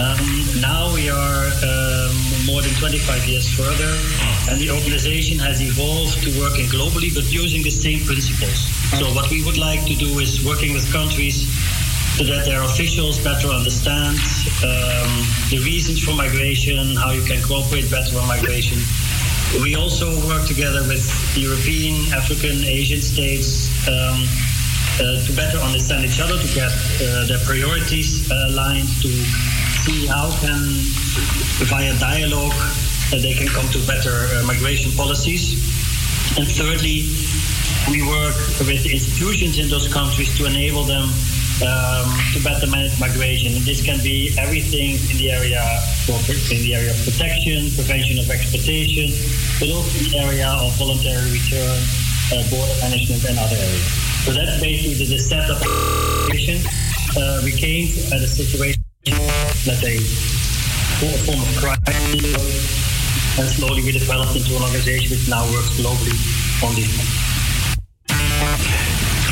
Um, 0.00 0.24
now 0.64 0.88
we 0.96 1.12
are 1.12 1.44
um, 1.60 2.16
more 2.48 2.64
than 2.64 2.72
25 2.80 3.28
years 3.28 3.44
further, 3.52 3.92
and 4.48 4.56
the 4.56 4.72
organization 4.72 5.38
has 5.44 5.60
evolved 5.60 6.24
to 6.24 6.32
working 6.40 6.72
globally, 6.72 7.12
but 7.12 7.28
using 7.28 7.62
the 7.62 7.70
same 7.70 8.00
principles. 8.08 8.64
So 8.96 9.12
what 9.12 9.28
we 9.28 9.44
would 9.44 9.58
like 9.58 9.84
to 9.84 9.94
do 9.94 10.20
is 10.24 10.40
working 10.40 10.72
with 10.72 10.88
countries 10.90 11.44
so 12.14 12.22
that 12.22 12.44
their 12.46 12.62
officials 12.62 13.18
better 13.18 13.48
understand 13.48 14.14
um, 14.62 15.10
the 15.50 15.58
reasons 15.66 15.98
for 15.98 16.14
migration, 16.14 16.94
how 16.94 17.10
you 17.10 17.22
can 17.26 17.42
cooperate 17.42 17.90
better 17.90 18.16
on 18.18 18.28
migration. 18.28 18.78
We 19.58 19.74
also 19.74 20.14
work 20.26 20.46
together 20.46 20.86
with 20.86 21.02
European, 21.34 22.12
African, 22.14 22.62
Asian 22.62 23.02
states 23.02 23.66
um, 23.90 24.22
uh, 25.02 25.26
to 25.26 25.32
better 25.34 25.58
understand 25.58 26.06
each 26.06 26.20
other, 26.20 26.38
to 26.38 26.48
get 26.54 26.70
uh, 27.02 27.26
their 27.26 27.42
priorities 27.42 28.30
uh, 28.30 28.46
aligned, 28.46 28.86
to 29.02 29.10
see 29.82 30.06
how 30.06 30.30
can, 30.38 30.62
via 31.66 31.98
dialogue, 31.98 32.54
uh, 33.10 33.18
they 33.18 33.34
can 33.34 33.48
come 33.48 33.66
to 33.74 33.82
better 33.90 34.30
uh, 34.30 34.46
migration 34.46 34.92
policies. 34.92 35.58
And 36.38 36.46
thirdly, 36.46 37.10
we 37.90 38.06
work 38.06 38.38
with 38.62 38.86
institutions 38.86 39.58
in 39.58 39.68
those 39.68 39.92
countries 39.92 40.30
to 40.38 40.46
enable 40.46 40.84
them 40.84 41.10
um, 41.62 42.10
to 42.34 42.42
better 42.42 42.66
manage 42.66 42.98
migration. 42.98 43.54
And 43.54 43.62
this 43.62 43.84
can 43.84 44.02
be 44.02 44.34
everything 44.38 44.98
in 45.10 45.16
the 45.18 45.30
area 45.30 45.62
in 46.08 46.60
the 46.66 46.74
area 46.74 46.90
of 46.90 47.00
protection, 47.04 47.70
prevention 47.72 48.18
of 48.18 48.28
exploitation, 48.28 49.14
but 49.60 49.70
also 49.70 49.94
the 50.02 50.18
area 50.18 50.48
of 50.48 50.74
voluntary 50.76 51.30
return, 51.30 51.78
uh, 52.34 52.42
border 52.50 52.74
management, 52.82 53.24
and 53.24 53.38
other 53.38 53.56
areas. 53.56 53.88
So 54.24 54.32
that's 54.32 54.60
basically 54.60 54.94
the, 55.04 55.18
setup 55.18 55.60
of 55.60 55.68
migration. 56.28 56.60
Uh, 57.16 57.40
we 57.44 57.52
came 57.52 57.88
at 58.12 58.20
a 58.20 58.28
situation, 58.28 58.82
say, 59.06 59.96
a 59.96 61.18
form 61.24 61.40
of 61.40 61.50
crisis, 61.56 63.38
and 63.38 63.48
slowly 63.48 63.82
we 63.82 63.92
developed 63.92 64.36
into 64.36 64.56
an 64.56 64.62
organization 64.62 65.10
which 65.10 65.28
now 65.28 65.44
works 65.52 65.70
globally 65.78 66.16
on 66.62 66.74
these. 66.74 67.23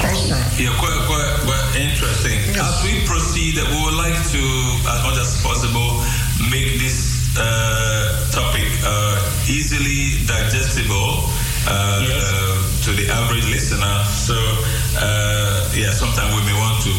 Awesome. 0.03 0.43
Yeah, 0.59 0.75
quite, 0.79 0.99
quite, 1.07 1.31
quite 1.47 1.69
interesting. 1.79 2.39
As 2.59 2.83
we 2.83 3.07
proceed, 3.07 3.55
we 3.55 3.79
would 3.87 3.95
like 3.95 4.19
to, 4.35 4.43
as 4.91 5.01
much 5.07 5.19
as 5.19 5.41
possible, 5.43 6.03
make 6.51 6.79
this 6.83 7.31
uh, 7.39 8.31
topic 8.31 8.67
uh, 8.83 9.17
easily 9.49 10.27
digestible 10.27 11.31
uh, 11.71 12.03
to 12.83 12.91
the 12.93 13.07
average 13.15 13.47
listener. 13.47 14.05
So, 14.11 14.35
uh, 14.99 15.71
yeah, 15.75 15.91
sometimes 15.95 16.35
we 16.35 16.43
may 16.51 16.59
want 16.59 16.83
to 16.83 16.93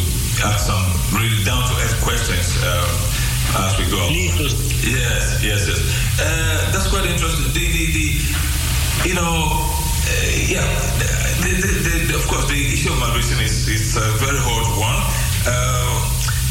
ask 0.48 0.66
some 0.66 0.84
really 1.12 1.44
down 1.44 1.68
to 1.68 1.74
earth 1.84 2.00
questions 2.02 2.56
uh, 2.64 3.68
as 3.68 3.78
we 3.78 3.86
go. 3.92 4.00
Yes, 4.10 5.44
yes, 5.44 5.68
yes. 5.68 5.80
Uh, 6.20 6.72
that's 6.72 6.88
quite 6.88 7.06
interesting. 7.06 7.52
The, 7.52 7.66
the, 7.68 7.84
the 7.92 8.08
you 9.10 9.16
know, 9.16 9.52
uh, 9.52 10.48
yeah, 10.48 10.64
of 12.14 12.28
course, 12.28 12.46
the 12.50 12.56
issue 12.56 12.92
of 12.94 13.00
migration 13.00 13.40
is, 13.40 13.68
is 13.68 13.98
a 13.98 14.06
very 14.22 14.38
hard 14.38 14.68
one. 14.78 15.00
Uh, 15.44 15.98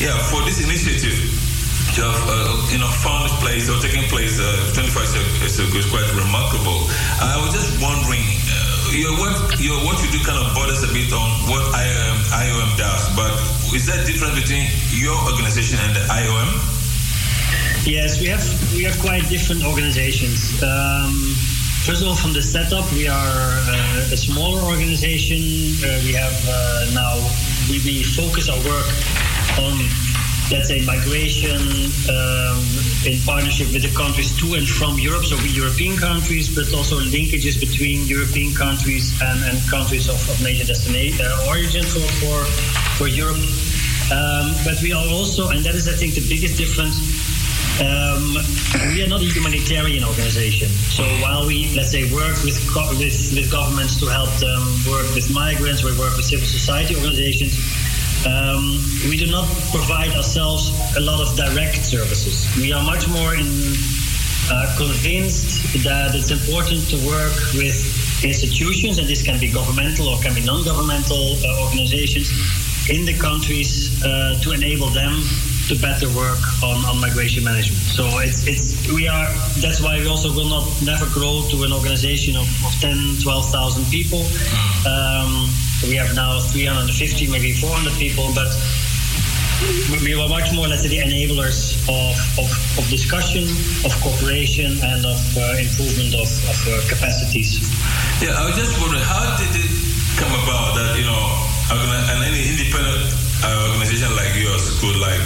yeah, 0.02 0.18
for 0.28 0.42
this 0.42 0.58
initiative, 0.58 1.14
to 1.94 2.00
have 2.02 2.18
uh, 2.24 2.72
you 2.72 2.80
know 2.80 2.88
found 3.04 3.28
place 3.44 3.68
or 3.68 3.76
taking 3.78 4.02
place 4.08 4.40
uh, 4.40 4.72
25 4.72 5.40
years 5.40 5.60
ago 5.60 5.78
is 5.78 5.86
quite 5.86 6.08
remarkable. 6.16 6.88
I 7.20 7.36
was 7.38 7.52
just 7.52 7.76
wondering, 7.78 8.24
uh, 8.48 8.96
your 8.96 9.12
what 9.20 9.60
your 9.60 9.76
what 9.84 10.00
you 10.02 10.08
do 10.10 10.18
kind 10.24 10.40
of 10.40 10.50
borders 10.56 10.82
a 10.82 10.90
bit 10.90 11.12
on 11.12 11.28
what 11.46 11.62
IOM, 11.76 12.18
IOM 12.32 12.70
does, 12.80 13.02
but 13.14 13.32
is 13.76 13.86
there 13.86 14.00
a 14.00 14.04
difference 14.04 14.40
between 14.40 14.66
your 14.90 15.14
organization 15.30 15.78
and 15.84 15.94
the 15.94 16.02
IOM? 16.10 16.50
Yes, 17.84 18.20
we 18.20 18.26
have 18.32 18.44
we 18.72 18.82
have 18.84 18.98
quite 18.98 19.28
different 19.28 19.62
organizations. 19.64 20.62
Um, 20.62 21.36
first 21.84 22.02
of 22.02 22.08
all, 22.08 22.14
from 22.14 22.32
the 22.32 22.42
setup, 22.42 22.86
we 22.92 23.08
are 23.08 23.58
uh, 23.66 24.14
a 24.14 24.16
smaller 24.16 24.62
organization. 24.62 25.74
Uh, 25.82 25.98
we 26.06 26.12
have 26.12 26.34
uh, 26.46 26.86
now 26.94 27.18
we, 27.70 27.82
we 27.82 28.02
focus 28.02 28.48
our 28.48 28.58
work 28.62 28.86
on 29.58 29.74
let's 30.50 30.68
say 30.68 30.84
migration 30.84 31.58
um, 32.12 32.60
in 33.08 33.18
partnership 33.24 33.72
with 33.72 33.82
the 33.82 33.92
countries 33.96 34.36
to 34.38 34.54
and 34.54 34.68
from 34.68 34.98
Europe, 34.98 35.24
so 35.24 35.34
we 35.42 35.48
European 35.48 35.96
countries, 35.96 36.54
but 36.54 36.70
also 36.74 37.00
linkages 37.00 37.58
between 37.58 38.06
European 38.06 38.54
countries 38.54 39.10
and, 39.22 39.42
and 39.44 39.58
countries 39.68 40.08
of, 40.08 40.20
of 40.28 40.36
major 40.42 40.64
destination 40.64 41.24
uh, 41.24 41.48
origin 41.48 41.82
for, 41.82 42.04
for 42.22 42.44
for 42.98 43.08
Europe. 43.08 43.40
Um, 44.12 44.54
but 44.62 44.76
we 44.82 44.92
are 44.92 45.08
also, 45.08 45.48
and 45.48 45.64
that 45.64 45.74
is 45.74 45.88
I 45.88 45.96
think 45.96 46.14
the 46.14 46.26
biggest 46.28 46.56
difference. 46.56 46.94
Um, 47.80 48.36
we 48.92 49.02
are 49.02 49.08
not 49.08 49.22
a 49.22 49.24
humanitarian 49.24 50.04
organization. 50.04 50.68
So 50.68 51.04
while 51.24 51.46
we, 51.46 51.72
let's 51.74 51.90
say, 51.90 52.04
work 52.12 52.36
with, 52.44 52.60
with, 52.98 53.32
with 53.32 53.50
governments 53.50 53.98
to 54.00 54.06
help 54.06 54.28
them 54.36 54.60
work 54.90 55.08
with 55.14 55.32
migrants, 55.32 55.82
we 55.82 55.96
work 55.98 56.16
with 56.16 56.26
civil 56.26 56.46
society 56.46 56.94
organizations, 56.94 57.56
um, 58.26 58.78
we 59.08 59.16
do 59.16 59.26
not 59.26 59.48
provide 59.72 60.12
ourselves 60.12 60.70
a 60.96 61.00
lot 61.00 61.20
of 61.20 61.34
direct 61.34 61.84
services. 61.84 62.46
We 62.56 62.72
are 62.72 62.84
much 62.84 63.08
more 63.08 63.34
in, 63.34 63.48
uh, 64.50 64.76
convinced 64.76 65.82
that 65.82 66.14
it's 66.14 66.30
important 66.30 66.88
to 66.90 66.96
work 67.06 67.32
with 67.54 67.78
institutions, 68.22 68.98
and 68.98 69.08
this 69.08 69.22
can 69.22 69.40
be 69.40 69.50
governmental 69.50 70.08
or 70.08 70.20
can 70.20 70.34
be 70.34 70.44
non-governmental 70.44 71.36
uh, 71.40 71.64
organizations 71.64 72.28
in 72.90 73.06
the 73.06 73.14
countries 73.14 74.02
uh, 74.04 74.38
to 74.42 74.52
enable 74.52 74.88
them 74.88 75.22
to 75.68 75.78
better 75.78 76.08
work 76.14 76.42
on, 76.62 76.84
on 76.86 77.00
migration 77.00 77.44
management. 77.44 77.82
So 77.82 78.18
it's 78.18 78.46
it's 78.46 78.90
we 78.90 79.08
are 79.08 79.28
that's 79.62 79.80
why 79.80 79.98
we 79.98 80.06
also 80.08 80.32
will 80.32 80.48
not 80.48 80.66
never 80.82 81.06
grow 81.06 81.42
to 81.50 81.62
an 81.62 81.72
organization 81.72 82.36
of, 82.36 82.48
of 82.64 82.72
10, 82.80 83.22
12,000 83.22 83.84
people. 83.90 84.26
Um, 84.86 85.50
we 85.86 85.96
have 85.96 86.14
now 86.14 86.38
350, 86.38 87.30
maybe 87.30 87.52
400 87.52 87.92
people, 87.98 88.30
but 88.34 88.50
we 90.02 90.14
were 90.14 90.28
much 90.28 90.52
more, 90.54 90.66
let's 90.66 90.82
say, 90.82 90.88
the 90.88 90.98
enablers 90.98 91.78
of, 91.86 92.14
of, 92.38 92.50
of 92.78 92.84
discussion, 92.90 93.46
of 93.86 93.94
cooperation, 94.02 94.78
and 94.82 95.06
of 95.06 95.18
uh, 95.38 95.58
improvement 95.58 96.14
of, 96.14 96.30
of 96.50 96.58
uh, 96.66 96.82
capacities. 96.90 97.62
Yeah, 98.22 98.34
I 98.38 98.46
was 98.46 98.56
just 98.58 98.74
wondering, 98.80 99.02
how 99.02 99.38
did 99.38 99.54
it 99.54 99.70
come 100.18 100.34
about 100.42 100.74
that, 100.74 100.98
you 100.98 101.06
know, 101.06 101.42
an 101.70 102.34
independent 102.34 103.12
uh, 103.44 103.68
organization 103.68 104.14
like 104.16 104.34
yours 104.36 104.78
could 104.80 104.96
like 104.96 105.20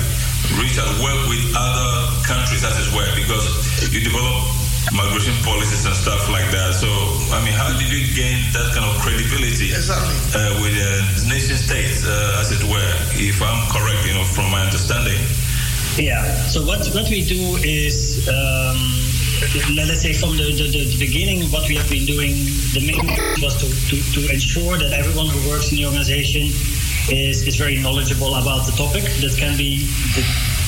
reach 0.60 0.78
out, 0.78 0.88
work 1.00 1.20
with 1.28 1.42
other 1.56 1.88
countries 2.24 2.64
as 2.64 2.88
well, 2.92 3.08
because 3.14 3.44
you 3.92 4.00
develop 4.00 4.44
migration 4.92 5.34
policies 5.42 5.84
and 5.84 5.94
stuff 5.94 6.28
like 6.30 6.48
that. 6.50 6.74
So, 6.74 6.88
I 7.34 7.42
mean, 7.44 7.54
how 7.54 7.68
did 7.76 7.90
you 7.90 8.06
gain 8.14 8.38
that 8.52 8.72
kind 8.72 8.86
of 8.86 8.94
credibility 9.02 9.74
Exactly. 9.74 10.14
uh, 10.32 10.62
with 10.62 10.74
uh, 10.78 11.28
nation 11.28 11.56
states, 11.56 12.06
uh, 12.06 12.40
as 12.40 12.52
it 12.52 12.62
were, 12.64 12.92
if 13.18 13.42
I'm 13.42 13.60
correct, 13.68 14.06
you 14.06 14.14
know, 14.14 14.24
from 14.24 14.50
my 14.50 14.62
understanding? 14.62 15.18
Yeah. 15.96 16.22
So 16.52 16.60
what 16.64 16.84
what 16.92 17.08
we 17.08 17.24
do 17.24 17.56
is, 17.64 18.28
um, 18.28 18.76
let's 19.74 20.02
say 20.02 20.12
from 20.12 20.36
the, 20.36 20.52
the, 20.52 20.68
the 20.68 20.96
beginning, 21.00 21.48
what 21.48 21.66
we 21.68 21.76
have 21.76 21.88
been 21.88 22.04
doing, 22.04 22.36
the 22.76 22.84
main 22.84 23.00
was 23.40 23.56
to, 23.64 23.66
to, 23.66 23.96
to 24.12 24.20
ensure 24.32 24.76
that 24.76 24.92
everyone 24.92 25.28
who 25.28 25.40
works 25.48 25.72
in 25.72 25.78
the 25.78 25.86
organization 25.86 26.52
is, 27.10 27.46
is 27.46 27.56
very 27.56 27.76
knowledgeable 27.78 28.34
about 28.34 28.66
the 28.66 28.72
topic. 28.72 29.04
That 29.22 29.36
can 29.38 29.56
be 29.56 29.86
the, 30.14 30.22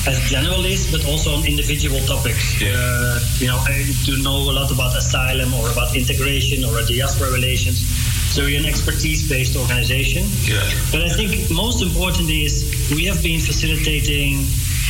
as 0.07 0.19
generalist, 0.31 0.91
but 0.91 1.05
also 1.05 1.35
on 1.35 1.45
individual 1.45 1.99
topics. 2.05 2.61
Uh, 2.61 3.19
you 3.39 3.47
know, 3.47 3.59
to 4.05 4.21
know 4.23 4.49
a 4.49 4.55
lot 4.55 4.71
about 4.71 4.95
asylum 4.95 5.53
or 5.53 5.69
about 5.69 5.95
integration 5.95 6.63
or 6.63 6.81
diaspora 6.83 7.31
relations. 7.31 7.83
So 8.31 8.43
we're 8.43 8.59
an 8.59 8.65
expertise-based 8.65 9.57
organization. 9.57 10.23
Yeah. 10.43 10.63
But 10.91 11.01
I 11.01 11.09
think 11.09 11.49
most 11.51 11.81
importantly 11.81 12.45
is 12.45 12.63
we 12.95 13.05
have 13.05 13.21
been 13.23 13.39
facilitating 13.39 14.45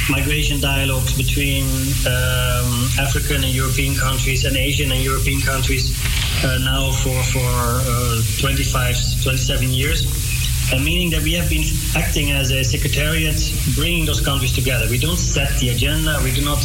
migration 0.10 0.60
dialogues 0.60 1.16
between 1.16 1.66
um, 2.06 2.89
African 3.00 3.43
and 3.43 3.54
European 3.54 3.95
countries 3.95 4.45
and 4.45 4.58
Asian 4.58 4.91
and 4.91 5.02
European 5.02 5.41
countries 5.41 5.95
uh, 6.43 6.58
now 6.60 6.91
for, 6.91 7.16
for 7.32 7.45
uh, 7.45 8.22
25, 8.39 9.24
27 9.24 9.70
years. 9.70 10.28
Meaning 10.72 11.09
that 11.11 11.24
we 11.24 11.34
have 11.34 11.49
been 11.49 11.63
acting 11.95 12.32
as 12.32 12.51
a 12.51 12.63
secretariat, 12.63 13.38
bringing 13.76 14.05
those 14.05 14.22
countries 14.22 14.53
together. 14.53 14.88
We 14.89 14.97
don't 14.97 15.17
set 15.17 15.57
the 15.59 15.70
agenda, 15.70 16.20
we 16.24 16.32
do 16.32 16.43
not 16.43 16.59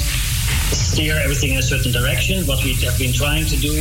steer 0.72 1.16
everything 1.18 1.52
in 1.52 1.58
a 1.58 1.62
certain 1.62 1.92
direction. 1.92 2.46
What 2.46 2.62
we 2.64 2.74
have 2.84 2.98
been 2.98 3.12
trying 3.12 3.46
to 3.46 3.56
do 3.56 3.74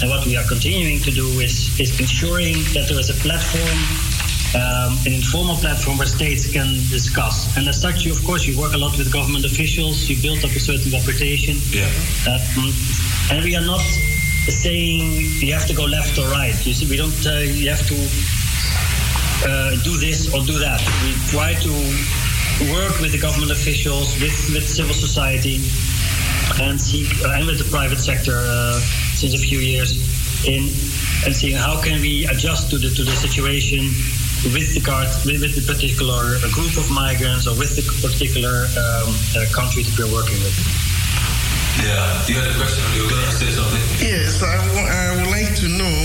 and 0.00 0.10
what 0.10 0.26
we 0.26 0.36
are 0.36 0.44
continuing 0.44 1.00
to 1.00 1.10
do 1.10 1.26
is, 1.40 1.78
is 1.78 1.98
ensuring 2.00 2.54
that 2.74 2.86
there 2.88 2.98
is 2.98 3.10
a 3.10 3.18
platform, 3.20 3.78
um, 4.56 4.98
an 5.06 5.12
informal 5.12 5.56
platform 5.56 5.98
where 5.98 6.06
states 6.06 6.50
can 6.50 6.74
discuss. 6.90 7.56
And 7.56 7.68
as 7.68 7.80
such, 7.80 8.04
you, 8.04 8.12
of 8.12 8.22
course, 8.24 8.46
you 8.46 8.58
work 8.58 8.74
a 8.74 8.78
lot 8.78 8.96
with 8.98 9.12
government 9.12 9.44
officials, 9.44 10.08
you 10.08 10.20
build 10.20 10.44
up 10.44 10.50
a 10.50 10.60
certain 10.60 10.92
reputation. 10.92 11.56
Yeah. 11.70 11.88
Um, 12.28 12.72
and 13.30 13.44
we 13.44 13.56
are 13.56 13.64
not 13.64 13.84
saying 14.48 15.40
you 15.40 15.52
have 15.52 15.66
to 15.66 15.74
go 15.74 15.84
left 15.84 16.18
or 16.18 16.28
right. 16.28 16.54
You 16.66 16.74
see, 16.74 16.86
we 16.86 16.96
don't. 16.96 17.26
Uh, 17.26 17.38
you 17.40 17.68
have 17.68 17.86
to 17.88 17.96
uh, 19.44 19.76
do 19.82 19.96
this 19.98 20.32
or 20.32 20.40
do 20.44 20.58
that. 20.58 20.80
We 21.04 21.12
try 21.28 21.54
to 21.54 21.72
work 22.72 23.00
with 23.00 23.12
the 23.12 23.18
government 23.20 23.52
officials, 23.52 24.14
with, 24.20 24.32
with 24.54 24.66
civil 24.66 24.94
society, 24.94 25.60
and 26.62 26.80
seek 26.80 27.08
and 27.24 27.46
with 27.46 27.58
the 27.58 27.68
private 27.70 27.98
sector 27.98 28.38
uh, 28.38 28.80
since 29.14 29.34
a 29.34 29.38
few 29.38 29.58
years 29.58 29.92
in 30.46 30.70
and 31.24 31.34
seeing 31.34 31.56
how 31.56 31.80
can 31.82 32.00
we 32.00 32.26
adjust 32.26 32.70
to 32.70 32.78
the 32.78 32.88
to 32.90 33.02
the 33.02 33.16
situation 33.16 33.90
with 34.54 34.74
the 34.74 34.80
card 34.80 35.08
with, 35.26 35.40
with 35.40 35.54
the 35.56 35.64
particular 35.66 36.38
group 36.52 36.76
of 36.76 36.90
migrants 36.90 37.46
or 37.46 37.58
with 37.58 37.74
the 37.74 37.82
particular 38.06 38.68
um, 38.78 39.10
uh, 39.34 39.44
country 39.52 39.82
that 39.82 39.94
we're 39.98 40.12
working 40.12 40.38
with. 40.44 40.85
Yeah. 41.82 42.26
You 42.26 42.34
had 42.40 42.48
a 42.50 42.54
question? 42.56 42.82
You 42.96 43.02
were 43.04 43.10
going 43.10 43.24
to 43.24 43.32
say 43.36 43.50
something? 43.52 43.82
Yes, 44.00 44.42
I 44.42 44.56
I 44.56 45.16
would 45.16 45.30
like 45.30 45.54
to 45.62 45.68
know. 45.68 45.98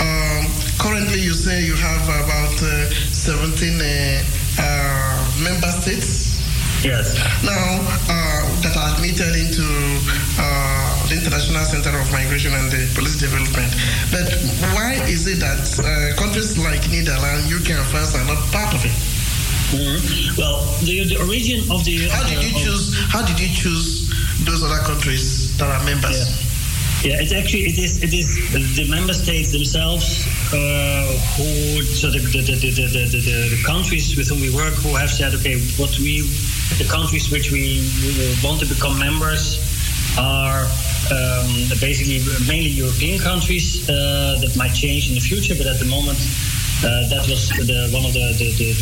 Um, 0.00 0.42
currently, 0.80 1.20
you 1.20 1.34
say 1.34 1.62
you 1.64 1.76
have 1.76 2.04
about 2.08 2.56
uh, 2.62 2.90
17 3.12 3.80
uh, 3.80 4.22
uh, 4.58 5.42
member 5.44 5.68
states. 5.68 6.40
Yes. 6.82 7.12
Now, 7.44 7.84
uh, 8.08 8.40
that 8.64 8.72
are 8.76 8.96
admitted 8.96 9.36
into 9.36 9.64
uh, 10.40 11.06
the 11.12 11.20
International 11.20 11.64
Center 11.64 11.92
of 11.92 12.10
Migration 12.10 12.54
and 12.56 12.72
the 12.72 12.88
Policy 12.96 13.20
Development. 13.28 13.68
But 14.10 14.32
why 14.72 14.96
is 15.04 15.28
it 15.28 15.40
that 15.44 15.60
uh, 15.84 16.16
countries 16.18 16.56
like 16.56 16.80
Netherlands, 16.88 17.52
UK, 17.52 17.76
and 17.76 17.86
France 17.92 18.16
are 18.16 18.24
not 18.24 18.40
part 18.50 18.72
of 18.74 18.80
it? 18.84 18.96
Mhm. 19.70 20.36
Well, 20.38 20.64
the, 20.82 21.04
the 21.04 21.16
origin 21.22 21.60
of 21.70 21.84
the 21.84 22.08
How 22.08 22.24
did 22.26 22.42
you 22.42 22.56
of- 22.56 22.62
choose? 22.64 22.96
How 23.12 23.22
did 23.24 23.38
you 23.38 23.48
choose 23.54 24.09
those 24.44 24.62
other 24.62 24.82
countries 24.84 25.56
that 25.58 25.68
are 25.68 25.84
members? 25.84 26.48
Yeah, 27.02 27.16
it's 27.16 27.32
actually 27.32 27.64
it 27.64 27.78
is 27.78 28.02
it 28.02 28.12
is 28.12 28.28
the 28.76 28.84
member 28.90 29.14
states 29.14 29.52
themselves 29.52 30.26
uh, 30.52 31.08
who 31.36 31.80
so 31.82 32.10
the 32.10 32.18
the, 32.18 32.42
the, 32.44 32.56
the, 32.56 32.70
the, 32.70 33.04
the, 33.08 33.56
the 33.56 33.62
countries 33.64 34.14
with 34.16 34.28
whom 34.28 34.40
we 34.40 34.52
work 34.54 34.74
who 34.84 34.94
have 34.96 35.08
said 35.08 35.34
okay 35.34 35.56
what 35.80 35.96
we 35.98 36.20
the 36.76 36.84
countries 36.84 37.30
which 37.30 37.50
we 37.50 37.80
want 38.44 38.60
to 38.60 38.66
become 38.66 38.98
members 38.98 39.56
are 40.18 40.68
um, 41.10 41.48
basically 41.80 42.20
mainly 42.46 42.70
European 42.70 43.18
countries 43.18 43.88
uh, 43.88 44.38
that 44.40 44.54
might 44.56 44.74
change 44.74 45.08
in 45.08 45.14
the 45.14 45.20
future, 45.20 45.54
but 45.54 45.66
at 45.66 45.78
the 45.78 45.84
moment 45.84 46.18
uh, 46.84 47.08
that 47.08 47.26
was 47.28 47.48
the 47.50 47.88
one 47.92 48.04
of 48.04 48.12
the, 48.12 48.32
the, 48.38 48.52
the, 48.56 48.72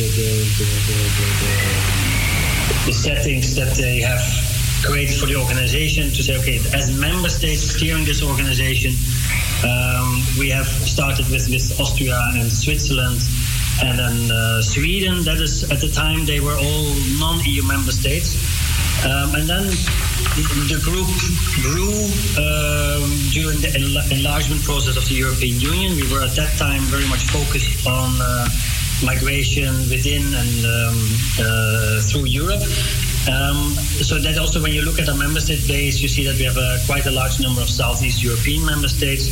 the 2.87 2.93
settings 2.93 3.55
that 3.55 3.75
they 3.77 4.01
have 4.01 4.48
created 4.85 5.17
for 5.19 5.27
the 5.27 5.37
organization 5.37 6.11
to 6.11 6.23
say, 6.23 6.39
okay, 6.39 6.59
as 6.75 6.91
member 6.99 7.29
states 7.29 7.63
steering 7.63 8.05
this 8.05 8.23
organization, 8.23 8.93
Um, 9.65 10.23
we 10.39 10.51
have 10.51 10.69
started 10.69 11.29
with, 11.31 11.51
with 11.51 11.81
Austria 11.81 12.17
and 12.35 12.47
Switzerland 12.51 13.19
and 13.83 13.99
then 13.99 14.31
uh, 14.31 14.63
Sweden. 14.63 15.25
That 15.25 15.39
is, 15.39 15.65
at 15.73 15.81
the 15.81 15.89
time, 15.89 16.25
they 16.27 16.39
were 16.39 16.55
all 16.55 16.87
non 17.19 17.43
EU 17.45 17.67
member 17.67 17.91
states. 17.91 18.39
Um, 19.05 19.35
and 19.35 19.49
then 19.49 19.67
the 20.71 20.79
group 20.83 21.11
grew 21.63 21.91
um, 22.39 23.11
during 23.35 23.59
the 23.59 23.71
enla- 23.75 24.07
enlargement 24.13 24.63
process 24.63 24.97
of 24.97 25.09
the 25.09 25.15
European 25.15 25.59
Union. 25.59 25.97
We 25.97 26.07
were 26.13 26.23
at 26.23 26.37
that 26.37 26.57
time 26.57 26.83
very 26.83 27.09
much 27.09 27.27
focused 27.27 27.87
on 27.87 28.15
uh, 28.21 28.47
migration 29.05 29.75
within 29.91 30.23
and 30.35 30.65
um, 30.67 30.99
uh, 31.39 32.01
through 32.03 32.27
Europe. 32.27 32.63
Um, 33.29 33.75
so 34.01 34.19
that 34.19 34.39
also, 34.39 34.63
when 34.63 34.73
you 34.73 34.83
look 34.83 34.99
at 34.99 35.09
our 35.09 35.17
member 35.17 35.41
state 35.41 35.67
base, 35.69 36.01
you 36.01 36.09
see 36.09 36.25
that 36.25 36.37
we 36.37 36.45
have 36.45 36.57
a, 36.57 36.79
quite 36.87 37.05
a 37.07 37.11
large 37.11 37.41
number 37.41 37.61
of 37.61 37.69
Southeast 37.69 38.23
European 38.23 38.65
member 38.65 38.89
states. 38.89 39.29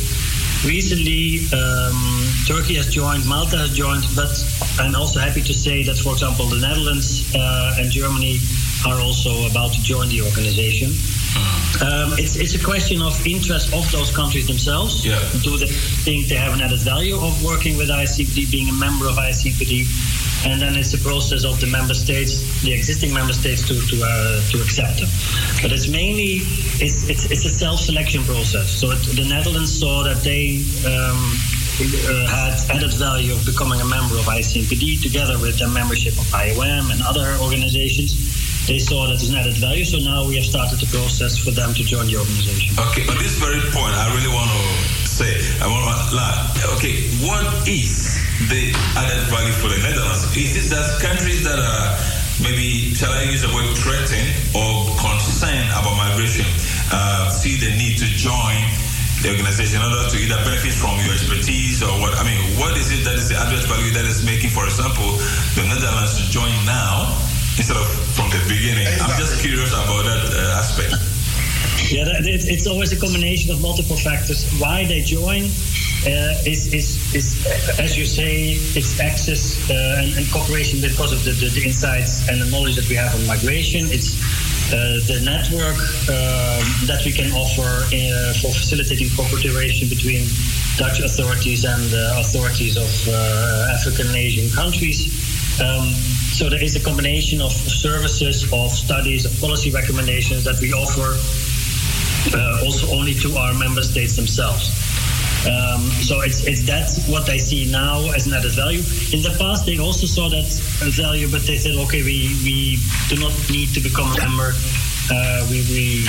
Recently, 0.65 1.45
um, 1.53 2.25
Turkey 2.45 2.75
has 2.75 2.87
joined, 2.87 3.25
Malta 3.25 3.57
has 3.57 3.73
joined, 3.73 4.05
but 4.15 4.31
I'm 4.79 4.95
also 4.95 5.19
happy 5.19 5.41
to 5.41 5.53
say 5.53 5.83
that, 5.83 5.97
for 5.97 6.13
example, 6.13 6.45
the 6.45 6.57
Netherlands 6.59 7.33
uh, 7.35 7.75
and 7.77 7.89
Germany 7.91 8.39
are 8.85 8.99
also 8.99 9.47
about 9.47 9.73
to 9.73 9.81
join 9.81 10.09
the 10.09 10.21
organization. 10.21 10.91
Um, 11.81 12.13
it's, 12.17 12.35
it's 12.35 12.55
a 12.55 12.63
question 12.63 13.01
of 13.01 13.13
interest 13.27 13.73
of 13.73 13.89
those 13.91 14.15
countries 14.15 14.47
themselves. 14.47 15.05
Yeah. 15.05 15.19
Do 15.43 15.57
they 15.57 15.67
think 15.67 16.27
they 16.27 16.35
have 16.35 16.53
an 16.53 16.61
added 16.61 16.79
value 16.79 17.15
of 17.15 17.43
working 17.43 17.77
with 17.77 17.89
ICPD, 17.89 18.51
being 18.51 18.69
a 18.69 18.73
member 18.73 19.07
of 19.07 19.15
ICPD? 19.15 19.85
And 20.45 20.61
then 20.61 20.75
it's 20.75 20.91
the 20.91 20.97
process 20.99 21.43
of 21.43 21.59
the 21.59 21.67
member 21.67 21.93
states, 21.93 22.61
the 22.61 22.73
existing 22.73 23.13
member 23.13 23.33
states, 23.33 23.67
to 23.67 23.73
to, 23.73 23.95
uh, 24.03 24.41
to 24.51 24.61
accept 24.61 24.99
them. 25.01 25.09
But 25.61 25.71
it's 25.71 25.87
mainly 25.87 26.45
it's 26.77 27.09
it's, 27.09 27.25
it's 27.29 27.45
a 27.45 27.49
self-selection 27.49 28.23
process. 28.23 28.69
So 28.69 28.91
it, 28.91 29.01
the 29.15 29.25
Netherlands 29.27 29.77
saw 29.79 30.03
that 30.03 30.23
they. 30.23 30.63
Um, 30.85 31.37
uh, 31.79 32.25
had 32.25 32.57
added 32.71 32.91
value 32.93 33.33
of 33.33 33.45
becoming 33.45 33.79
a 33.81 33.85
member 33.85 34.15
of 34.17 34.25
ICMPD 34.25 34.99
together 35.03 35.37
with 35.37 35.59
their 35.59 35.69
membership 35.69 36.13
of 36.13 36.25
IOM 36.33 36.91
and 36.91 37.03
other 37.03 37.37
organizations. 37.39 38.36
They 38.67 38.83
saw 38.83 39.07
that 39.07 39.23
as 39.23 39.31
an 39.31 39.39
added 39.39 39.55
value, 39.63 39.87
so 39.87 39.95
now 39.95 40.27
we 40.27 40.35
have 40.35 40.43
started 40.43 40.75
the 40.83 40.91
process 40.91 41.39
for 41.39 41.55
them 41.55 41.71
to 41.71 41.87
join 41.87 42.11
the 42.11 42.19
organization. 42.19 42.75
Okay, 42.91 43.07
on 43.07 43.15
this 43.15 43.39
very 43.39 43.63
point, 43.71 43.95
I 43.95 44.11
really 44.11 44.27
want 44.27 44.51
to 44.51 45.07
say, 45.07 45.39
I 45.63 45.71
want 45.71 45.87
to 45.87 45.95
learn. 46.11 46.35
Okay, 46.75 47.07
what 47.23 47.47
is 47.63 48.19
the 48.51 48.75
added 48.99 49.23
value 49.31 49.55
for 49.55 49.71
the 49.71 49.79
Netherlands? 49.79 50.27
Is 50.35 50.59
it 50.59 50.67
that 50.75 50.99
countries 50.99 51.47
that 51.47 51.63
are 51.63 51.95
maybe, 52.43 52.91
shall 52.91 53.15
I 53.15 53.31
use 53.31 53.39
the 53.39 53.55
word 53.55 53.71
threatened 53.79 54.35
or 54.51 54.91
concerned 54.99 55.71
about 55.71 55.95
migration, 55.95 56.43
uh, 56.91 57.31
see 57.31 57.55
the 57.55 57.71
need 57.79 57.95
to 58.03 58.07
join 58.19 58.59
the 59.23 59.31
organization 59.31 59.79
in 59.79 59.87
order 59.87 60.11
to 60.11 60.17
either 60.19 60.43
benefit 60.43 60.75
from 60.75 60.99
your 61.07 61.15
expertise 61.15 61.79
or 61.79 61.95
what? 62.03 62.19
I 62.19 62.27
mean, 62.27 62.43
what 62.59 62.75
is 62.75 62.91
it 62.91 63.07
that 63.07 63.15
is 63.15 63.31
the 63.31 63.39
added 63.39 63.63
value 63.63 63.95
that 63.95 64.03
is 64.03 64.27
making, 64.27 64.51
for 64.51 64.67
example, 64.67 65.15
the 65.55 65.63
Netherlands 65.63 66.19
to 66.19 66.27
join 66.27 66.51
now 66.67 67.15
instead 67.57 67.77
of 67.77 67.87
from 68.15 68.29
the 68.29 68.41
beginning? 68.47 68.87
I'm 69.01 69.17
just 69.19 69.41
curious 69.41 69.73
about 69.73 70.05
that 70.05 70.33
uh, 70.33 70.59
aspect. 70.61 70.93
Yeah, 71.91 72.03
that, 72.05 72.25
it, 72.25 72.45
it's 72.47 72.67
always 72.67 72.91
a 72.91 72.99
combination 72.99 73.51
of 73.51 73.61
multiple 73.61 73.95
factors. 73.95 74.45
Why 74.59 74.85
they 74.85 75.01
join 75.01 75.45
uh, 76.05 76.37
is, 76.45 76.73
is, 76.73 77.15
is, 77.15 77.45
as 77.79 77.97
you 77.97 78.05
say, 78.05 78.59
it's 78.75 78.99
access 78.99 79.57
uh, 79.69 80.03
and, 80.03 80.15
and 80.17 80.29
cooperation 80.31 80.81
because 80.81 81.11
of 81.11 81.23
the, 81.23 81.31
the, 81.31 81.49
the 81.49 81.63
insights 81.65 82.27
and 82.29 82.41
the 82.41 82.45
knowledge 82.51 82.75
that 82.75 82.87
we 82.89 82.95
have 82.95 83.13
on 83.15 83.25
migration. 83.25 83.87
It's 83.89 84.19
uh, 84.67 84.99
the 85.07 85.23
network 85.23 85.79
um, 86.11 86.59
that 86.91 87.01
we 87.05 87.11
can 87.11 87.31
offer 87.31 87.87
uh, 87.87 88.33
for 88.43 88.51
facilitating 88.51 89.07
cooperation 89.15 89.87
between 89.87 90.27
Dutch 90.75 90.99
authorities 90.99 91.63
and 91.63 91.87
uh, 91.93 92.19
authorities 92.19 92.75
of 92.75 92.91
uh, 93.07 93.73
African 93.73 94.07
and 94.07 94.15
Asian 94.15 94.51
countries. 94.51 95.07
Um, 95.63 95.95
so 96.33 96.49
there 96.49 96.63
is 96.63 96.75
a 96.75 96.79
combination 96.79 97.41
of 97.41 97.51
services, 97.51 98.43
of 98.53 98.71
studies, 98.71 99.25
of 99.25 99.39
policy 99.39 99.71
recommendations 99.71 100.43
that 100.43 100.59
we 100.59 100.73
offer 100.73 101.17
uh, 102.35 102.65
also 102.65 102.87
only 102.95 103.13
to 103.13 103.35
our 103.37 103.53
member 103.53 103.83
states 103.83 104.15
themselves. 104.15 104.69
Um, 105.45 105.81
so 106.03 106.21
it's 106.21 106.45
it's 106.45 106.65
that's 106.65 107.07
what 107.07 107.25
they 107.25 107.37
see 107.37 107.69
now 107.71 107.99
as 108.11 108.27
an 108.27 108.33
added 108.33 108.51
value. 108.51 108.81
In 109.13 109.21
the 109.21 109.35
past, 109.39 109.65
they 109.65 109.77
also 109.77 110.05
saw 110.05 110.27
that 110.29 110.47
value, 110.91 111.29
but 111.29 111.43
they 111.43 111.57
said, 111.57 111.75
okay, 111.87 112.03
we, 112.03 112.35
we 112.43 112.77
do 113.07 113.15
not 113.21 113.31
need 113.49 113.69
to 113.75 113.79
become 113.79 114.11
a 114.11 114.17
member. 114.17 114.51
Uh, 115.09 115.47
we, 115.49 115.63
we 115.71 116.03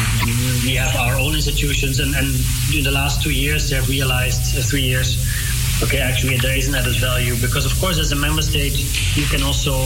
we 0.64 0.74
have 0.74 0.96
our 0.96 1.14
own 1.14 1.34
institutions, 1.36 2.00
and, 2.00 2.16
and 2.16 2.34
in 2.74 2.82
the 2.82 2.90
last 2.90 3.22
two 3.22 3.30
years, 3.30 3.70
they 3.70 3.76
have 3.76 3.88
realized 3.88 4.56
uh, 4.56 4.62
three 4.62 4.82
years. 4.82 5.22
Okay, 5.80 5.98
actually, 5.98 6.36
there 6.38 6.56
is 6.58 6.66
an 6.66 6.74
added 6.74 6.96
value 6.96 7.36
because, 7.40 7.64
of 7.64 7.72
course, 7.78 7.98
as 7.98 8.10
a 8.10 8.16
member 8.16 8.42
state, 8.42 8.74
you 9.14 9.24
can 9.30 9.42
also 9.44 9.78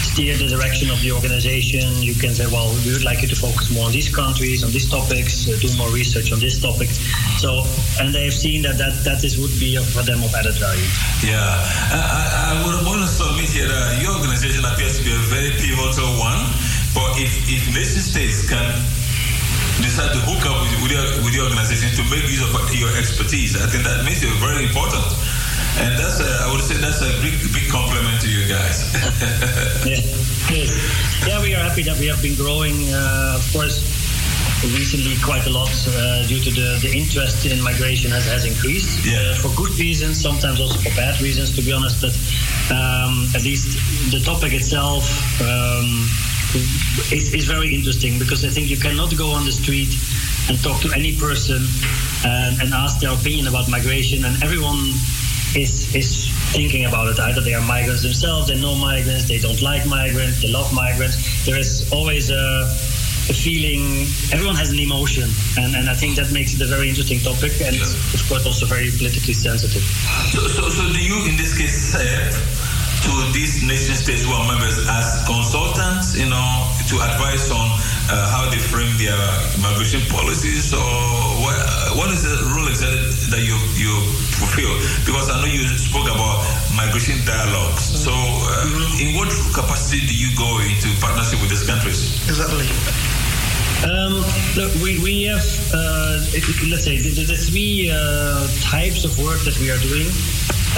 steer 0.00 0.34
the 0.40 0.48
direction 0.48 0.88
of 0.90 0.98
the 1.02 1.12
organization. 1.12 2.00
You 2.00 2.14
can 2.14 2.32
say, 2.32 2.46
well, 2.48 2.72
we 2.82 2.96
would 2.96 3.04
like 3.04 3.20
you 3.20 3.28
to 3.28 3.36
focus 3.36 3.70
more 3.70 3.86
on 3.86 3.92
these 3.92 4.08
countries, 4.08 4.64
on 4.64 4.72
these 4.72 4.88
topics, 4.88 5.46
uh, 5.46 5.60
do 5.60 5.68
more 5.76 5.92
research 5.92 6.32
on 6.32 6.40
this 6.40 6.58
topic. 6.58 6.88
So, 7.36 7.62
and 8.00 8.08
they 8.08 8.24
have 8.24 8.32
seen 8.32 8.62
that 8.62 8.78
that, 8.78 9.04
that 9.04 9.22
is 9.22 9.36
would 9.36 9.52
be 9.60 9.76
for 9.76 10.00
them 10.00 10.24
of 10.24 10.34
added 10.34 10.56
value. 10.56 10.88
Yeah, 11.20 11.44
I, 11.92 12.56
I, 12.56 12.64
would 12.64 12.88
want 12.88 13.04
to 13.04 13.08
submit 13.08 13.52
here 13.52 13.68
that 13.68 14.00
your 14.00 14.16
organization 14.16 14.64
appears 14.64 14.96
to 14.96 15.04
be 15.04 15.12
a 15.12 15.22
very 15.28 15.52
pivotal 15.60 16.08
one. 16.16 16.40
But 16.96 17.20
if, 17.20 17.30
if 17.52 17.68
nation 17.76 18.00
states 18.00 18.48
can 18.48 18.64
decide 19.82 20.12
to 20.12 20.20
hook 20.26 20.42
up 20.46 20.58
with, 20.62 20.72
with, 20.82 20.92
your, 20.92 21.04
with 21.24 21.34
your 21.34 21.44
organization 21.46 21.90
to 21.96 22.02
make 22.10 22.24
use 22.28 22.42
of 22.42 22.52
your 22.74 22.90
expertise, 22.96 23.54
I 23.56 23.66
think 23.70 23.84
that 23.84 24.04
makes 24.04 24.22
you 24.22 24.30
very 24.42 24.64
important. 24.66 25.04
And 25.78 25.94
that's, 25.98 26.18
a, 26.18 26.26
I 26.46 26.50
would 26.50 26.62
say, 26.62 26.74
that's 26.82 27.02
a 27.02 27.10
big, 27.22 27.38
big 27.54 27.70
compliment 27.70 28.20
to 28.22 28.28
you 28.28 28.48
guys. 28.50 28.90
yeah. 29.86 30.02
Yes. 30.50 30.72
yeah, 31.28 31.42
we 31.42 31.54
are 31.54 31.60
happy 31.62 31.82
that 31.82 31.98
we 32.00 32.06
have 32.08 32.20
been 32.22 32.34
growing. 32.34 32.74
Uh, 32.88 33.36
of 33.38 33.44
course, 33.52 33.84
recently 34.74 35.14
quite 35.22 35.46
a 35.46 35.50
lot 35.50 35.70
uh, 35.94 36.26
due 36.26 36.40
to 36.40 36.50
the, 36.50 36.78
the 36.82 36.90
interest 36.90 37.46
in 37.46 37.62
migration 37.62 38.10
has, 38.10 38.24
has 38.26 38.44
increased 38.44 39.04
Yeah. 39.06 39.20
uh, 39.20 39.34
for 39.38 39.54
good 39.54 39.70
reasons, 39.78 40.18
sometimes 40.20 40.58
also 40.60 40.78
for 40.80 40.90
bad 40.96 41.20
reasons, 41.20 41.54
to 41.54 41.62
be 41.62 41.70
honest. 41.72 42.00
But 42.00 42.16
um, 42.74 43.28
at 43.36 43.44
least 43.44 43.78
the 44.10 44.18
topic 44.24 44.52
itself 44.54 45.04
um, 45.42 46.08
is, 46.54 47.34
is 47.34 47.44
very 47.44 47.74
interesting 47.74 48.18
because 48.18 48.44
I 48.44 48.48
think 48.48 48.70
you 48.70 48.76
cannot 48.76 49.16
go 49.16 49.30
on 49.32 49.44
the 49.44 49.52
street 49.52 49.92
and 50.48 50.58
talk 50.62 50.80
to 50.82 50.92
any 50.94 51.16
person 51.16 51.66
and, 52.24 52.60
and 52.60 52.72
ask 52.72 53.00
their 53.00 53.12
opinion 53.12 53.46
about 53.48 53.68
migration, 53.68 54.24
and 54.24 54.42
everyone 54.42 54.92
is 55.56 55.94
is 55.94 56.30
thinking 56.52 56.84
about 56.84 57.08
it. 57.08 57.20
Either 57.20 57.40
they 57.40 57.54
are 57.54 57.66
migrants 57.66 58.02
themselves, 58.02 58.48
they 58.48 58.60
know 58.60 58.74
migrants, 58.74 59.28
they 59.28 59.38
don't 59.38 59.60
like 59.62 59.86
migrants, 59.86 60.42
they 60.42 60.48
love 60.48 60.72
migrants. 60.72 61.16
There 61.44 61.56
is 61.56 61.90
always 61.92 62.30
a, 62.30 62.64
a 63.28 63.34
feeling. 63.34 64.08
Everyone 64.32 64.56
has 64.56 64.70
an 64.70 64.78
emotion, 64.78 65.28
and, 65.58 65.76
and 65.76 65.88
I 65.88 65.94
think 65.94 66.16
that 66.16 66.32
makes 66.32 66.54
it 66.54 66.60
a 66.62 66.66
very 66.66 66.88
interesting 66.88 67.20
topic, 67.20 67.60
and 67.60 67.76
of 67.76 68.22
course 68.28 68.46
also 68.46 68.66
very 68.66 68.90
politically 68.90 69.34
sensitive. 69.34 69.82
so, 70.32 70.48
so, 70.48 70.68
so 70.68 70.92
do 70.92 71.00
you, 71.00 71.28
in 71.28 71.36
this 71.36 71.56
case, 71.56 71.92
serve 71.92 72.67
to 73.04 73.12
these 73.32 73.62
nation 73.62 73.94
states 73.94 74.24
who 74.24 74.32
are 74.32 74.46
members 74.48 74.78
as 74.88 75.06
consultants, 75.26 76.16
you 76.16 76.28
know, 76.28 76.48
to 76.88 76.96
advise 77.00 77.50
on 77.50 77.68
uh, 78.10 78.28
how 78.32 78.48
they 78.50 78.58
frame 78.58 78.90
their 78.98 79.18
migration 79.62 80.00
policies, 80.10 80.72
or 80.72 80.80
what, 81.44 81.56
what 81.96 82.08
is 82.10 82.22
the 82.24 82.36
role 82.54 82.66
exactly 82.68 83.06
that 83.30 83.42
you 83.44 83.56
you 83.76 83.92
fulfill? 84.40 84.72
Because 85.06 85.28
I 85.30 85.40
know 85.40 85.50
you 85.50 85.66
spoke 85.78 86.08
about 86.08 86.42
migration 86.74 87.20
dialogues. 87.24 87.82
So, 87.84 88.10
uh, 88.12 89.00
in 89.02 89.14
what 89.14 89.28
capacity 89.54 90.06
do 90.06 90.14
you 90.14 90.30
go 90.36 90.58
into 90.64 90.88
partnership 91.00 91.40
with 91.40 91.50
these 91.50 91.66
countries? 91.66 92.18
Exactly. 92.28 92.66
Um, 93.86 94.24
look, 94.58 94.74
we, 94.82 94.98
we 94.98 95.22
have, 95.30 95.44
uh, 95.72 96.18
if- 96.34 96.48
if- 96.50 96.66
let's 96.68 96.82
say, 96.84 96.98
the, 96.98 97.10
the, 97.14 97.24
the 97.30 97.36
three 97.38 97.90
uh, 97.94 98.48
types 98.60 99.04
of 99.04 99.14
work 99.22 99.38
that 99.46 99.54
we 99.60 99.70
are 99.70 99.78
doing 99.78 100.08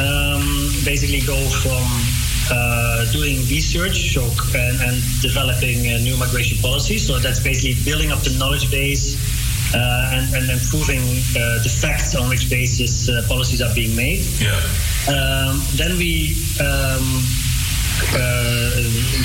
um, 0.00 0.72
basically 0.84 1.20
go 1.20 1.36
from 1.62 1.84
uh, 2.50 3.04
doing 3.12 3.38
research 3.46 4.12
so, 4.14 4.24
and, 4.56 4.80
and 4.80 4.96
developing 5.20 5.86
uh, 5.86 5.98
new 5.98 6.16
migration 6.16 6.58
policies. 6.58 7.06
So 7.06 7.18
that's 7.18 7.40
basically 7.40 7.76
building 7.84 8.10
up 8.10 8.20
the 8.20 8.34
knowledge 8.38 8.70
base 8.70 9.16
uh, 9.74 10.10
and, 10.14 10.34
and 10.34 10.50
improving 10.50 11.02
uh, 11.36 11.62
the 11.62 11.70
facts 11.70 12.14
on 12.16 12.28
which 12.28 12.50
basis 12.50 13.08
uh, 13.08 13.22
policies 13.28 13.62
are 13.62 13.72
being 13.74 13.94
made. 13.94 14.24
Yeah. 14.40 14.56
Um, 15.08 15.62
then 15.76 15.96
we 15.96 16.34
um, 16.58 17.22
uh, 18.16 18.70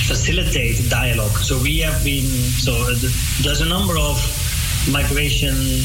facilitate 0.06 0.88
dialogue. 0.88 1.36
So 1.38 1.58
we 1.58 1.78
have 1.80 2.04
been 2.04 2.26
so 2.62 2.72
uh, 2.72 2.94
there's 3.42 3.60
a 3.60 3.68
number 3.68 3.98
of 3.98 4.20
migration 4.92 5.82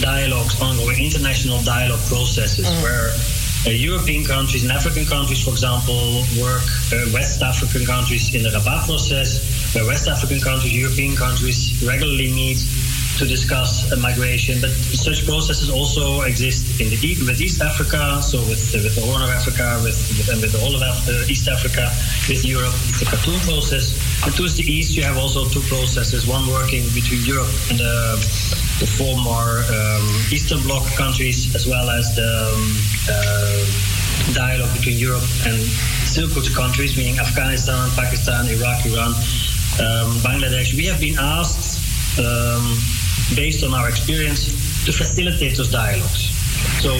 dialogues 0.00 0.60
ongoing, 0.62 1.04
international 1.04 1.60
dialogue 1.62 2.00
processes 2.06 2.66
where. 2.82 3.12
Uh, 3.66 3.70
European 3.70 4.24
countries 4.24 4.62
and 4.62 4.72
African 4.72 5.04
countries, 5.04 5.44
for 5.44 5.50
example, 5.50 6.24
work 6.40 6.64
uh, 6.96 7.04
West 7.12 7.42
African 7.42 7.84
countries 7.84 8.34
in 8.34 8.42
the 8.42 8.48
Rabat 8.48 8.86
process, 8.86 9.44
where 9.74 9.84
West 9.84 10.08
African 10.08 10.40
countries, 10.40 10.72
European 10.72 11.14
countries 11.14 11.76
regularly 11.84 12.32
meet 12.32 12.56
to 13.20 13.26
discuss 13.28 13.92
uh, 13.92 13.96
migration. 13.96 14.62
But 14.62 14.70
such 14.96 15.26
processes 15.26 15.68
also 15.68 16.22
exist 16.22 16.80
in 16.80 16.88
the 16.88 16.96
with 17.28 17.38
East 17.38 17.60
Africa, 17.60 18.22
so 18.22 18.40
with 18.48 18.72
with 18.72 18.96
the 18.96 19.04
Horn 19.04 19.20
of 19.20 19.28
Africa, 19.28 19.76
with 19.84 20.00
with, 20.16 20.32
and 20.32 20.40
with 20.40 20.56
whole 20.56 20.74
of 20.74 20.80
Af- 20.80 21.04
uh, 21.04 21.28
East 21.28 21.46
Africa, 21.46 21.92
with 22.32 22.40
Europe, 22.40 22.72
the 22.96 23.04
Khartoum 23.12 23.40
process. 23.44 23.92
And 24.24 24.32
towards 24.32 24.56
the 24.56 24.64
east, 24.64 24.96
you 24.96 25.04
have 25.04 25.18
also 25.18 25.44
two 25.44 25.60
processes: 25.68 26.26
one 26.26 26.48
working 26.48 26.88
between 26.96 27.20
Europe 27.28 27.52
and 27.68 27.76
the, 28.80 28.86
former 28.86 29.62
um, 29.68 30.06
Eastern 30.32 30.60
Bloc 30.62 30.84
countries, 30.96 31.54
as 31.54 31.66
well 31.66 31.90
as 31.90 32.16
the 32.16 32.24
um, 32.24 32.76
uh, 33.08 34.32
dialogue 34.34 34.72
between 34.76 34.98
Europe 34.98 35.28
and 35.46 35.60
Silk 36.08 36.32
countries, 36.54 36.96
meaning 36.96 37.18
Afghanistan, 37.18 37.90
Pakistan, 37.94 38.48
Iraq, 38.48 38.84
Iran, 38.86 39.12
um, 39.78 40.10
Bangladesh. 40.24 40.74
We 40.74 40.86
have 40.86 41.00
been 41.00 41.18
asked, 41.18 41.78
um, 42.18 42.78
based 43.36 43.62
on 43.62 43.74
our 43.74 43.88
experience, 43.88 44.46
to 44.86 44.92
facilitate 44.92 45.56
those 45.56 45.70
dialogues. 45.70 46.32
So 46.80 46.96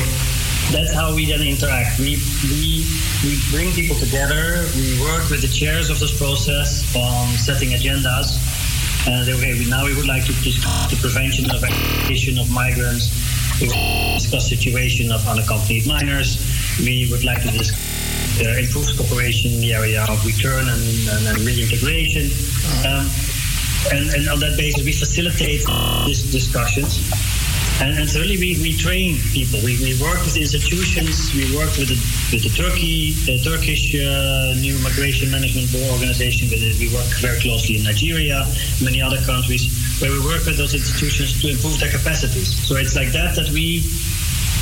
that's 0.71 0.93
how 0.93 1.15
we 1.15 1.27
then 1.27 1.43
interact. 1.43 1.99
We, 1.99 2.19
we, 2.45 2.87
we 3.25 3.41
bring 3.51 3.73
people 3.73 3.97
together, 3.97 4.65
we 4.77 5.01
work 5.01 5.29
with 5.31 5.43
the 5.43 5.49
chairs 5.49 5.91
of 5.91 5.99
this 5.99 6.17
process 6.17 6.95
on 6.95 7.37
setting 7.37 7.71
agendas. 7.71 8.39
And 9.11 9.29
okay, 9.29 9.59
now 9.69 9.85
we 9.85 9.95
would 9.97 10.07
like 10.07 10.25
to 10.27 10.33
discuss 10.39 10.89
the 10.89 10.97
prevention 10.97 11.51
of 11.51 11.65
exploitation 11.65 12.39
of 12.39 12.49
migrants. 12.49 13.11
We 13.61 13.67
discuss 14.15 14.49
situation 14.49 15.11
of 15.11 15.27
unaccompanied 15.27 15.85
minors. 15.85 16.39
We 16.79 17.11
would 17.11 17.25
like 17.25 17.43
to 17.43 17.51
discuss 17.51 17.75
uh, 18.39 18.55
improved 18.57 18.97
cooperation 18.97 19.51
in 19.53 19.61
the 19.61 19.75
area 19.75 20.07
of 20.09 20.25
return 20.25 20.69
and, 20.69 20.83
and, 21.11 21.27
and 21.27 21.39
reintegration. 21.41 22.31
Um, 22.87 23.11
and, 23.91 24.15
and 24.15 24.29
on 24.31 24.39
that 24.41 24.55
basis, 24.57 24.85
we 24.85 24.93
facilitate 24.93 25.67
these 26.07 26.31
discussions. 26.31 27.03
And, 27.81 27.97
and 27.97 28.09
we, 28.13 28.61
we 28.61 28.77
train 28.77 29.17
people. 29.33 29.59
We, 29.65 29.81
we 29.81 29.97
work 29.97 30.21
with 30.21 30.37
institutions. 30.37 31.33
We 31.33 31.49
work 31.57 31.73
with 31.81 31.89
the, 31.89 31.99
with 32.29 32.45
the 32.45 32.53
Turkey, 32.53 33.17
the 33.25 33.41
Turkish 33.41 33.97
uh, 33.97 34.53
new 34.61 34.77
migration 34.85 35.31
management 35.31 35.73
board 35.73 35.89
organization. 35.89 36.53
We 36.53 36.93
work 36.93 37.09
very 37.25 37.41
closely 37.41 37.81
in 37.81 37.85
Nigeria, 37.85 38.45
many 38.85 39.01
other 39.01 39.17
countries, 39.25 39.73
where 40.01 40.13
we 40.13 40.21
work 40.21 40.45
with 40.45 40.59
those 40.59 40.75
institutions 40.75 41.41
to 41.41 41.49
improve 41.49 41.81
their 41.81 41.91
capacities. 41.91 42.53
So 42.69 42.77
it's 42.77 42.95
like 42.95 43.13
that 43.13 43.35
that 43.37 43.49
we 43.49 43.81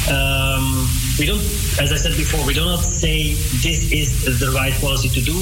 um, 0.09 0.89
we 1.19 1.27
don't, 1.27 1.43
as 1.83 1.91
I 1.91 1.99
said 1.99 2.17
before, 2.17 2.41
we 2.47 2.55
do 2.55 2.65
not 2.65 2.81
say 2.81 3.35
this 3.61 3.91
is 3.91 4.25
the 4.39 4.51
right 4.55 4.73
policy 4.79 5.11
to 5.11 5.21
do. 5.21 5.35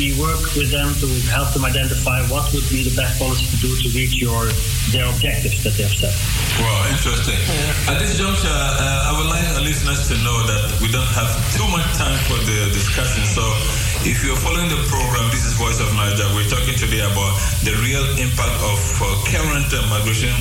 We 0.00 0.16
work 0.16 0.40
with 0.56 0.72
them 0.72 0.96
to 0.98 1.06
help 1.28 1.52
them 1.52 1.64
identify 1.64 2.24
what 2.32 2.48
would 2.56 2.64
be 2.72 2.82
the 2.82 2.94
best 2.96 3.20
policy 3.20 3.44
to 3.52 3.58
do 3.60 3.70
to 3.84 3.88
reach 3.92 4.16
your 4.16 4.48
their 4.90 5.06
objectives 5.06 5.62
that 5.62 5.76
they 5.76 5.84
have 5.84 5.94
set. 5.94 6.14
Wow, 6.58 6.88
interesting. 6.88 7.36
At 7.86 8.00
this 8.00 8.16
juncture, 8.16 8.48
uh, 8.48 9.08
I 9.08 9.14
would 9.14 9.28
like 9.28 9.44
our 9.54 9.62
listeners 9.62 10.08
to 10.08 10.16
know 10.24 10.40
that 10.48 10.80
we 10.80 10.88
don't 10.88 11.10
have 11.14 11.30
too 11.52 11.68
much 11.68 11.86
time 11.94 12.18
for 12.26 12.40
the 12.42 12.72
discussion. 12.72 13.22
So, 13.28 13.44
if 14.02 14.24
you're 14.24 14.40
following 14.40 14.72
the 14.72 14.80
program, 14.88 15.28
this 15.30 15.44
is 15.44 15.52
Voice 15.54 15.78
of 15.78 15.92
Naija. 15.92 16.32
We're 16.32 16.48
talking 16.48 16.74
today 16.74 17.04
about 17.04 17.36
the 17.62 17.76
real 17.84 18.02
impact 18.16 18.56
of 18.64 18.80
uh, 18.98 19.04
current 19.28 19.68
uh, 19.68 19.84
migration 19.92 20.32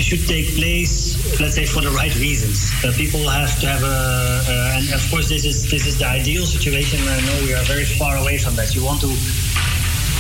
should 0.04 0.28
take 0.28 0.54
place, 0.54 1.16
let's 1.40 1.54
say, 1.54 1.64
for 1.64 1.80
the 1.80 1.90
right 1.90 2.14
reasons. 2.16 2.70
Uh, 2.84 2.92
people 2.96 3.26
have 3.26 3.58
to 3.60 3.66
have 3.66 3.82
a, 3.82 3.86
uh, 3.86 4.76
and 4.76 4.92
of 4.92 5.00
course, 5.10 5.30
this 5.30 5.46
is 5.46 5.70
this 5.70 5.86
is 5.86 5.98
the 5.98 6.06
ideal 6.06 6.44
situation. 6.44 7.00
I 7.08 7.20
know 7.24 7.40
we 7.44 7.54
are 7.54 7.64
very 7.64 7.84
far 7.84 8.16
away 8.18 8.36
from 8.36 8.54
that. 8.56 8.74
You 8.74 8.84
want 8.84 9.00
to 9.00 9.16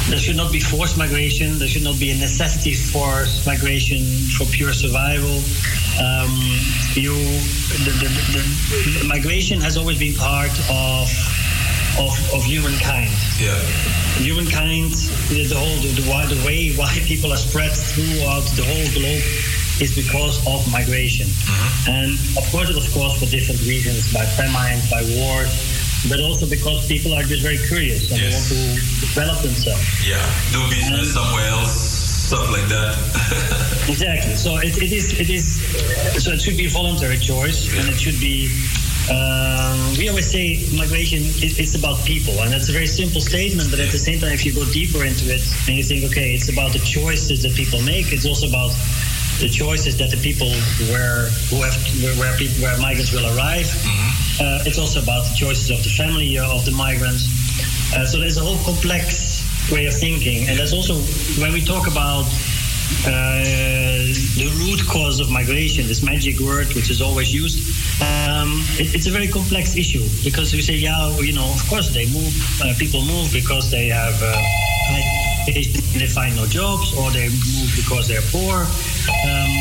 there 0.08 0.18
should 0.18 0.36
not 0.36 0.52
be 0.52 0.60
forced 0.60 0.96
migration. 0.96 1.58
There 1.58 1.68
should 1.68 1.82
not 1.82 1.98
be 1.98 2.10
a 2.10 2.14
necessity 2.16 2.74
for 2.74 3.26
migration 3.44 4.04
for 4.38 4.44
pure 4.46 4.72
survival. 4.72 5.42
Um, 5.98 6.30
you, 6.94 7.14
the, 7.84 7.92
the, 8.00 8.08
the, 9.00 9.04
migration 9.08 9.60
has 9.60 9.76
always 9.76 9.98
been 9.98 10.14
part 10.14 10.52
of 10.70 11.10
of, 11.98 12.12
of 12.34 12.44
humankind. 12.44 13.10
Yeah. 13.40 13.56
Humankind, 14.20 14.92
the, 15.32 15.44
the 15.48 15.56
whole 15.56 15.76
the, 15.80 15.88
the, 16.00 16.08
why- 16.08 16.26
the 16.26 16.36
way 16.46 16.72
why 16.76 16.92
people 17.06 17.32
are 17.32 17.38
spread 17.40 17.72
throughout 17.72 18.44
the 18.54 18.64
whole 18.64 18.86
globe 18.92 19.24
is 19.80 19.94
because 19.94 20.38
of 20.46 20.60
migration. 20.72 21.28
And 21.88 22.12
of 22.36 22.44
course, 22.52 22.70
of 22.70 22.86
course, 22.92 23.18
for 23.18 23.26
different 23.26 23.60
reasons, 23.66 24.12
by 24.12 24.24
famines, 24.24 24.88
by 24.90 25.02
wars, 25.16 25.52
but 26.08 26.20
also 26.20 26.46
because 26.48 26.86
people 26.86 27.14
are 27.14 27.22
just 27.22 27.42
very 27.42 27.58
curious 27.58 28.10
and 28.10 28.20
they 28.20 28.30
want 28.30 28.46
to 28.48 28.58
develop 29.00 29.42
themselves. 29.42 29.84
Yeah. 30.06 30.22
Do 30.52 30.62
business 30.68 31.14
somewhere 31.14 31.46
else, 31.48 31.72
stuff 32.26 32.50
like 32.50 32.68
that. 32.68 32.96
Exactly. 33.88 34.34
So 34.34 34.56
it, 34.58 34.82
it 34.82 34.90
is 34.90 35.14
it 35.20 35.30
is 35.30 35.62
so 36.18 36.32
it 36.32 36.40
should 36.42 36.56
be 36.56 36.66
a 36.66 36.70
voluntary 36.70 37.18
choice, 37.18 37.70
and 37.78 37.88
it 37.88 37.94
should 37.94 38.18
be. 38.18 38.50
Um, 39.06 39.94
we 39.96 40.08
always 40.08 40.26
say 40.26 40.58
migration 40.74 41.22
it, 41.22 41.74
about 41.78 42.04
people, 42.04 42.34
and 42.42 42.50
that's 42.50 42.68
a 42.68 42.72
very 42.72 42.88
simple 42.88 43.20
statement. 43.20 43.70
But 43.70 43.78
at 43.78 43.92
the 43.92 43.98
same 43.98 44.18
time, 44.18 44.32
if 44.32 44.44
you 44.44 44.52
go 44.52 44.64
deeper 44.72 45.04
into 45.04 45.30
it 45.32 45.46
and 45.68 45.76
you 45.78 45.84
think, 45.84 46.02
okay, 46.10 46.34
it's 46.34 46.48
about 46.48 46.72
the 46.72 46.80
choices 46.80 47.42
that 47.44 47.54
people 47.54 47.80
make. 47.82 48.12
It's 48.12 48.26
also 48.26 48.48
about 48.48 48.74
the 49.38 49.48
choices 49.48 49.96
that 49.98 50.10
the 50.10 50.18
people 50.18 50.50
where 50.90 51.30
who 51.46 51.62
have 51.62 51.78
where 52.02 52.16
where, 52.18 52.36
people, 52.36 52.58
where 52.66 52.76
migrants 52.82 53.12
will 53.12 53.30
arrive. 53.38 53.70
Uh, 53.86 54.25
it's 54.66 54.78
also 54.78 55.02
about 55.02 55.24
the 55.26 55.34
choices 55.34 55.70
of 55.70 55.82
the 55.82 55.90
family 55.90 56.38
uh, 56.38 56.54
of 56.54 56.64
the 56.64 56.72
migrants. 56.72 57.28
Uh, 57.94 58.04
so 58.04 58.18
there's 58.18 58.36
a 58.36 58.40
whole 58.40 58.58
complex 58.64 59.42
way 59.70 59.86
of 59.86 59.94
thinking, 59.94 60.48
and 60.48 60.58
that's 60.58 60.72
also 60.72 60.94
when 61.40 61.52
we 61.52 61.60
talk 61.60 61.86
about 61.86 62.24
uh, 63.06 63.42
the 64.38 64.48
root 64.62 64.86
cause 64.86 65.18
of 65.20 65.30
migration, 65.30 65.86
this 65.86 66.02
magic 66.02 66.38
word 66.38 66.72
which 66.74 66.90
is 66.90 67.00
always 67.00 67.32
used, 67.32 67.58
um, 68.02 68.62
it, 68.78 68.94
it's 68.94 69.06
a 69.06 69.10
very 69.10 69.28
complex 69.28 69.76
issue 69.76 70.06
because 70.22 70.52
we 70.52 70.62
say, 70.62 70.74
yeah, 70.74 71.08
you 71.20 71.32
know, 71.32 71.46
of 71.50 71.68
course 71.68 71.92
they 71.92 72.06
move, 72.06 72.34
uh, 72.62 72.74
people 72.78 73.02
move 73.02 73.32
because 73.32 73.70
they 73.70 73.88
have 73.88 74.14
uh, 74.22 74.42
they 75.46 76.06
find 76.06 76.36
no 76.36 76.46
jobs, 76.46 76.96
or 76.96 77.10
they 77.10 77.28
move 77.28 77.72
because 77.76 78.08
they're 78.08 78.26
poor. 78.30 78.60
Um, 78.60 79.52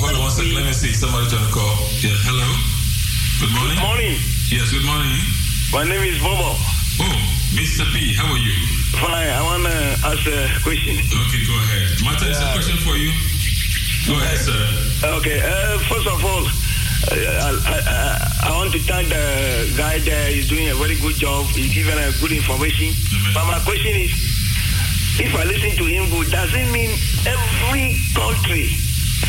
Hold 0.00 0.14
on 0.14 0.20
one 0.20 0.30
second. 0.30 0.54
Let 0.54 0.64
me 0.64 0.72
see. 0.72 0.92
Somebody 0.92 1.28
trying 1.28 1.46
to 1.46 1.52
call. 1.52 1.76
Yeah. 2.00 2.16
Hello. 2.24 2.77
Good 3.38 3.54
morning. 3.54 3.78
Good 3.78 3.86
morning. 3.86 4.14
Yes. 4.50 4.66
Good 4.74 4.82
morning. 4.82 5.14
My 5.70 5.86
name 5.86 6.02
is 6.02 6.18
Bobo. 6.18 6.58
Oh, 6.58 7.18
Mr. 7.54 7.86
P. 7.94 8.10
How 8.18 8.26
are 8.26 8.42
you? 8.42 8.50
Fine. 8.98 9.30
I 9.30 9.38
want 9.46 9.62
to 9.62 9.78
ask 10.02 10.26
a 10.26 10.50
question. 10.66 10.98
Okay. 10.98 11.42
Go 11.46 11.54
ahead. 11.54 12.02
Martha, 12.02 12.26
is 12.34 12.42
a 12.42 12.50
question 12.58 12.74
for 12.82 12.98
you. 12.98 13.14
Go 14.10 14.18
ahead, 14.18 14.42
sir. 14.42 14.58
Okay. 15.22 15.38
Uh, 15.38 15.78
first 15.86 16.10
of 16.10 16.18
all, 16.18 16.42
uh, 16.50 17.14
I, 17.14 17.78
I, 17.78 18.50
I 18.50 18.58
want 18.58 18.74
to 18.74 18.80
thank 18.82 19.06
the 19.06 19.70
guy 19.78 20.02
there. 20.02 20.34
He's 20.34 20.48
doing 20.50 20.66
a 20.70 20.74
very 20.74 20.98
good 20.98 21.14
job. 21.14 21.46
He's 21.54 21.70
giving 21.70 21.94
a 21.94 22.10
good 22.18 22.34
information. 22.34 22.90
But 23.38 23.46
my 23.46 23.62
question 23.62 23.94
is, 24.02 24.10
if 25.22 25.30
I 25.38 25.46
listen 25.46 25.78
to 25.78 25.84
him 25.86 26.10
good, 26.10 26.26
does 26.34 26.50
it 26.58 26.66
mean 26.74 26.90
every 27.22 28.02
country 28.18 28.74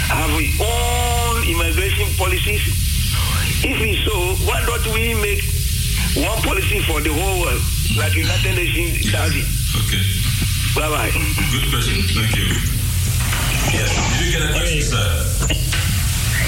have 0.10 0.34
its 0.34 0.58
own 0.58 1.46
immigration 1.46 2.10
policies? 2.18 2.89
If 3.62 3.78
it's 3.82 4.06
so, 4.06 4.16
why 4.46 4.64
don't 4.66 4.86
we 4.94 5.14
make 5.20 5.44
one 6.16 6.42
policy 6.42 6.80
for 6.80 7.02
the 7.02 7.14
whole 7.14 7.42
world, 7.42 7.62
like 7.98 8.16
United 8.16 8.56
Nations 8.56 9.12
does 9.12 9.36
it. 9.36 9.48
Okay. 9.86 10.04
Bye 10.76 10.90
bye. 10.90 11.12
Good 11.52 11.70
question. 11.70 12.02
Thank 12.14 12.36
you. 12.38 12.48
Yes. 13.74 13.92
Did 14.18 14.26
you 14.26 14.40
get 14.40 14.50
a 14.50 14.54
question, 14.54 14.82
sir? 14.82 15.30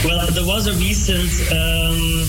Well, 0.03 0.25
there 0.31 0.45
was 0.45 0.67
a 0.67 0.73
recent 0.73 1.29
um, 1.51 2.25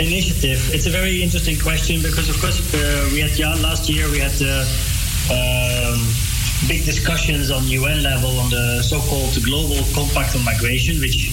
initiative. 0.00 0.60
It's 0.72 0.86
a 0.86 0.90
very 0.90 1.22
interesting 1.22 1.58
question 1.58 2.00
because, 2.00 2.28
of 2.28 2.40
course, 2.40 2.60
uh, 2.72 3.08
we 3.12 3.20
had 3.20 3.36
yeah, 3.38 3.54
last 3.60 3.88
year 3.88 4.08
we 4.10 4.18
had 4.18 4.32
uh, 4.40 4.64
um, 5.28 6.00
big 6.68 6.84
discussions 6.84 7.50
on 7.50 7.68
UN 7.68 8.02
level 8.02 8.38
on 8.38 8.48
the 8.50 8.82
so-called 8.82 9.36
Global 9.44 9.84
Compact 9.92 10.34
on 10.36 10.44
Migration, 10.44 11.00
which 11.00 11.32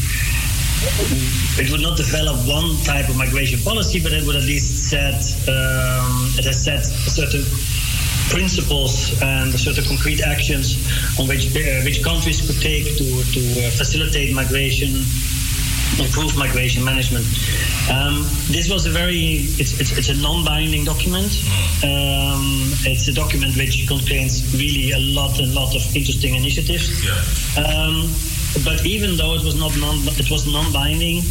it 1.59 1.71
would 1.71 1.81
not 1.81 1.97
develop 1.97 2.35
one 2.47 2.75
type 2.83 3.09
of 3.09 3.15
migration 3.17 3.59
policy, 3.59 3.99
but 4.01 4.11
it 4.11 4.25
would 4.25 4.35
at 4.35 4.43
least 4.43 4.89
set 4.89 5.21
um, 5.47 6.33
it 6.37 6.45
has 6.45 6.63
set 6.63 6.85
certain 6.85 7.43
principles 8.29 9.21
and 9.21 9.53
certain 9.53 9.83
concrete 9.85 10.21
actions 10.21 10.77
on 11.19 11.27
which 11.27 11.55
uh, 11.55 11.81
which 11.83 12.03
countries 12.03 12.41
could 12.41 12.59
take 12.61 12.85
to 12.97 13.05
to 13.33 13.41
uh, 13.63 13.69
facilitate 13.71 14.33
migration 14.33 15.03
improve 15.99 16.35
migration 16.37 16.83
management. 16.83 17.25
Um, 17.91 18.25
this 18.49 18.69
was 18.69 18.85
a 18.85 18.89
very, 18.89 19.45
it's, 19.61 19.79
it's, 19.79 19.95
it's 19.97 20.09
a 20.09 20.15
non-binding 20.15 20.85
document. 20.85 21.29
Um, 21.83 22.73
it's 22.85 23.07
a 23.07 23.13
document 23.13 23.55
which 23.57 23.87
contains 23.87 24.41
really 24.53 24.91
a 24.91 24.99
lot 24.99 25.39
and 25.39 25.53
lot 25.53 25.75
of 25.75 25.83
interesting 25.95 26.35
initiatives. 26.35 26.89
Um, 27.57 28.09
but 28.63 28.85
even 28.85 29.17
though 29.17 29.33
it 29.33 29.43
was 29.43 29.55
not 29.55 29.75
non, 29.77 29.97
it 30.19 30.29
was 30.29 30.45
non-binding, 30.45 31.23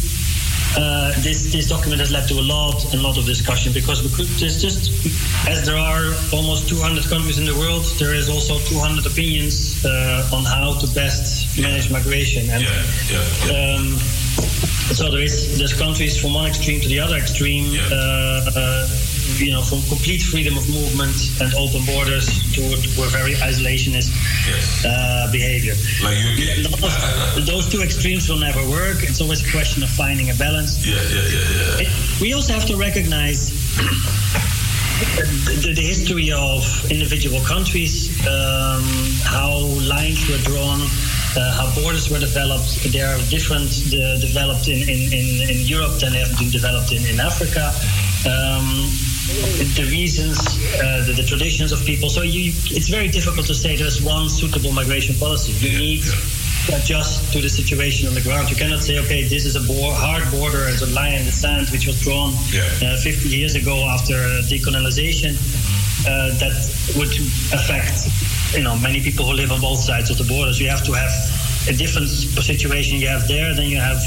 uh, 0.75 1.13
this 1.21 1.51
this 1.51 1.69
document 1.69 1.99
has 1.99 2.11
led 2.11 2.27
to 2.27 2.35
a 2.39 2.41
lot 2.41 2.91
and 2.91 3.01
lot 3.01 3.17
of 3.17 3.25
discussion 3.25 3.71
because 3.71 4.01
we 4.01 4.09
could, 4.09 4.27
there's 4.39 4.61
just 4.61 4.89
as 5.47 5.65
there 5.65 5.77
are 5.77 6.13
almost 6.33 6.67
200 6.67 7.03
countries 7.05 7.37
in 7.37 7.45
the 7.45 7.53
world, 7.53 7.85
there 7.99 8.13
is 8.13 8.27
also 8.27 8.57
200 8.59 9.05
opinions 9.05 9.85
uh, 9.85 10.27
on 10.33 10.43
how 10.43 10.73
to 10.79 10.87
best 10.95 11.59
manage 11.59 11.91
migration. 11.91 12.49
And 12.49 12.65
um, 13.53 13.97
so 14.91 15.11
there 15.11 15.21
is 15.21 15.57
there's 15.57 15.73
countries 15.73 16.19
from 16.19 16.33
one 16.33 16.47
extreme 16.47 16.81
to 16.81 16.87
the 16.87 16.99
other 16.99 17.17
extreme. 17.17 17.77
Uh, 17.91 18.49
uh, 18.55 18.87
you 19.39 19.51
know, 19.51 19.61
from 19.61 19.81
complete 19.89 20.21
freedom 20.21 20.57
of 20.57 20.67
movement 20.69 21.15
and 21.41 21.53
open 21.55 21.85
borders 21.85 22.27
to, 22.53 22.61
a 23.03 23.07
very 23.09 23.33
isolationist 23.35 24.11
uh, 24.85 25.31
behavior. 25.31 25.73
Like 26.03 26.17
you 26.37 26.63
those, 26.63 27.45
those 27.45 27.69
two 27.69 27.81
extremes 27.81 28.29
will 28.29 28.39
never 28.39 28.61
work. 28.69 29.03
It's 29.03 29.21
always 29.21 29.45
a 29.47 29.51
question 29.51 29.83
of 29.83 29.89
finding 29.89 30.29
a 30.29 30.35
balance. 30.35 30.85
Yeah, 30.85 30.95
yeah, 30.95 31.21
yeah, 31.21 31.81
yeah. 31.81 31.87
It- 31.87 32.21
we 32.21 32.33
also 32.33 32.53
have 32.53 32.65
to 32.67 32.77
recognize 32.77 33.49
the, 35.59 35.73
the 35.75 35.81
history 35.81 36.31
of 36.31 36.63
individual 36.91 37.41
countries, 37.41 38.09
um, 38.27 38.83
how 39.25 39.57
lines 39.89 40.27
were 40.29 40.37
drawn, 40.45 40.79
uh, 41.35 41.51
how 41.57 41.73
borders 41.81 42.09
were 42.09 42.19
developed. 42.19 42.83
They 42.91 43.01
are 43.01 43.17
different 43.29 43.69
uh, 43.93 44.19
developed 44.19 44.67
in, 44.67 44.87
in, 44.87 45.11
in, 45.11 45.49
in 45.49 45.57
Europe 45.65 45.99
than 45.99 46.13
they 46.13 46.19
have 46.19 46.37
been 46.37 46.49
developed 46.51 46.91
in, 46.91 47.05
in 47.05 47.19
Africa. 47.19 47.73
Um, 48.29 48.87
the 49.23 49.87
reasons, 49.89 50.37
uh, 50.83 51.05
the, 51.07 51.13
the 51.13 51.23
traditions 51.23 51.71
of 51.71 51.83
people. 51.85 52.09
So 52.09 52.23
you, 52.23 52.51
it's 52.75 52.89
very 52.89 53.07
difficult 53.07 53.45
to 53.47 53.55
say 53.55 53.75
there's 53.75 54.01
one 54.01 54.27
suitable 54.27 54.71
migration 54.73 55.15
policy. 55.15 55.53
You 55.65 55.77
need 55.77 56.03
to 56.03 56.75
adjust 56.75 57.31
to 57.31 57.39
the 57.39 57.49
situation 57.49 58.07
on 58.07 58.15
the 58.15 58.21
ground. 58.21 58.49
You 58.49 58.55
cannot 58.55 58.81
say, 58.81 58.99
okay, 58.99 59.23
this 59.23 59.45
is 59.45 59.55
a 59.55 59.63
hard 59.95 60.29
border 60.31 60.67
as 60.67 60.81
a 60.81 60.87
line 60.93 61.13
in 61.13 61.25
the 61.25 61.31
sand, 61.31 61.69
which 61.69 61.87
was 61.87 62.01
drawn 62.01 62.33
uh, 62.33 62.97
50 63.01 63.29
years 63.29 63.55
ago 63.55 63.87
after 63.87 64.13
decolonization. 64.51 65.39
Uh, 66.03 66.35
that 66.39 66.51
would 66.97 67.15
affect, 67.55 68.11
you 68.57 68.63
know, 68.63 68.75
many 68.79 68.99
people 68.99 69.25
who 69.25 69.31
live 69.31 69.53
on 69.53 69.61
both 69.61 69.79
sides 69.79 70.09
of 70.09 70.17
the 70.17 70.25
borders. 70.25 70.59
You 70.59 70.67
have 70.67 70.83
to 70.83 70.91
have 70.91 71.11
a 71.69 71.73
different 71.73 72.09
situation 72.09 72.99
you 72.99 73.07
have 73.07 73.25
there 73.29 73.55
than 73.55 73.67
you 73.67 73.77
have 73.77 74.03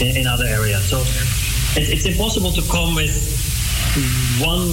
in, 0.00 0.16
in 0.16 0.26
other 0.26 0.46
areas. 0.46 0.88
So 0.88 1.00
it, 1.76 1.92
it's 1.92 2.06
impossible 2.06 2.52
to 2.52 2.62
come 2.72 2.94
with 2.94 3.12
one 4.40 4.68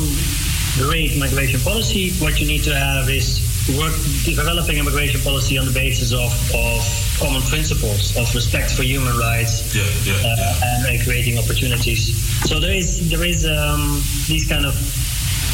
great 0.78 1.18
migration 1.18 1.60
policy. 1.62 2.12
What 2.24 2.40
you 2.40 2.48
need 2.48 2.64
to 2.64 2.76
have 2.76 3.10
is 3.10 3.42
work 3.80 3.96
developing 4.24 4.80
a 4.80 4.84
migration 4.84 5.22
policy 5.22 5.58
on 5.58 5.66
the 5.66 5.72
basis 5.72 6.14
of, 6.14 6.30
of 6.54 6.80
common 7.18 7.42
principles 7.44 8.16
of 8.18 8.30
respect 8.36 8.72
for 8.72 8.84
human 8.84 9.18
rights 9.18 9.74
yeah, 9.74 9.84
yeah, 10.04 10.22
uh, 10.22 10.62
and 10.64 10.86
uh, 10.86 11.04
creating 11.04 11.38
opportunities. 11.40 12.14
So 12.46 12.60
there 12.60 12.74
is 12.74 13.10
there 13.10 13.24
is 13.24 13.46
um, 13.46 14.04
these 14.28 14.46
kind 14.48 14.66
of 14.66 14.76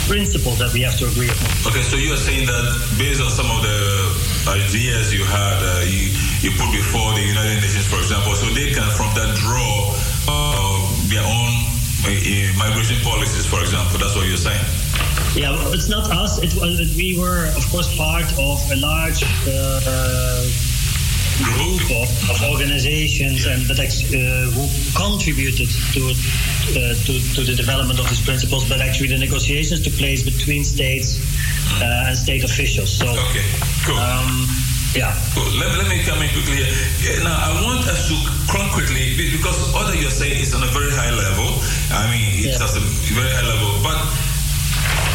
principles 0.07 0.59
that 0.59 0.73
we 0.73 0.81
have 0.81 0.97
to 0.97 1.07
agree 1.07 1.29
upon. 1.29 1.71
Okay, 1.71 1.83
so 1.83 1.95
you 1.95 2.11
are 2.11 2.19
saying 2.19 2.45
that 2.47 2.65
based 2.97 3.21
on 3.21 3.29
some 3.29 3.47
of 3.47 3.61
the 3.63 3.79
ideas 4.49 5.13
you 5.13 5.23
had, 5.23 5.61
uh, 5.63 5.85
you, 5.87 6.11
you 6.41 6.51
put 6.57 6.67
before 6.73 7.13
the 7.13 7.21
United 7.21 7.61
Nations, 7.61 7.87
for 7.87 8.01
example, 8.01 8.33
so 8.35 8.49
they 8.51 8.73
can 8.73 8.89
from 8.97 9.13
that 9.15 9.37
draw 9.37 9.93
uh, 10.27 10.83
their 11.07 11.23
own 11.23 11.70
migration 12.57 12.97
policies, 13.03 13.45
for 13.45 13.61
example. 13.61 13.99
That's 13.99 14.15
what 14.15 14.27
you're 14.27 14.37
saying. 14.37 14.63
Yeah, 15.35 15.51
well, 15.51 15.73
it's 15.73 15.89
not 15.89 16.09
us. 16.11 16.41
It 16.41 16.53
we 16.95 17.17
were, 17.17 17.47
of 17.55 17.63
course, 17.71 17.95
part 17.95 18.25
of 18.37 18.59
a 18.71 18.75
large 18.75 19.23
uh, 19.47 20.43
group 21.55 21.81
of, 22.01 22.09
of 22.29 22.37
organizations 22.49 23.45
and 23.45 23.61
that 23.63 23.79
uh, 23.79 24.51
who 24.51 24.67
contributed 24.97 25.69
to, 25.93 26.01
uh, 26.09 26.93
to 27.05 27.13
to 27.35 27.41
the 27.43 27.55
development 27.55 27.99
of 27.99 28.09
these 28.09 28.21
principles. 28.21 28.67
But 28.67 28.81
actually, 28.81 29.09
the 29.09 29.17
negotiations 29.17 29.81
took 29.81 29.93
place 29.93 30.23
between 30.23 30.63
states 30.63 31.19
uh, 31.81 32.07
and 32.07 32.17
state 32.17 32.43
officials. 32.43 32.91
So, 32.91 33.07
okay, 33.07 33.45
cool. 33.85 33.97
Um, 33.97 34.47
yeah. 34.95 35.15
Cool. 35.33 35.47
Let, 35.59 35.77
let 35.77 35.87
me 35.87 36.03
come 36.03 36.21
in 36.21 36.29
quickly 36.35 36.63
here. 36.63 36.71
Yeah, 36.99 37.23
now, 37.23 37.35
I 37.37 37.49
want 37.63 37.87
us 37.87 38.07
to 38.11 38.15
concretely, 38.51 39.15
be- 39.15 39.31
because 39.31 39.55
all 39.73 39.85
that 39.87 39.95
you're 39.99 40.11
saying 40.11 40.41
is 40.41 40.53
on 40.53 40.63
a 40.63 40.71
very 40.71 40.91
high 40.91 41.11
level. 41.11 41.47
I 41.95 42.11
mean, 42.11 42.43
it's 42.43 42.59
at 42.59 42.75
a 42.75 42.83
very 43.15 43.31
high 43.31 43.47
level. 43.47 43.79
But 43.79 43.99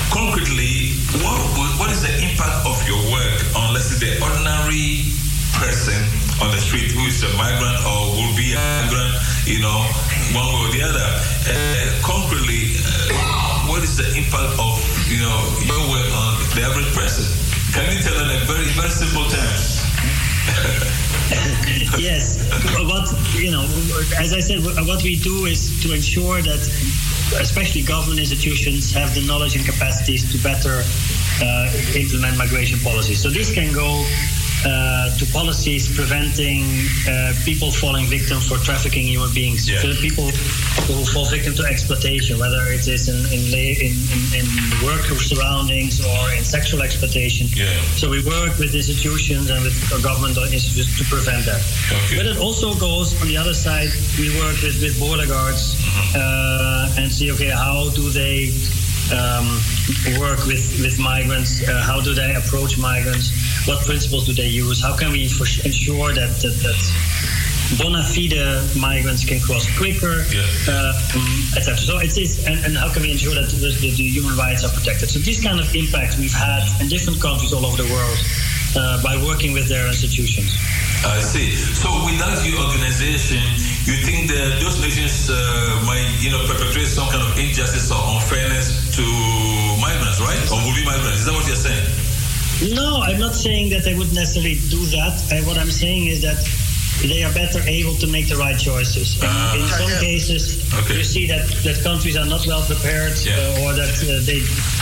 concretely, 0.09 0.97
what, 1.21 1.37
what 1.79 1.91
is 1.93 2.01
the 2.03 2.13
impact 2.25 2.65
of 2.65 2.77
your 2.89 3.01
work 3.13 3.37
on, 3.57 3.75
let's 3.77 3.93
say, 3.93 4.01
the 4.01 4.13
ordinary 4.25 5.13
person 5.61 5.97
on 6.41 6.53
the 6.53 6.61
street 6.61 6.93
who 6.93 7.05
is 7.09 7.21
a 7.25 7.31
migrant 7.37 7.81
or 7.85 8.17
will 8.17 8.33
be 8.37 8.53
a 8.57 8.61
migrant, 8.85 9.13
you 9.45 9.61
know, 9.61 9.85
one 10.33 10.49
way 10.57 10.61
or 10.65 10.71
the 10.73 10.83
other? 10.85 11.07
Uh, 11.49 11.55
concretely, 12.01 12.77
uh, 12.81 13.69
what 13.69 13.83
is 13.85 13.97
the 13.97 14.09
impact 14.17 14.57
of, 14.57 14.73
you 15.13 15.21
know, 15.21 15.37
your 15.69 15.81
work 15.93 16.09
on 16.17 16.33
the 16.57 16.65
average 16.65 16.89
person? 16.97 17.25
Can 17.77 17.93
you 17.93 18.01
tell 18.03 18.17
in 18.19 18.47
very, 18.47 18.65
very 18.73 18.89
simple 18.89 19.29
terms? 19.29 19.85
yes, 22.01 22.41
what 22.89 23.05
you 23.35 23.51
know, 23.51 23.65
as 24.19 24.33
I 24.33 24.41
said, 24.41 24.65
what 24.65 25.03
we 25.03 25.17
do 25.17 25.45
is 25.45 25.79
to 25.83 25.93
ensure 25.93 26.41
that, 26.41 26.63
especially 27.39 27.83
government 27.83 28.19
institutions, 28.19 28.91
have 28.93 29.15
the 29.15 29.21
knowledge 29.27 29.57
and 29.57 29.65
capacities 29.67 30.25
to 30.33 30.39
better 30.43 30.85
uh, 31.43 31.71
implement 31.95 32.39
migration 32.39 32.79
policies. 32.81 33.21
So 33.21 33.29
this 33.29 33.53
can 33.53 33.75
go 33.75 34.07
uh, 34.67 35.17
to 35.19 35.25
policies 35.33 35.87
preventing 35.95 36.63
uh, 37.09 37.33
people 37.45 37.71
falling 37.71 38.07
victim 38.07 38.41
for 38.41 38.59
trafficking 38.59 39.07
human 39.07 39.33
beings, 39.33 39.69
Yeah. 39.69 39.81
people 40.01 40.27
who 40.87 41.05
fall 41.13 41.25
victim 41.27 41.55
to 41.55 41.65
exploitation, 41.65 42.39
whether 42.39 42.63
it 42.77 42.87
is 42.89 43.09
in 43.09 43.19
in, 43.37 43.43
in, 43.55 43.95
in, 44.39 44.47
work 44.85 45.07
surroundings 45.31 46.05
or 46.05 46.33
in 46.37 46.45
sexual 46.45 46.83
exploitation. 46.83 47.47
Yeah. 47.55 47.71
So 48.01 48.11
we 48.11 48.21
work 48.25 48.59
with 48.59 48.75
institutions 48.75 49.51
and 49.51 49.63
with 49.63 49.79
uh, 49.93 49.99
government 50.03 50.37
institutions 50.37 50.99
to 50.99 51.05
prevent 51.05 51.47
that. 51.47 51.63
But 52.17 52.27
it 52.27 52.39
also 52.39 52.75
goes 52.75 53.09
on 53.23 53.29
the 53.29 53.37
other 53.37 53.55
side. 53.55 53.91
We 54.19 54.29
work 54.43 54.57
with, 54.63 54.83
with 54.83 54.99
border 54.99 55.27
guards 55.27 55.63
uh, 56.15 56.99
and 56.99 57.11
see 57.13 57.31
okay 57.33 57.51
how 57.51 57.91
do 57.91 58.11
they 58.11 58.51
um, 59.13 59.61
work 60.19 60.47
with 60.47 60.81
with 60.81 60.99
migrants? 60.99 61.67
Uh, 61.67 61.83
how 61.83 62.01
do 62.01 62.15
they 62.15 62.35
approach 62.35 62.79
migrants? 62.79 63.31
What 63.67 63.85
principles 63.85 64.27
do 64.27 64.33
they 64.33 64.49
use? 64.49 64.83
How 64.83 64.97
can 64.97 65.13
we 65.13 65.29
for- 65.29 65.47
ensure 65.67 66.13
that 66.15 66.31
that, 66.43 66.55
that 66.63 66.79
bona 67.79 68.03
fide 68.03 68.39
migrants 68.77 69.25
can 69.25 69.41
cross 69.41 69.67
quicker, 69.77 70.25
uh, 70.69 70.93
um, 71.15 71.27
etc. 71.57 71.77
So 71.77 71.99
it's, 71.99 72.17
it's 72.17 72.47
and, 72.47 72.65
and 72.65 72.77
how 72.77 72.93
can 72.93 73.03
we 73.03 73.11
ensure 73.13 73.35
that 73.35 73.51
the, 73.51 73.75
the, 73.81 73.91
the 73.91 74.07
human 74.07 74.37
rights 74.37 74.65
are 74.65 74.71
protected? 74.71 75.09
So 75.11 75.19
these 75.19 75.43
kind 75.43 75.59
of 75.59 75.75
impacts 75.75 76.19
we've 76.19 76.33
had 76.33 76.63
in 76.81 76.89
different 76.89 77.21
countries 77.21 77.53
all 77.53 77.67
over 77.67 77.83
the 77.83 77.91
world 77.91 78.19
uh, 78.77 79.03
by 79.03 79.17
working 79.17 79.53
with 79.53 79.69
their 79.69 79.87
institutions. 79.89 80.57
I 81.05 81.21
see. 81.21 81.55
So 81.57 81.89
without 82.05 82.45
your 82.45 82.61
organization, 82.61 83.43
you 83.89 83.97
think 84.05 84.29
that 84.31 84.61
those 84.61 84.81
nations 84.81 85.31
uh, 85.31 85.37
might, 85.87 86.07
you 86.21 86.31
know, 86.31 86.45
perpetrate 86.47 86.87
some 86.87 87.09
kind 87.09 87.23
of 87.23 87.39
injustice 87.39 87.91
or 87.91 88.01
unfairness 88.17 88.95
to 88.97 89.05
migrants, 89.81 90.21
right? 90.21 90.41
Or 90.53 90.59
will 90.65 90.75
be 90.75 90.85
migrants? 90.85 91.21
Is 91.21 91.27
that 91.27 91.35
what 91.35 91.47
you're 91.47 91.57
saying? 91.57 91.87
No, 92.75 93.03
I'm 93.03 93.21
not 93.21 93.35
saying 93.35 93.71
that 93.71 93.87
I 93.87 93.97
would 93.97 94.13
necessarily 94.15 94.57
do 94.69 94.81
that. 94.97 95.21
Uh, 95.31 95.45
what 95.45 95.59
I'm 95.59 95.71
saying 95.71 96.07
is 96.07 96.23
that 96.23 96.41
they 97.03 97.23
are 97.23 97.33
better 97.33 97.61
able 97.67 97.95
to 97.97 98.07
make 98.07 98.29
the 98.29 98.37
right 98.37 98.59
choices. 98.59 99.17
In, 99.17 99.29
Ah. 99.29 99.55
in 99.55 99.69
some 99.69 99.91
cases, 100.01 100.59
Okay. 100.75 100.97
you 100.99 101.05
see 101.05 101.27
that, 101.27 101.47
that 101.65 101.83
countries 101.83 102.17
are 102.17 102.25
not 102.27 102.47
well 102.47 102.63
prepared, 102.63 103.15
Yeah. 103.25 103.37
uh, 103.37 103.63
or 103.63 103.73
that 103.75 103.95
uh, 104.03 104.21
they 104.25 104.41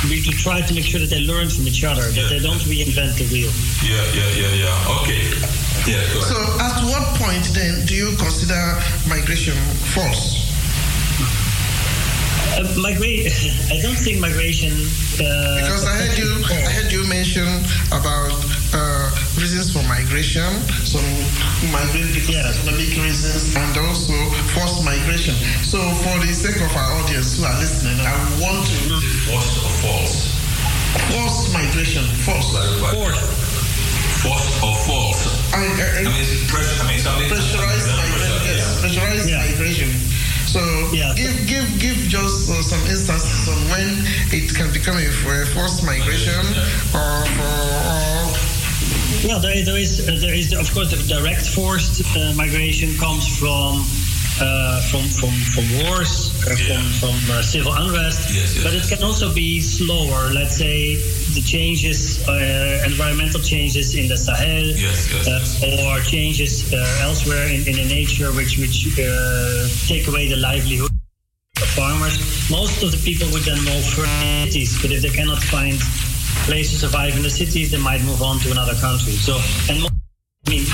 we 0.08 0.22
to 0.22 0.32
try 0.32 0.60
to 0.62 0.74
make 0.74 0.84
sure 0.86 1.00
that 1.00 1.10
they 1.10 1.20
learn 1.20 1.48
from 1.50 1.66
each 1.68 1.82
other, 1.84 2.02
that 2.10 2.28
they 2.30 2.38
don't 2.40 2.60
reinvent 2.70 3.16
the 3.18 3.26
wheel. 3.32 3.50
Yeah, 3.82 4.04
yeah, 4.14 4.30
yeah, 4.40 4.52
yeah. 4.64 4.96
Okay. 5.02 5.22
Yeah, 5.86 6.00
go 6.12 6.20
ahead. 6.20 6.32
So, 6.32 6.38
at 6.60 6.76
what 6.88 7.04
point 7.20 7.44
then 7.52 7.84
do 7.86 7.94
you 7.94 8.16
consider 8.16 8.62
migration 9.06 9.56
false? 9.92 10.53
Uh, 12.54 12.62
migra- 12.78 13.26
I 13.74 13.80
don't 13.82 13.98
think 13.98 14.20
migration. 14.20 14.72
Uh, 15.18 15.58
Because 15.60 15.84
I 15.84 15.94
heard 15.98 16.16
you, 16.18 16.30
I 16.46 16.70
heard 16.70 16.90
you 16.92 17.02
mention 17.08 17.46
about 17.90 18.30
uh, 18.74 19.10
reasons 19.40 19.72
for 19.72 19.82
migration. 19.90 20.46
So 20.86 20.98
migrate 21.74 22.14
because 22.14 22.46
of 22.46 22.54
economic 22.62 22.94
reasons 23.02 23.54
and 23.56 23.74
also 23.78 24.14
forced 24.54 24.84
migration. 24.84 25.34
So 25.66 25.78
for 26.06 26.14
the 26.22 26.30
sake 26.32 26.60
of 26.62 26.70
our 26.76 26.90
audience 27.02 27.38
who 27.38 27.44
are 27.44 27.58
listening, 27.58 27.98
I 28.00 28.14
want 28.38 28.66
to 28.66 28.78
Forced 29.26 29.58
or 29.64 29.72
false? 29.82 30.14
forced 31.10 31.52
migration, 31.52 32.04
forced. 32.22 32.54
Forced 32.94 33.26
Forced 34.22 34.62
or 34.62 34.74
false? 34.88 35.20
I, 35.52 35.58
I, 35.58 36.00
I 36.00 36.02
mean, 36.06 36.22
it's 36.22 36.46
pressure, 36.50 36.80
I 36.80 36.88
mean, 36.88 36.98
something. 37.02 37.28
pressurized 37.28 37.88
migration. 37.92 38.32
Yes, 38.46 38.80
pressurized 38.80 39.26
migration. 39.28 39.90
So 40.54 40.62
give 41.16 41.34
give 41.48 41.66
give 41.80 41.96
just 42.06 42.48
uh, 42.48 42.62
some 42.62 42.78
instances 42.86 43.48
on 43.48 43.58
when 43.74 44.06
it 44.30 44.54
can 44.54 44.72
become 44.72 44.94
a, 44.94 45.08
a 45.10 45.46
forced 45.46 45.82
migration 45.82 46.46
or 46.94 47.26
Well, 49.26 49.40
there 49.40 49.50
is, 49.50 49.66
there 49.66 49.78
is, 49.78 50.08
uh, 50.08 50.14
there 50.20 50.32
is 50.32 50.54
of 50.54 50.72
course, 50.72 50.94
the 50.94 51.02
direct 51.12 51.48
forced 51.48 52.06
uh, 52.16 52.34
migration 52.34 52.96
comes 52.98 53.26
from 53.26 53.82
uh, 54.40 54.80
from 54.90 55.06
from 55.08 55.34
from 55.54 55.64
wars, 55.84 56.30
uh, 56.46 56.54
from 56.66 56.82
from 57.00 57.14
uh, 57.30 57.42
civil 57.42 57.72
unrest. 57.72 58.28
But 58.64 58.74
it 58.74 58.84
can 58.88 59.02
also 59.02 59.32
be 59.34 59.60
slower. 59.60 60.30
Let's 60.32 60.56
say 60.56 60.96
the 61.34 61.42
changes, 61.44 62.26
uh, 62.28 62.82
environmental 62.86 63.40
changes 63.40 63.94
in 63.94 64.08
the 64.08 64.16
Sahel, 64.16 64.74
uh, 65.28 65.86
or 65.86 66.00
changes 66.02 66.72
uh, 66.72 66.78
elsewhere 67.02 67.46
in, 67.48 67.66
in 67.66 67.76
the 67.76 67.86
nature, 67.88 68.32
which 68.32 68.58
which 68.58 68.86
uh, 68.98 69.68
take 69.86 70.08
away 70.08 70.28
the 70.28 70.36
livelihood 70.36 70.90
of 71.62 71.68
farmers. 71.78 72.18
Most 72.50 72.82
of 72.82 72.90
the 72.90 73.00
people 73.04 73.28
would 73.32 73.42
then 73.42 73.58
move 73.64 73.84
for 73.94 74.04
cities, 74.44 74.80
but 74.82 74.90
if 74.90 75.02
they 75.02 75.10
cannot 75.10 75.42
find 75.42 75.78
place 76.44 76.70
to 76.72 76.76
survive 76.76 77.16
in 77.16 77.22
the 77.22 77.30
cities, 77.30 77.70
they 77.70 77.78
might 77.80 78.02
move 78.02 78.20
on 78.22 78.38
to 78.40 78.50
another 78.50 78.74
country. 78.74 79.12
So, 79.12 79.40
and 79.70 79.80
mo- 79.80 79.88
I 80.46 80.50
mean, 80.50 80.66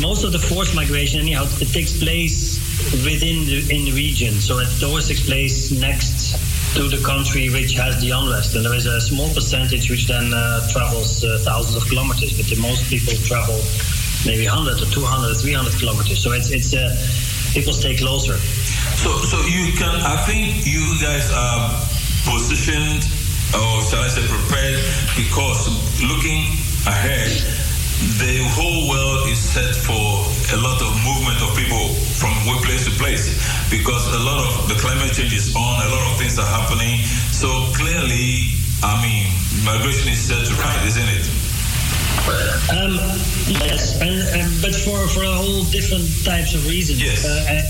most 0.00 0.24
of 0.24 0.32
the 0.32 0.38
forced 0.38 0.74
migration, 0.74 1.20
anyhow, 1.20 1.46
it 1.60 1.68
takes 1.72 1.96
place 1.96 2.58
within 3.04 3.46
the 3.46 3.58
in 3.70 3.84
the 3.84 3.92
region. 3.92 4.34
So 4.34 4.58
it 4.58 4.68
always 4.82 5.08
takes 5.08 5.24
place 5.24 5.70
next 5.70 6.36
to 6.74 6.88
the 6.88 7.02
country 7.04 7.50
which 7.50 7.74
has 7.74 8.00
the 8.00 8.10
unrest, 8.10 8.56
and 8.56 8.64
there 8.64 8.74
is 8.74 8.86
a 8.86 9.00
small 9.00 9.28
percentage 9.32 9.90
which 9.90 10.06
then 10.06 10.34
uh, 10.34 10.66
travels 10.68 11.22
uh, 11.22 11.38
thousands 11.42 11.76
of 11.76 11.88
kilometers. 11.88 12.36
But 12.36 12.46
the 12.46 12.60
most 12.60 12.90
people 12.90 13.14
travel 13.22 13.60
maybe 14.26 14.46
100 14.48 14.82
or 14.82 14.90
200, 14.90 15.36
300 15.36 15.78
kilometers. 15.78 16.18
So 16.18 16.32
it's 16.32 16.50
it's 16.50 16.74
uh, 16.74 16.90
people 17.54 17.72
stay 17.72 17.96
closer. 17.96 18.36
So, 18.98 19.10
so 19.22 19.38
you 19.46 19.72
can, 19.78 19.94
I 20.02 20.16
think 20.26 20.66
you 20.66 20.82
guys 21.00 21.30
are 21.30 21.70
positioned, 22.26 23.06
or 23.54 23.82
shall 23.86 24.02
I 24.02 24.10
say 24.10 24.26
prepared, 24.26 24.82
because 25.14 25.70
looking 26.02 26.50
ahead, 26.86 27.30
the 28.20 28.44
whole 28.52 28.88
world 28.88 29.28
is 29.28 29.40
set 29.40 29.74
for 29.74 30.24
a 30.52 30.58
lot 30.60 30.76
of 30.84 30.92
movement 31.04 31.40
of 31.40 31.56
people 31.56 31.88
from 32.20 32.32
one 32.44 32.60
place 32.60 32.84
to 32.84 32.92
place 33.00 33.32
because 33.70 34.04
a 34.12 34.20
lot 34.20 34.44
of 34.44 34.68
the 34.68 34.76
climate 34.76 35.12
change 35.12 35.32
is 35.32 35.56
on, 35.56 35.80
a 35.80 35.88
lot 35.88 36.04
of 36.12 36.18
things 36.18 36.38
are 36.38 36.46
happening. 36.46 37.00
So 37.32 37.48
clearly, 37.72 38.52
I 38.84 39.00
mean, 39.00 39.32
migration 39.64 40.12
is 40.12 40.20
set 40.20 40.44
to 40.46 40.54
rise, 40.60 40.96
isn't 40.96 41.08
it? 41.08 41.26
Um, 42.72 42.96
yes, 43.48 44.00
and, 44.00 44.16
and 44.36 44.48
but 44.62 44.74
for 44.74 45.08
for 45.08 45.24
a 45.24 45.34
whole 45.34 45.64
different 45.64 46.08
types 46.24 46.54
of 46.54 46.66
reasons. 46.66 47.02
Yes. 47.02 47.24
Uh, 47.24 47.62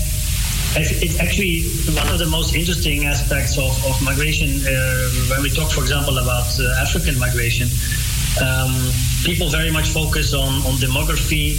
it's 0.77 1.19
actually 1.19 1.63
one 1.95 2.07
of 2.11 2.19
the 2.19 2.27
most 2.27 2.53
interesting 2.53 3.05
aspects 3.05 3.57
of, 3.57 3.71
of 3.85 3.95
migration 4.03 4.59
uh, 4.67 5.07
when 5.31 5.41
we 5.41 5.49
talk, 5.49 5.71
for 5.71 5.81
example, 5.81 6.17
about 6.17 6.47
uh, 6.59 6.83
African 6.83 7.17
migration. 7.17 7.67
Um, 8.41 8.91
people 9.23 9.49
very 9.49 9.71
much 9.71 9.89
focus 9.89 10.33
on, 10.33 10.61
on 10.67 10.75
demography 10.75 11.55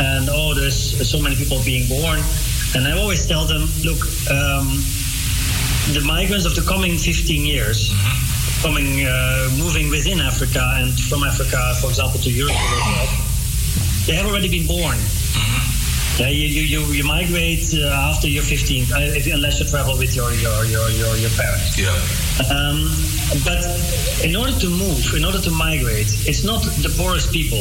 and 0.00 0.28
oh, 0.30 0.54
there's 0.54 1.08
so 1.08 1.20
many 1.20 1.36
people 1.36 1.62
being 1.64 1.88
born. 1.88 2.20
And 2.74 2.86
I 2.86 2.98
always 2.98 3.26
tell 3.26 3.44
them, 3.44 3.68
look, 3.84 4.02
um, 4.30 4.82
the 5.94 6.02
migrants 6.04 6.44
of 6.46 6.54
the 6.54 6.62
coming 6.66 6.98
15 6.98 7.46
years, 7.46 7.94
coming, 8.60 9.06
uh, 9.06 9.48
moving 9.56 9.88
within 9.88 10.20
Africa 10.20 10.74
and 10.76 10.98
from 10.98 11.22
Africa, 11.22 11.74
for 11.80 11.88
example, 11.88 12.20
to 12.20 12.30
Europe, 12.30 12.56
they 14.06 14.14
have 14.14 14.26
already 14.26 14.48
been 14.48 14.66
born. 14.66 14.98
Yeah, 16.18 16.28
you, 16.28 16.46
you, 16.48 16.62
you, 16.62 16.80
you 16.94 17.04
migrate 17.04 17.74
uh, 17.74 18.08
after 18.10 18.26
you're 18.26 18.42
15, 18.42 18.84
uh, 18.90 18.96
if, 19.20 19.26
unless 19.26 19.60
you 19.60 19.66
travel 19.66 19.98
with 19.98 20.16
your, 20.16 20.32
your, 20.32 20.64
your, 20.64 20.88
your, 20.90 21.14
your 21.16 21.30
parents. 21.36 21.76
Yeah. 21.76 21.92
Um, 22.48 22.88
but 23.44 23.60
in 24.24 24.34
order 24.34 24.52
to 24.60 24.68
move, 24.70 25.12
in 25.14 25.26
order 25.26 25.40
to 25.42 25.50
migrate, 25.50 26.08
it's 26.26 26.42
not 26.42 26.62
the 26.80 26.88
poorest 26.96 27.32
people. 27.32 27.60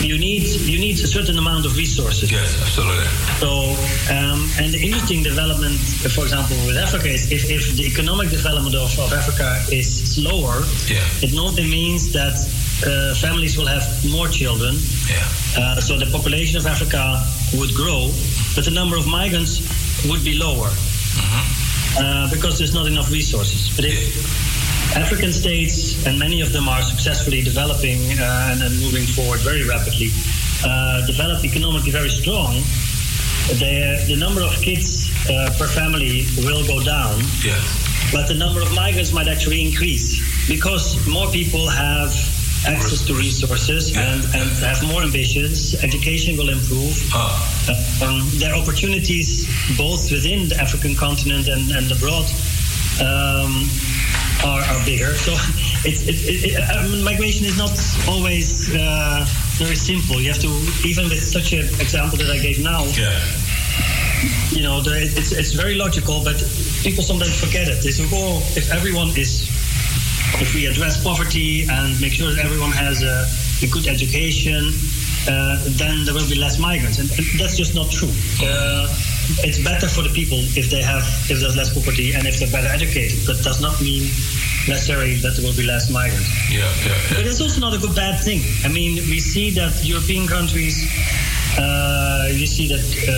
You 0.00 0.18
need 0.18 0.44
you 0.68 0.78
need 0.78 1.00
a 1.00 1.06
certain 1.06 1.36
amount 1.38 1.64
of 1.66 1.76
resources. 1.76 2.30
Yes, 2.30 2.60
absolutely. 2.60 3.06
So, 3.40 3.72
um, 4.12 4.44
and 4.60 4.72
the 4.72 4.80
interesting 4.80 5.22
development, 5.22 5.80
for 6.12 6.22
example, 6.22 6.56
with 6.66 6.76
Africa 6.76 7.08
is 7.08 7.32
if, 7.32 7.50
if 7.50 7.76
the 7.76 7.84
economic 7.86 8.28
development 8.30 8.74
of, 8.76 8.92
of 9.00 9.12
Africa 9.12 9.56
is 9.72 9.88
slower, 10.14 10.64
Yeah. 10.86 11.00
it 11.22 11.32
normally 11.34 11.68
means 11.68 12.12
that 12.12 12.36
uh, 12.84 13.14
families 13.14 13.56
will 13.56 13.66
have 13.66 13.84
more 14.10 14.28
children. 14.28 14.76
Yeah. 15.08 15.24
Uh, 15.56 15.80
so 15.80 15.96
the 15.96 16.06
population 16.06 16.58
of 16.58 16.66
Africa 16.66 17.22
would 17.54 17.74
grow, 17.74 18.10
but 18.54 18.64
the 18.64 18.70
number 18.70 18.96
of 18.96 19.06
migrants 19.06 19.64
would 20.04 20.24
be 20.24 20.36
lower 20.36 20.70
uh, 21.98 22.30
because 22.30 22.58
there's 22.58 22.74
not 22.74 22.86
enough 22.86 23.10
resources. 23.10 23.74
But 23.74 23.86
if 23.86 24.96
African 24.96 25.32
states, 25.32 26.06
and 26.06 26.18
many 26.18 26.40
of 26.40 26.52
them 26.52 26.68
are 26.68 26.82
successfully 26.82 27.42
developing 27.42 28.00
uh, 28.18 28.50
and, 28.52 28.62
and 28.62 28.78
moving 28.80 29.06
forward 29.06 29.40
very 29.40 29.66
rapidly, 29.66 30.10
uh, 30.64 31.06
develop 31.06 31.44
economically 31.44 31.90
very 31.90 32.10
strong, 32.10 32.54
the, 33.60 34.04
the 34.08 34.16
number 34.16 34.42
of 34.42 34.52
kids 34.60 35.08
uh, 35.30 35.54
per 35.58 35.66
family 35.66 36.26
will 36.44 36.66
go 36.66 36.82
down. 36.82 37.20
Yeah. 37.44 37.60
But 38.12 38.28
the 38.28 38.34
number 38.34 38.60
of 38.60 38.72
migrants 38.74 39.12
might 39.12 39.28
actually 39.28 39.64
increase 39.64 40.20
because 40.48 41.06
more 41.06 41.30
people 41.30 41.68
have 41.68 42.12
access 42.66 43.04
to 43.06 43.14
resources 43.14 43.96
and, 43.96 44.24
and 44.34 44.50
have 44.62 44.82
more 44.86 45.02
ambitions. 45.02 45.74
Education 45.82 46.36
will 46.36 46.50
improve. 46.50 46.94
Ah. 47.14 47.32
Um, 48.02 48.28
their 48.38 48.54
opportunities, 48.54 49.46
both 49.76 50.10
within 50.10 50.48
the 50.48 50.56
African 50.56 50.94
continent 50.94 51.48
and, 51.48 51.70
and 51.70 51.90
abroad, 51.90 52.26
um, 53.00 53.68
are, 54.44 54.62
are 54.62 54.84
bigger. 54.84 55.14
So 55.14 55.32
it's, 55.84 56.02
it, 56.06 56.16
it, 56.28 56.54
it, 56.54 57.04
migration 57.04 57.46
is 57.46 57.56
not 57.56 57.72
always 58.08 58.74
uh, 58.74 59.24
very 59.56 59.76
simple. 59.76 60.20
You 60.20 60.32
have 60.32 60.42
to, 60.42 60.52
even 60.86 61.08
with 61.08 61.22
such 61.22 61.52
an 61.52 61.64
example 61.80 62.18
that 62.18 62.30
I 62.30 62.38
gave 62.38 62.62
now, 62.62 62.84
you 64.50 64.62
know, 64.62 64.80
it's, 64.84 65.32
it's 65.32 65.52
very 65.52 65.74
logical, 65.74 66.22
but 66.24 66.36
people 66.82 67.02
sometimes 67.02 67.38
forget 67.38 67.68
it. 67.68 67.82
They 67.82 67.90
say, 67.90 68.08
oh, 68.12 68.40
if 68.56 68.72
everyone 68.72 69.08
is, 69.16 69.50
if 70.40 70.54
we 70.54 70.66
address 70.66 71.02
poverty 71.02 71.66
and 71.68 72.00
make 72.00 72.12
sure 72.12 72.32
that 72.32 72.44
everyone 72.44 72.72
has 72.72 73.02
a, 73.02 73.26
a 73.64 73.68
good 73.70 73.86
education, 73.86 74.72
uh, 75.28 75.58
then 75.78 76.04
there 76.04 76.14
will 76.14 76.28
be 76.28 76.36
less 76.36 76.58
migrants. 76.58 76.98
And, 76.98 77.10
and 77.18 77.26
that's 77.38 77.56
just 77.56 77.74
not 77.74 77.90
true. 77.90 78.12
Uh, 78.42 78.86
it's 79.42 79.58
better 79.58 79.88
for 79.88 80.02
the 80.02 80.10
people 80.10 80.38
if 80.54 80.70
they 80.70 80.82
have, 80.82 81.02
if 81.30 81.40
there's 81.40 81.56
less 81.56 81.72
poverty 81.74 82.12
and 82.12 82.26
if 82.26 82.38
they're 82.38 82.50
better 82.50 82.68
educated. 82.68 83.18
That 83.26 83.42
does 83.42 83.60
not 83.60 83.80
mean 83.80 84.06
necessarily 84.68 85.16
that 85.16 85.34
there 85.36 85.44
will 85.44 85.56
be 85.56 85.66
less 85.66 85.90
migrants. 85.90 86.30
Yeah, 86.50 86.70
yeah, 86.84 86.94
But 87.10 87.26
it's 87.26 87.40
also 87.40 87.60
not 87.60 87.74
a 87.74 87.78
good 87.78 87.94
bad 87.94 88.22
thing. 88.22 88.42
I 88.64 88.68
mean, 88.68 88.96
we 89.10 89.18
see 89.20 89.50
that 89.50 89.84
European 89.84 90.26
countries, 90.26 90.86
you 92.36 92.46
see 92.46 92.66
that 92.68 92.84
uh, 93.08 93.12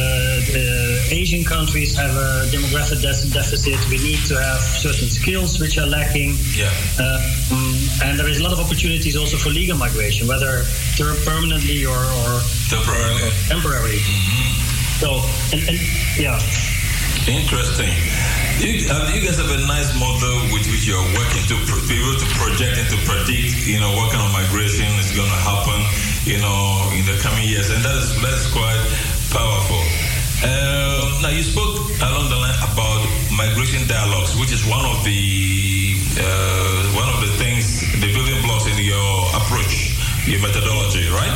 uh, 0.54 1.14
Asian 1.14 1.44
countries 1.44 1.94
have 1.96 2.14
a 2.14 2.46
demographic 2.48 3.00
de- 3.02 3.30
deficit. 3.32 3.78
We 3.88 3.98
need 3.98 4.20
to 4.26 4.40
have 4.40 4.60
certain 4.60 5.08
skills 5.08 5.58
which 5.60 5.78
are 5.78 5.86
lacking. 5.86 6.36
Yeah. 6.54 6.70
Uh, 6.98 7.18
mm, 7.50 8.02
and 8.04 8.18
there 8.18 8.28
is 8.28 8.40
a 8.40 8.42
lot 8.42 8.52
of 8.52 8.60
opportunities 8.60 9.16
also 9.16 9.36
for 9.36 9.50
legal 9.50 9.76
migration, 9.76 10.26
whether 10.26 10.64
permanently 11.24 11.84
or, 11.84 11.96
or 11.96 12.40
temporarily. 12.68 13.22
Or 13.22 13.32
temporary. 13.48 13.98
So, 15.02 15.20
and, 15.52 15.62
and 15.68 15.78
yeah. 16.16 16.38
Interesting. 17.26 17.92
You, 18.58 18.90
um, 18.90 19.14
you 19.14 19.20
guys 19.22 19.38
have 19.38 19.50
a 19.50 19.62
nice 19.66 19.94
model 19.94 20.50
with 20.50 20.66
which 20.66 20.86
you're 20.88 20.98
working 21.14 21.44
to 21.46 21.54
be 21.86 21.94
able 22.00 22.18
to 22.18 22.28
project 22.34 22.74
and 22.80 22.88
to 22.90 22.98
predict, 23.06 23.66
you 23.66 23.78
know, 23.78 23.94
what 23.94 24.10
kind 24.10 24.24
of 24.24 24.32
migration 24.32 24.88
is 24.98 25.14
going 25.14 25.28
to 25.28 25.42
happen. 25.46 25.78
You 26.28 26.36
know, 26.36 26.92
in 26.92 27.06
the 27.08 27.16
coming 27.24 27.48
years, 27.48 27.70
and 27.70 27.80
that 27.82 27.96
is 27.96 28.12
that 28.20 28.34
is 28.36 28.46
quite 28.52 28.76
powerful. 29.32 29.80
Uh, 30.44 31.24
now 31.24 31.32
you 31.32 31.42
spoke 31.42 31.80
along 32.04 32.28
the 32.28 32.36
line 32.36 32.54
about 32.68 33.00
migration 33.32 33.88
dialogues, 33.88 34.36
which 34.36 34.52
is 34.52 34.60
one 34.68 34.84
of 34.84 35.02
the 35.08 35.96
uh, 36.20 36.84
one 36.92 37.08
of 37.08 37.24
the 37.24 37.32
things, 37.40 37.80
the 37.96 38.12
building 38.12 38.36
blocks 38.44 38.68
in 38.68 38.76
your 38.76 39.08
approach, 39.40 39.96
your 40.28 40.40
methodology, 40.44 41.08
right? 41.08 41.32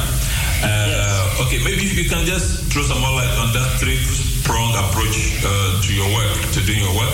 Uh, 0.63 1.13
Okay, 1.41 1.59
maybe 1.65 1.85
if 1.85 1.97
you 1.97 2.09
can 2.09 2.25
just 2.25 2.71
throw 2.73 2.83
some 2.83 3.01
more 3.01 3.11
light 3.11 3.33
on 3.41 3.53
that 3.53 3.81
three-pronged 3.81 4.77
approach 4.77 5.37
uh, 5.45 5.81
to 5.83 5.91
your 5.93 6.07
work, 6.15 6.33
to 6.53 6.61
doing 6.65 6.81
your 6.81 6.95
work. 6.95 7.13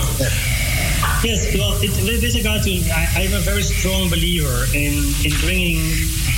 Yes, 1.21 1.53
well, 1.57 1.75
it, 1.83 1.91
with 1.99 2.35
regard 2.35 2.63
to, 2.63 2.71
I, 2.91 3.27
I'm 3.27 3.33
a 3.33 3.39
very 3.39 3.63
strong 3.63 4.09
believer 4.09 4.65
in, 4.73 5.03
in 5.25 5.31
bringing 5.41 5.79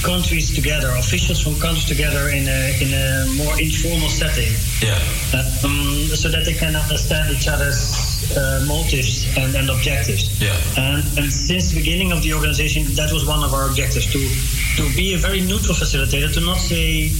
countries 0.02 0.54
together, 0.54 0.90
officials 0.98 1.40
from 1.40 1.60
countries 1.60 1.86
together 1.86 2.30
in 2.30 2.48
a, 2.48 2.82
in 2.82 2.90
a 2.90 3.26
more 3.38 3.60
informal 3.62 4.10
setting. 4.10 4.50
Yeah. 4.82 4.98
Um, 5.38 6.10
so 6.18 6.30
that 6.30 6.46
they 6.46 6.54
can 6.54 6.76
understand 6.76 7.30
each 7.30 7.48
other's 7.48 8.11
uh, 8.38 8.64
motives 8.68 9.26
and, 9.38 9.56
and 9.56 9.70
objectives. 9.70 10.42
Yeah. 10.42 10.56
And, 10.78 11.04
and 11.18 11.32
since 11.32 11.72
the 11.72 11.80
beginning 11.80 12.12
of 12.12 12.24
the 12.24 12.34
organization, 12.34 12.84
that 12.96 13.12
was 13.12 13.26
one 13.26 13.44
of 13.44 13.54
our 13.54 13.70
objectives 13.70 14.06
to 14.14 14.22
to 14.78 14.88
be 14.96 15.14
a 15.14 15.18
very 15.18 15.42
neutral 15.42 15.76
facilitator, 15.76 16.32
to 16.34 16.40
not 16.40 16.58
say, 16.58 17.12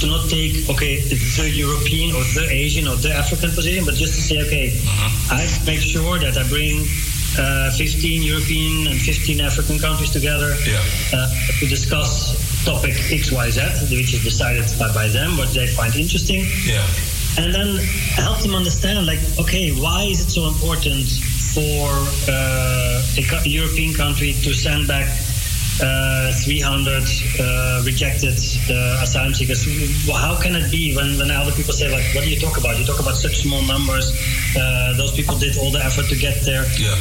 to 0.00 0.06
not 0.06 0.28
take 0.28 0.68
okay 0.68 0.98
the 0.98 1.50
European 1.50 2.14
or 2.14 2.24
the 2.34 2.48
Asian 2.50 2.88
or 2.88 2.96
the 2.96 3.12
African 3.12 3.50
position, 3.50 3.84
but 3.84 3.94
just 3.94 4.14
to 4.14 4.22
say 4.22 4.42
okay, 4.46 4.74
I 5.30 5.46
make 5.66 5.80
sure 5.80 6.18
that 6.18 6.36
I 6.36 6.48
bring. 6.48 6.86
Uh, 7.32 7.70
15 7.70 8.22
European 8.22 8.88
and 8.88 9.00
15 9.00 9.40
African 9.40 9.78
countries 9.78 10.10
together 10.10 10.52
uh, 10.52 11.28
to 11.58 11.66
discuss 11.66 12.36
topic 12.66 12.92
X, 13.10 13.32
Y, 13.32 13.48
Z, 13.48 13.60
which 13.96 14.12
is 14.12 14.22
decided 14.22 14.66
by, 14.78 14.92
by 14.92 15.08
them, 15.08 15.38
what 15.38 15.48
they 15.54 15.66
find 15.66 15.96
interesting 15.96 16.44
Yeah. 16.66 16.84
And 17.38 17.54
then 17.54 17.76
help 18.16 18.38
them 18.40 18.54
understand 18.54 19.06
like 19.06 19.20
okay 19.38 19.70
why 19.72 20.04
is 20.04 20.20
it 20.20 20.30
so 20.30 20.46
important 20.48 21.06
for 21.54 21.88
uh, 22.28 23.02
a 23.20 23.22
co- 23.28 23.42
European 23.44 23.92
country 23.94 24.32
to 24.44 24.52
send 24.52 24.86
back 24.88 25.08
uh, 25.82 26.30
300 26.44 27.02
uh, 27.40 27.82
rejected 27.84 28.36
uh, 28.70 29.00
asylum 29.02 29.32
seekers? 29.34 29.66
Well, 30.06 30.16
how 30.16 30.40
can 30.40 30.54
it 30.56 30.70
be 30.70 30.94
when, 30.94 31.16
when 31.18 31.30
other 31.30 31.52
people 31.52 31.72
say 31.72 31.90
like 31.90 32.04
what 32.14 32.24
do 32.24 32.30
you 32.30 32.38
talk 32.38 32.58
about? 32.58 32.78
You 32.78 32.84
talk 32.84 33.00
about 33.00 33.16
such 33.16 33.36
small 33.42 33.62
numbers 33.62 34.12
uh, 34.56 34.92
those 34.96 35.12
people 35.12 35.36
did 35.38 35.56
all 35.58 35.70
the 35.70 35.82
effort 35.84 36.06
to 36.08 36.16
get 36.16 36.42
there. 36.42 36.64
Yeah. 36.78 36.96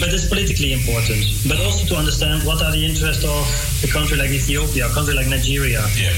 but 0.00 0.08
it's 0.12 0.28
politically 0.28 0.72
important. 0.72 1.24
But 1.48 1.60
also 1.60 1.84
to 1.86 1.96
understand 1.96 2.42
what 2.44 2.62
are 2.62 2.72
the 2.72 2.84
interests 2.84 3.24
of 3.24 3.44
a 3.84 3.88
country 3.92 4.16
like 4.16 4.30
Ethiopia 4.30 4.86
a 4.86 4.90
country 4.90 5.14
like 5.14 5.28
Nigeria. 5.28 5.82
Yeah. 5.96 6.12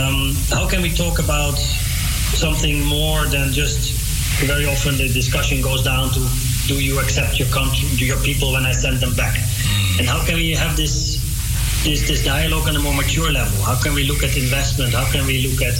um, 0.00 0.34
how 0.50 0.66
can 0.68 0.80
we 0.82 0.90
talk 0.92 1.18
about 1.18 1.56
something 2.34 2.84
more 2.84 3.26
than 3.26 3.52
just 3.52 3.92
very 4.44 4.66
often 4.66 4.96
the 4.96 5.08
discussion 5.08 5.60
goes 5.60 5.82
down 5.82 6.10
to 6.10 6.20
do 6.66 6.80
you 6.80 7.00
accept 7.00 7.38
your 7.38 7.48
country 7.48 7.88
your 7.96 8.20
people 8.20 8.52
when 8.52 8.64
I 8.66 8.72
send 8.72 8.98
them 8.98 9.14
back? 9.14 9.36
And 9.98 10.06
how 10.06 10.24
can 10.24 10.36
we 10.36 10.52
have 10.52 10.76
this 10.76 11.18
this 11.84 12.06
this 12.06 12.24
dialogue 12.24 12.68
on 12.68 12.76
a 12.76 12.80
more 12.80 12.94
mature 12.94 13.32
level? 13.32 13.62
How 13.62 13.80
can 13.80 13.94
we 13.94 14.04
look 14.04 14.22
at 14.22 14.36
investment? 14.36 14.94
How 14.94 15.10
can 15.10 15.26
we 15.26 15.46
look 15.46 15.62
at 15.62 15.76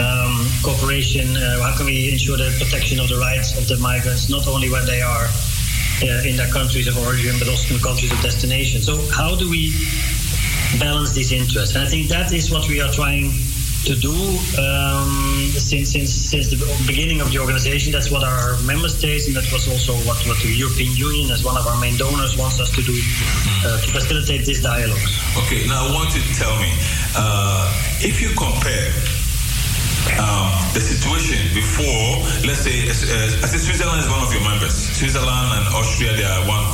um, 0.00 0.46
cooperation? 0.62 1.36
Uh, 1.36 1.62
how 1.62 1.76
can 1.76 1.86
we 1.86 2.12
ensure 2.12 2.36
the 2.36 2.50
protection 2.58 3.00
of 3.00 3.08
the 3.08 3.18
rights 3.18 3.56
of 3.56 3.68
the 3.68 3.76
migrants 3.78 4.28
not 4.28 4.46
only 4.48 4.70
when 4.70 4.84
they 4.86 5.00
are 5.00 5.26
uh, 5.26 6.28
in 6.28 6.36
their 6.36 6.50
countries 6.50 6.88
of 6.88 6.98
origin 6.98 7.38
but 7.38 7.48
also 7.48 7.74
in 7.74 7.80
countries 7.80 8.12
of 8.12 8.20
destination? 8.20 8.82
So 8.82 8.98
how 9.10 9.36
do 9.36 9.48
we 9.48 9.72
balance 10.78 11.12
these 11.12 11.32
interests. 11.32 11.74
And 11.74 11.84
I 11.84 11.88
think 11.88 12.08
that 12.08 12.32
is 12.32 12.50
what 12.50 12.68
we 12.68 12.80
are 12.80 12.90
trying 12.90 13.30
to 13.84 13.94
do 13.94 14.14
um, 14.60 15.52
since, 15.60 15.92
since 15.92 16.10
since 16.12 16.48
the 16.50 16.56
beginning 16.86 17.20
of 17.20 17.30
the 17.30 17.38
organization. 17.38 17.92
That's 17.92 18.10
what 18.10 18.24
our 18.24 18.56
member 18.62 18.88
states, 18.88 19.26
and 19.26 19.36
that 19.36 19.44
was 19.52 19.68
also 19.68 19.92
what, 20.08 20.16
what 20.26 20.40
the 20.40 20.48
European 20.48 20.96
Union, 20.96 21.30
as 21.30 21.44
one 21.44 21.56
of 21.56 21.66
our 21.66 21.78
main 21.80 21.96
donors, 21.96 22.36
wants 22.36 22.60
us 22.60 22.70
to 22.76 22.82
do 22.82 22.96
uh, 22.96 23.80
to 23.84 23.88
facilitate 23.92 24.46
this 24.46 24.62
dialogue. 24.62 24.98
Okay, 25.44 25.66
now 25.68 25.86
I 25.86 25.92
want 25.92 26.14
you 26.16 26.22
to 26.22 26.32
tell 26.34 26.56
me 26.60 26.72
uh, 27.16 27.68
if 28.00 28.20
you 28.24 28.32
compare 28.32 28.88
um, 30.20 30.48
the 30.72 30.80
situation 30.80 31.40
before, 31.52 32.24
let's 32.48 32.60
say, 32.64 32.88
as- 32.88 33.04
as- 33.04 33.36
I 33.44 33.46
say 33.52 33.58
Switzerland 33.58 34.00
is 34.00 34.08
one 34.08 34.20
of 34.24 34.32
your 34.32 34.42
members. 34.44 34.72
Switzerland 34.96 35.60
and 35.60 35.64
Austria, 35.76 36.16
they 36.16 36.24
are 36.24 36.40
one. 36.48 36.64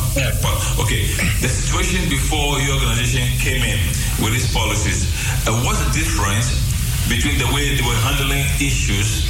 part. 0.43 0.59
Okay, 0.79 1.07
the 1.43 1.49
situation 1.51 2.07
before 2.09 2.59
your 2.63 2.75
organization 2.79 3.27
came 3.43 3.63
in 3.67 3.79
with 4.23 4.31
these 4.35 4.51
policies, 4.55 5.11
uh, 5.47 5.55
what's 5.67 5.83
the 5.83 5.91
difference 5.91 6.70
between 7.09 7.39
the 7.39 7.49
way 7.55 7.75
they 7.75 7.83
were 7.83 7.97
handling 8.05 8.45
issues 8.61 9.27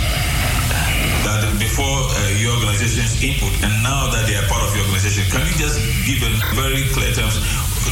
that 1.25 1.45
before 1.59 1.85
uh, 1.87 2.41
your 2.41 2.57
organization's 2.57 3.21
input 3.23 3.53
and 3.63 3.73
now 3.85 4.09
that 4.09 4.25
they 4.27 4.37
are 4.37 4.47
part 4.49 4.65
of 4.65 4.73
your 4.75 4.85
organization? 4.89 5.25
Can 5.29 5.45
you 5.47 5.55
just 5.61 5.77
give 6.09 6.21
in 6.25 6.35
very 6.57 6.89
clear 6.97 7.13
terms 7.13 7.37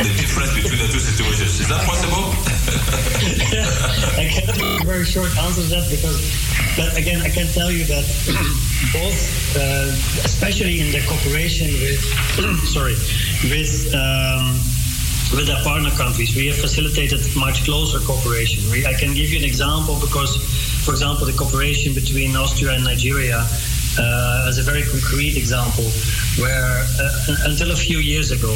the 0.00 0.12
difference 0.16 0.54
between 0.54 0.80
the 0.80 0.88
two 0.88 1.00
situations? 1.00 1.60
Is 1.60 1.68
that 1.68 1.84
possible? 1.84 2.32
I 4.20 4.28
can't 4.30 4.52
give 4.56 4.80
a 4.80 4.84
very 4.84 5.04
short 5.04 5.30
answer 5.38 5.62
to 5.62 5.68
that 5.76 5.86
because, 5.90 6.18
but 6.76 6.96
again, 6.96 7.20
I 7.20 7.28
can 7.28 7.46
tell 7.52 7.70
you 7.70 7.84
that 7.86 8.04
both, 8.96 9.20
uh, 9.56 9.92
especially 10.24 10.80
in 10.80 10.92
the 10.92 11.04
cooperation 11.04 11.68
with, 11.84 12.00
sorry, 12.74 12.96
with. 13.50 13.92
Um, 13.94 14.77
with 15.32 15.50
our 15.50 15.62
partner 15.62 15.90
countries, 15.90 16.34
we 16.34 16.46
have 16.46 16.56
facilitated 16.56 17.20
much 17.36 17.64
closer 17.64 17.98
cooperation. 18.00 18.64
We, 18.70 18.86
I 18.86 18.94
can 18.94 19.14
give 19.14 19.30
you 19.30 19.38
an 19.38 19.44
example 19.44 19.98
because, 20.00 20.36
for 20.84 20.92
example, 20.92 21.26
the 21.26 21.32
cooperation 21.32 21.94
between 21.94 22.34
Austria 22.36 22.72
and 22.72 22.84
Nigeria 22.84 23.46
uh, 23.98 24.46
as 24.48 24.58
a 24.58 24.62
very 24.62 24.82
concrete 24.82 25.36
example, 25.36 25.84
where 26.38 26.86
uh, 27.00 27.48
until 27.50 27.72
a 27.72 27.76
few 27.76 27.98
years 27.98 28.30
ago, 28.30 28.52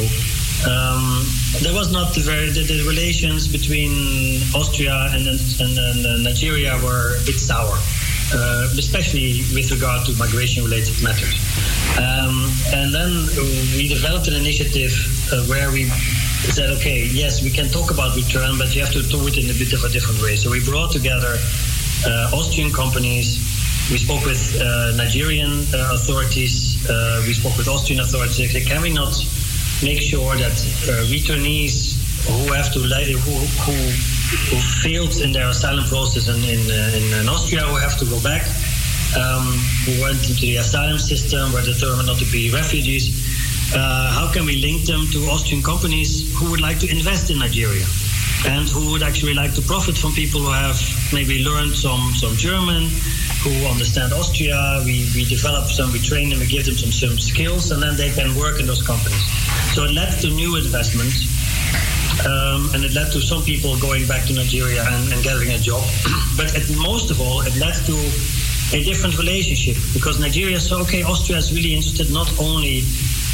um, 0.65 1.25
there 1.61 1.73
was 1.73 1.91
not 1.91 2.13
the 2.15 2.21
very 2.21 2.49
the, 2.49 2.63
the 2.63 2.83
relations 2.87 3.47
between 3.47 4.41
Austria 4.55 5.09
and, 5.11 5.27
and, 5.27 5.77
and 5.77 6.05
uh, 6.05 6.17
Nigeria 6.29 6.79
were 6.83 7.17
a 7.17 7.25
bit 7.25 7.35
sour. 7.39 7.77
Uh, 8.33 8.67
especially 8.79 9.43
with 9.53 9.69
regard 9.69 10.03
to 10.07 10.11
migration-related 10.17 10.95
matters, 11.03 11.37
um, 11.99 12.49
and 12.73 12.89
then 12.95 13.11
we 13.77 13.87
developed 13.87 14.27
an 14.27 14.33
initiative 14.33 14.91
uh, 15.31 15.43
where 15.43 15.69
we 15.69 15.85
said, 16.51 16.69
okay, 16.71 17.05
yes, 17.05 17.41
we 17.41 17.49
can 17.49 17.69
talk 17.69 17.91
about 17.91 18.15
return, 18.15 18.57
but 18.57 18.75
you 18.75 18.81
have 18.81 18.91
to 18.93 19.01
do 19.01 19.25
it 19.27 19.37
in 19.37 19.49
a 19.49 19.53
bit 19.53 19.71
of 19.73 19.83
a 19.83 19.89
different 19.89 20.21
way. 20.21 20.35
So 20.35 20.51
we 20.51 20.59
brought 20.63 20.91
together 20.91 21.37
uh, 22.05 22.31
Austrian 22.33 22.71
companies. 22.71 23.39
We 23.91 23.97
spoke 23.97 24.25
with 24.25 24.59
uh, 24.59 24.95
Nigerian 24.95 25.63
uh, 25.73 25.91
authorities. 25.93 26.77
Uh, 26.89 27.23
we 27.25 27.33
spoke 27.33 27.57
with 27.57 27.67
Austrian 27.67 28.01
authorities. 28.01 28.51
Can 28.67 28.81
we 28.81 28.91
not 28.91 29.15
make 29.81 29.99
sure 29.99 30.35
that 30.35 30.51
uh, 30.51 31.03
returnees 31.11 31.99
who 32.27 32.53
have 32.53 32.71
to 32.71 32.79
li- 32.79 33.11
who, 33.11 33.35
who 33.63 33.75
who 34.49 34.57
failed 34.81 35.17
in 35.17 35.31
their 35.31 35.49
asylum 35.49 35.85
process 35.85 36.27
in 36.27 36.39
in, 36.43 36.59
uh, 36.71 36.97
in, 36.97 37.03
in 37.21 37.29
Austria 37.29 37.61
who 37.61 37.75
have 37.75 37.97
to 37.99 38.05
go 38.05 38.19
back, 38.23 38.43
um, 39.19 39.59
who 39.85 40.01
went 40.01 40.19
into 40.29 40.41
the 40.41 40.57
asylum 40.57 40.97
system, 40.97 41.51
were 41.51 41.61
determined 41.61 42.07
not 42.07 42.17
to 42.19 42.25
be 42.31 42.49
refugees. 42.51 43.11
Uh, 43.75 44.11
how 44.13 44.31
can 44.31 44.45
we 44.45 44.61
link 44.61 44.85
them 44.85 45.07
to 45.11 45.25
Austrian 45.29 45.63
companies 45.63 46.29
who 46.37 46.51
would 46.51 46.61
like 46.61 46.79
to 46.79 46.89
invest 46.89 47.31
in 47.31 47.39
Nigeria 47.39 47.85
and 48.45 48.69
who 48.69 48.91
would 48.91 49.01
actually 49.01 49.33
like 49.33 49.53
to 49.55 49.61
profit 49.61 49.97
from 49.97 50.11
people 50.13 50.41
who 50.41 50.51
have 50.51 50.77
maybe 51.11 51.43
learned 51.43 51.73
some, 51.73 52.11
some 52.13 52.35
German, 52.35 52.89
who 53.41 53.49
understand 53.65 54.13
Austria. 54.13 54.81
We, 54.85 55.09
we 55.15 55.25
develop 55.25 55.65
some, 55.69 55.91
we 55.91 55.99
train 55.99 56.29
them, 56.29 56.39
we 56.39 56.47
give 56.47 56.65
them 56.65 56.75
some, 56.75 56.91
some 56.91 57.17
skills, 57.17 57.71
and 57.71 57.81
then 57.81 57.95
they 57.95 58.11
can 58.11 58.35
work 58.35 58.59
in 58.59 58.67
those 58.67 58.85
companies. 58.85 59.23
So 59.73 59.85
it 59.85 59.91
led 59.91 60.11
to 60.21 60.29
new 60.29 60.55
investments. 60.57 61.29
Um, 62.27 62.69
and 62.75 62.85
it 62.85 62.93
led 62.93 63.11
to 63.13 63.21
some 63.21 63.41
people 63.43 63.75
going 63.79 64.05
back 64.07 64.27
to 64.27 64.33
Nigeria 64.33 64.85
and, 64.87 65.11
and 65.11 65.23
getting 65.23 65.49
a 65.49 65.57
job. 65.57 65.83
but 66.37 66.53
most 66.77 67.09
of 67.09 67.19
all, 67.19 67.41
it 67.41 67.55
led 67.57 67.73
to 67.87 67.95
a 68.71 68.83
different 68.83 69.17
relationship 69.17 69.77
because 69.93 70.19
Nigeria 70.19 70.59
saw, 70.59 70.81
okay, 70.81 71.03
Austria 71.03 71.37
is 71.37 71.53
really 71.53 71.73
interested 71.73 72.11
not 72.11 72.29
only 72.39 72.83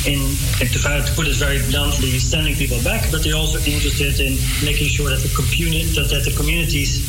in, 0.08 0.20
to, 0.60 0.80
to 0.80 1.12
put 1.16 1.28
it 1.28 1.36
very 1.36 1.60
bluntly, 1.70 2.20
sending 2.20 2.56
people 2.56 2.82
back, 2.84 3.12
but 3.12 3.24
they're 3.24 3.36
also 3.36 3.60
interested 3.60 4.20
in 4.20 4.38
making 4.64 4.88
sure 4.88 5.10
that 5.10 5.20
the, 5.20 5.30
communi- 5.30 5.94
that, 5.96 6.10
that 6.10 6.24
the 6.24 6.36
communities 6.36 7.04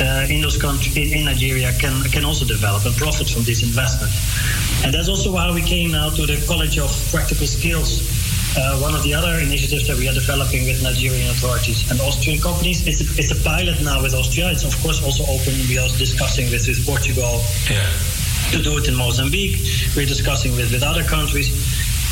uh, 0.00 0.26
in 0.30 0.40
those 0.40 0.56
countries, 0.56 0.96
in, 0.96 1.12
in 1.12 1.24
Nigeria, 1.24 1.72
can 1.78 2.02
can 2.10 2.24
also 2.24 2.46
develop 2.46 2.86
and 2.86 2.96
profit 2.96 3.28
from 3.28 3.42
this 3.44 3.62
investment. 3.62 4.12
And 4.84 4.94
that's 4.94 5.08
also 5.08 5.32
why 5.32 5.50
we 5.52 5.60
came 5.62 5.90
now 5.92 6.08
to 6.10 6.24
the 6.24 6.42
College 6.46 6.78
of 6.78 6.90
Practical 7.12 7.46
Skills 7.46 8.00
uh, 8.56 8.78
one 8.80 8.94
of 8.94 9.02
the 9.02 9.14
other 9.14 9.38
initiatives 9.38 9.86
that 9.86 9.96
we 9.96 10.08
are 10.08 10.12
developing 10.12 10.66
with 10.66 10.82
Nigerian 10.82 11.30
authorities 11.30 11.88
and 11.90 12.00
Austrian 12.00 12.40
companies. 12.40 12.86
It's 12.86 13.00
a, 13.00 13.06
it's 13.18 13.30
a 13.30 13.40
pilot 13.44 13.80
now 13.82 14.02
with 14.02 14.14
Austria. 14.14 14.50
It's 14.50 14.64
of 14.64 14.74
course 14.82 15.02
also 15.04 15.22
open. 15.30 15.54
We 15.68 15.78
are 15.78 15.88
discussing 15.98 16.50
with, 16.50 16.66
with 16.66 16.84
Portugal 16.84 17.42
to 18.50 18.58
do 18.62 18.78
it 18.78 18.88
in 18.88 18.96
Mozambique. 18.96 19.60
We're 19.94 20.06
discussing 20.06 20.56
with, 20.56 20.72
with 20.72 20.82
other 20.82 21.04
countries. 21.04 21.54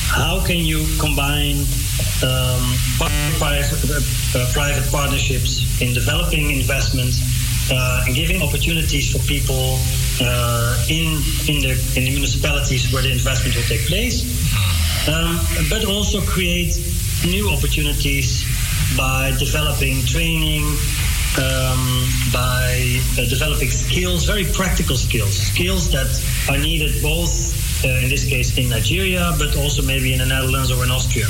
How 0.08 0.44
can 0.44 0.58
you 0.58 0.86
combine 0.98 1.60
um, 2.24 2.62
private, 3.38 3.70
uh, 4.34 4.50
private 4.52 4.90
partnerships 4.90 5.80
in 5.80 5.92
developing 5.92 6.50
investment 6.50 7.14
uh, 7.70 8.04
and 8.06 8.14
giving 8.14 8.42
opportunities 8.42 9.12
for 9.12 9.18
people 9.28 9.78
uh, 10.20 10.86
in 10.88 11.20
in 11.46 11.60
the 11.60 11.72
in 11.96 12.04
the 12.04 12.10
municipalities 12.10 12.92
where 12.92 13.02
the 13.02 13.12
investment 13.12 13.54
will 13.54 13.68
take 13.68 13.86
place, 13.86 14.24
um, 15.08 15.38
but 15.68 15.84
also 15.84 16.20
create 16.22 16.74
new 17.26 17.50
opportunities 17.50 18.44
by 18.96 19.30
developing 19.38 20.02
training, 20.06 20.64
um, 21.36 22.08
by 22.32 22.98
uh, 23.18 23.28
developing 23.28 23.70
skills, 23.70 24.24
very 24.24 24.44
practical 24.44 24.96
skills, 24.96 25.36
skills 25.36 25.90
that 25.90 26.08
are 26.48 26.58
needed 26.58 27.02
both 27.02 27.57
in 27.84 28.08
this 28.08 28.24
case 28.24 28.56
in 28.58 28.68
Nigeria, 28.68 29.32
but 29.38 29.56
also 29.56 29.82
maybe 29.82 30.12
in 30.12 30.18
the 30.18 30.26
Netherlands 30.26 30.70
or 30.70 30.82
in 30.84 30.90
Austria. 30.90 31.26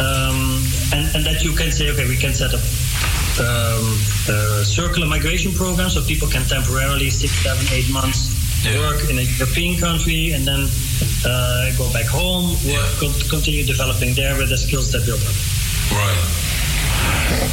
Um, 0.00 0.60
and, 0.92 1.08
and 1.16 1.24
that 1.24 1.42
you 1.42 1.52
can 1.52 1.72
say, 1.72 1.90
okay, 1.90 2.06
we 2.06 2.16
can 2.16 2.34
set 2.34 2.52
up 2.52 2.60
um, 3.40 3.96
a 4.28 4.64
circular 4.64 5.06
migration 5.06 5.52
program 5.52 5.88
so 5.90 6.02
people 6.02 6.28
can 6.28 6.44
temporarily 6.44 7.10
six, 7.10 7.32
seven, 7.42 7.64
eight 7.72 7.88
months 7.90 8.32
work 8.74 9.08
in 9.10 9.18
a 9.18 9.22
European 9.22 9.78
country 9.78 10.32
and 10.32 10.44
then 10.46 10.66
uh, 11.24 11.70
go 11.78 11.92
back 11.92 12.06
home, 12.06 12.56
work, 12.66 12.88
con- 12.98 13.20
continue 13.28 13.64
developing 13.64 14.14
there 14.14 14.36
with 14.36 14.48
the 14.48 14.58
skills 14.58 14.90
they 14.90 14.98
built 15.04 15.22
up. 15.22 15.36
Right. 15.92 16.18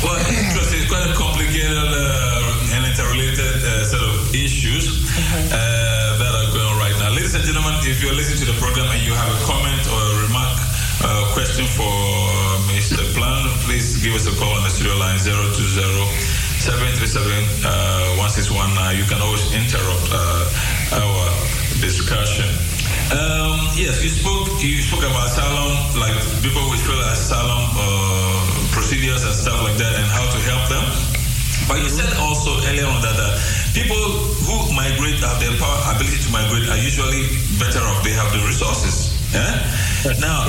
Well, 0.02 0.18
interesting. 0.26 0.82
It's 0.82 0.90
quite 0.90 1.10
a 1.10 1.14
complicated 1.14 1.78
uh, 1.78 2.74
and 2.74 2.86
interrelated 2.86 3.62
uh, 3.64 3.86
set 3.86 4.02
of 4.02 4.34
issues 4.34 5.06
uh, 5.52 6.18
that 6.18 6.34
are 6.34 6.52
going 6.54 6.78
on. 6.78 6.83
Ladies 7.24 7.40
and 7.40 7.56
gentlemen, 7.56 7.80
if 7.88 8.04
you're 8.04 8.12
listening 8.12 8.44
to 8.44 8.52
the 8.52 8.60
program 8.60 8.92
and 8.92 9.00
you 9.00 9.16
have 9.16 9.32
a 9.32 9.40
comment 9.48 9.80
or 9.88 9.96
a 9.96 10.28
remark, 10.28 10.60
uh, 11.08 11.32
question 11.32 11.64
for 11.72 11.88
Mr. 12.68 13.00
Plan, 13.16 13.48
please 13.64 13.96
give 14.04 14.12
us 14.12 14.28
a 14.28 14.36
call 14.36 14.52
on 14.52 14.64
the 14.68 14.70
studio 14.70 14.92
line 15.00 15.16
020 15.24 15.56
737 16.60 17.64
uh, 17.64 18.20
1619. 18.20 19.00
You 19.00 19.08
can 19.08 19.24
always 19.24 19.40
interrupt 19.56 20.04
uh, 20.12 21.00
our 21.00 21.24
discussion. 21.80 22.52
Um, 23.16 23.72
yes, 23.72 24.04
you 24.04 24.12
spoke. 24.12 24.60
You 24.60 24.84
spoke 24.84 25.08
about 25.08 25.32
asylum, 25.32 25.96
like 25.96 26.20
people 26.44 26.68
with 26.68 26.84
fill 26.84 27.00
asylum 27.08 27.72
uh, 27.72 28.68
procedures 28.76 29.24
and 29.24 29.32
stuff 29.32 29.64
like 29.64 29.80
that, 29.80 29.96
and 29.96 30.12
how 30.12 30.28
to 30.28 30.40
help 30.44 30.68
them. 30.68 31.23
But 31.68 31.80
you 31.82 31.90
said 31.90 32.12
also 32.20 32.60
earlier 32.68 32.88
on 32.88 33.02
that 33.02 33.16
uh, 33.18 33.40
people 33.74 34.00
who 34.46 34.56
migrate 34.76 35.24
have 35.24 35.40
the 35.40 35.56
power, 35.58 35.96
ability 35.96 36.20
to 36.24 36.30
migrate 36.32 36.68
are 36.70 36.82
usually 36.82 37.28
better 37.60 37.80
off. 37.80 38.04
They 38.04 38.14
have 38.14 38.32
the 38.36 38.44
resources. 38.46 39.16
Yeah? 39.34 39.58
Now, 40.20 40.46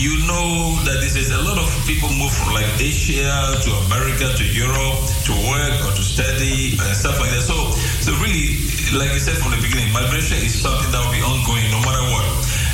you 0.00 0.24
know 0.24 0.80
that 0.88 1.04
this 1.04 1.20
is 1.20 1.28
a 1.30 1.42
lot 1.44 1.58
of 1.60 1.68
people 1.84 2.08
move 2.16 2.32
from 2.32 2.54
like 2.56 2.66
Asia 2.80 3.28
to 3.60 3.70
America 3.86 4.32
to 4.32 4.44
Europe 4.46 4.98
to 5.28 5.32
work 5.52 5.78
or 5.84 5.92
to 5.92 6.02
study 6.02 6.78
and 6.80 6.92
stuff 6.96 7.20
like 7.20 7.28
that. 7.34 7.44
So, 7.44 7.76
so 8.00 8.16
really, 8.24 8.56
like 8.96 9.12
I 9.12 9.20
said 9.20 9.36
from 9.36 9.52
the 9.52 9.60
beginning, 9.60 9.92
migration 9.92 10.40
is 10.40 10.56
something 10.56 10.88
that 10.90 11.00
will 11.04 11.12
be 11.12 11.20
ongoing 11.20 11.68
no 11.68 11.80
matter 11.84 12.02
what, 12.08 12.24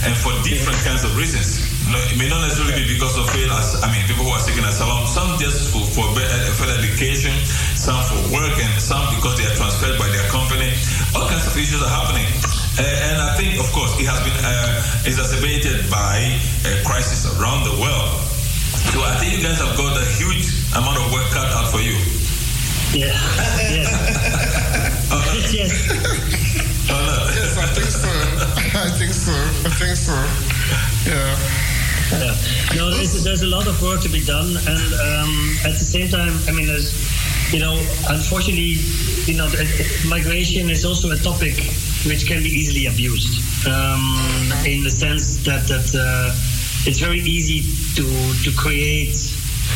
and 0.07 0.15
for 0.15 0.31
different 0.47 0.79
kinds 0.87 1.03
of 1.03 1.17
reasons. 1.19 1.65
No, 1.89 1.97
it 2.05 2.21
may 2.21 2.29
not 2.29 2.45
necessarily 2.45 2.85
be 2.85 2.95
because 2.95 3.17
of 3.17 3.25
fail 3.33 3.49
as 3.57 3.81
I 3.81 3.89
mean 3.89 4.05
people 4.05 4.29
who 4.29 4.33
are 4.37 4.45
seeking 4.45 4.63
asylum, 4.63 5.09
some 5.09 5.41
just 5.41 5.73
for, 5.73 5.81
for 5.81 6.05
better, 6.13 6.37
further 6.61 6.77
education, 6.79 7.33
some 7.79 8.03
for 8.11 8.19
work, 8.35 8.59
and 8.59 8.75
some 8.83 9.07
because 9.15 9.39
they 9.39 9.47
are 9.47 9.55
transferred 9.55 9.95
by 10.03 10.11
their 10.11 10.27
company. 10.35 10.75
All 11.15 11.31
kinds 11.31 11.47
of 11.47 11.55
issues 11.55 11.79
are 11.79 11.89
happening. 11.89 12.27
Uh, 12.75 12.83
and 12.83 13.23
I 13.23 13.39
think, 13.39 13.55
of 13.63 13.71
course, 13.71 13.95
it 14.03 14.07
has 14.11 14.19
been 14.27 14.35
uh, 14.43 14.83
exacerbated 15.07 15.87
by 15.87 16.19
a 16.67 16.83
crisis 16.83 17.23
around 17.39 17.63
the 17.63 17.79
world. 17.79 18.19
So 18.91 18.99
I 19.07 19.15
think 19.23 19.39
you 19.39 19.43
guys 19.47 19.63
have 19.63 19.79
got 19.79 19.95
a 19.95 20.07
huge 20.19 20.51
amount 20.75 20.99
of 20.99 21.07
work 21.15 21.31
cut 21.31 21.47
out 21.55 21.71
for 21.71 21.79
you. 21.79 21.95
Yeah. 22.91 23.15
yes. 23.71 23.95
yes. 25.55 25.71
yes, 25.87 27.53
I 27.59 27.67
think 27.79 27.91
so. 27.95 28.11
I 28.79 28.91
think 28.99 29.15
so. 29.15 29.35
I 29.63 29.71
think 29.71 29.95
so. 29.95 30.19
Yeah. 31.07 31.39
Yeah. 32.11 32.35
No, 32.75 32.91
there's, 32.91 33.23
there's 33.23 33.43
a 33.43 33.47
lot 33.47 33.67
of 33.67 33.81
work 33.83 34.01
to 34.03 34.09
be 34.09 34.25
done, 34.25 34.57
and 34.57 34.93
um, 34.95 35.57
at 35.65 35.77
the 35.77 35.85
same 35.85 36.09
time, 36.09 36.33
I 36.49 36.53
mean, 36.53 36.67
there's, 36.67 36.93
you 37.53 37.59
know, 37.59 37.77
unfortunately, 38.09 38.77
you 39.25 39.37
know, 39.37 39.49
migration 40.09 40.71
is 40.71 40.85
also 40.85 41.11
a 41.11 41.17
topic 41.17 41.55
which 42.07 42.27
can 42.27 42.43
be 42.43 42.51
easily 42.51 42.87
abused, 42.87 43.67
um, 43.67 44.53
in 44.67 44.83
the 44.85 44.91
sense 44.91 45.37
that 45.45 45.67
that 45.69 45.89
uh, 45.95 46.35
it's 46.87 46.99
very 46.99 47.21
easy 47.21 47.63
to 47.95 48.05
to 48.45 48.57
create 48.57 49.17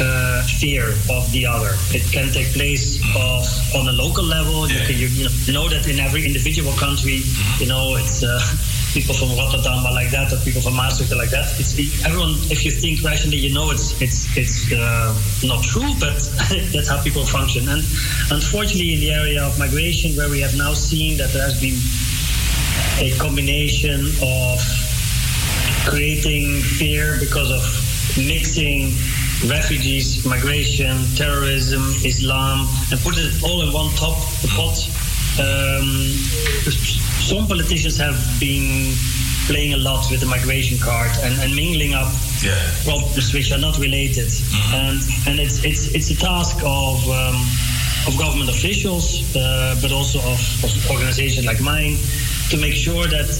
uh, 0.00 0.42
fear 0.60 0.92
of 1.10 1.30
the 1.32 1.46
other. 1.46 1.74
It 1.92 2.04
can 2.12 2.32
take 2.32 2.52
place 2.52 3.00
of, 3.16 3.44
on 3.74 3.88
a 3.88 3.92
local 3.92 4.24
level. 4.24 4.68
You, 4.68 4.80
can, 4.86 4.96
you, 4.96 5.08
you 5.08 5.52
know 5.52 5.68
that 5.68 5.86
in 5.88 6.00
every 6.00 6.24
individual 6.24 6.72
country, 6.74 7.22
you 7.58 7.66
know, 7.66 7.96
it's 7.96 8.22
uh, 8.22 8.40
people 8.92 9.14
from 9.14 9.32
Rotterdam 9.36 9.84
are 9.86 9.92
like 9.92 10.10
that, 10.10 10.32
or 10.32 10.36
people 10.44 10.60
from 10.60 10.76
Maastricht 10.76 11.12
are 11.12 11.16
like 11.16 11.30
that. 11.30 11.48
It's 11.58 11.72
everyone. 12.04 12.36
If 12.52 12.64
you 12.64 12.70
think 12.70 13.02
rationally, 13.02 13.38
you 13.38 13.52
know 13.52 13.70
it's 13.70 14.00
it's 14.00 14.36
it's 14.36 14.70
uh, 14.72 15.16
not 15.42 15.64
true, 15.64 15.92
but 15.98 16.16
that's 16.72 16.88
how 16.88 17.02
people 17.02 17.24
function. 17.24 17.68
And 17.68 17.82
unfortunately, 18.30 18.94
in 18.94 19.00
the 19.00 19.12
area 19.12 19.42
of 19.42 19.58
migration, 19.58 20.14
where 20.16 20.28
we 20.28 20.40
have 20.40 20.56
now 20.56 20.74
seen 20.74 21.16
that 21.18 21.32
there 21.32 21.42
has 21.42 21.58
been 21.60 21.76
a 23.00 23.16
combination 23.18 24.12
of 24.22 24.60
creating 25.88 26.60
fear 26.60 27.16
because 27.18 27.50
of 27.50 27.64
mixing 28.16 28.92
refugees, 29.48 30.24
migration, 30.24 31.00
terrorism, 31.16 31.82
Islam, 32.04 32.68
and 32.90 33.00
put 33.00 33.16
it 33.16 33.42
all 33.42 33.62
in 33.62 33.72
one 33.72 33.90
top 33.96 34.20
the 34.42 34.48
pot. 34.48 34.76
Um, 35.40 35.86
some 37.22 37.46
politicians 37.46 37.96
have 37.98 38.16
been 38.40 38.94
playing 39.46 39.72
a 39.74 39.76
lot 39.78 40.08
with 40.10 40.20
the 40.20 40.26
migration 40.26 40.78
card 40.78 41.10
and, 41.22 41.34
and 41.40 41.54
mingling 41.54 41.94
up 41.94 42.12
Yeah. 42.42 42.54
problems 42.84 43.32
which 43.32 43.50
are 43.52 43.58
not 43.58 43.78
related. 43.78 44.30
And 44.74 45.00
and 45.26 45.40
it's 45.40 45.64
it's 45.64 45.94
it's 45.94 46.10
a 46.10 46.16
task 46.16 46.56
of 46.64 46.96
um, 47.10 47.36
of 48.06 48.18
government 48.18 48.50
officials, 48.50 49.34
uh, 49.36 49.74
but 49.80 49.92
also 49.92 50.18
of, 50.20 50.40
of 50.64 50.70
organizations 50.90 51.46
like 51.46 51.60
mine, 51.60 51.96
to 52.50 52.56
make 52.58 52.74
sure 52.74 53.06
that 53.06 53.30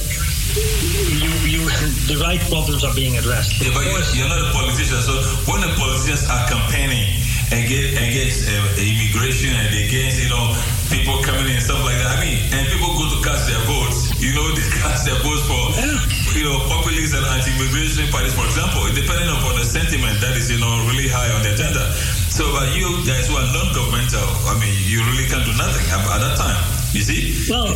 you 1.23 1.31
you 1.44 1.60
the 2.09 2.19
right 2.23 2.40
problems 2.48 2.85
are 2.85 2.94
being 2.94 3.19
addressed. 3.19 3.60
Yeah, 3.60 3.74
but 3.74 3.85
you're, 3.85 4.02
you're 4.16 4.28
not 4.28 4.40
a 4.40 4.51
politician. 4.52 4.98
So 5.02 5.12
when 5.51 5.60
the 5.60 5.73
politicians 5.77 6.24
are 6.31 6.47
campaigning 6.48 7.06
against, 7.52 7.93
against 8.01 8.39
uh, 8.48 8.81
immigration 8.81 9.51
and 9.55 9.70
against 9.74 10.23
you 10.23 10.31
know 10.31 10.55
people 10.93 11.24
coming 11.24 11.48
in 11.48 11.56
and 11.56 11.64
stuff 11.64 11.81
like 11.81 11.97
that, 11.97 12.12
I 12.12 12.19
mean, 12.20 12.36
and 12.52 12.69
people 12.69 12.93
go 13.01 13.09
to 13.09 13.19
cast 13.24 13.48
their 13.48 13.59
votes, 13.64 14.12
you 14.20 14.36
know, 14.36 14.44
they 14.52 14.62
cast 14.85 15.09
their 15.09 15.16
votes 15.24 15.40
for 15.48 15.73
you 16.36 16.44
know 16.44 16.60
populist 16.69 17.16
and 17.16 17.24
anti-immigration 17.24 18.12
parties, 18.12 18.36
for 18.36 18.44
example, 18.44 18.85
depending 18.93 19.32
upon 19.32 19.56
the 19.56 19.64
sentiment 19.64 20.20
that 20.20 20.36
is 20.36 20.52
you 20.52 20.60
know 20.60 20.85
really 20.85 21.09
high 21.09 21.32
on 21.32 21.40
the 21.40 21.56
agenda. 21.56 21.93
So, 22.28 22.52
but 22.52 22.77
you 22.77 22.89
guys 23.09 23.28
who 23.28 23.36
are 23.40 23.48
non-governmental, 23.48 24.24
I 24.48 24.56
mean, 24.60 24.73
you 24.85 25.01
really 25.09 25.28
can't 25.28 25.44
do 25.44 25.56
nothing 25.56 25.85
at, 25.89 26.01
at 26.05 26.20
that 26.20 26.36
time. 26.36 26.81
You 26.93 27.01
see? 27.01 27.32
Well, 27.48 27.73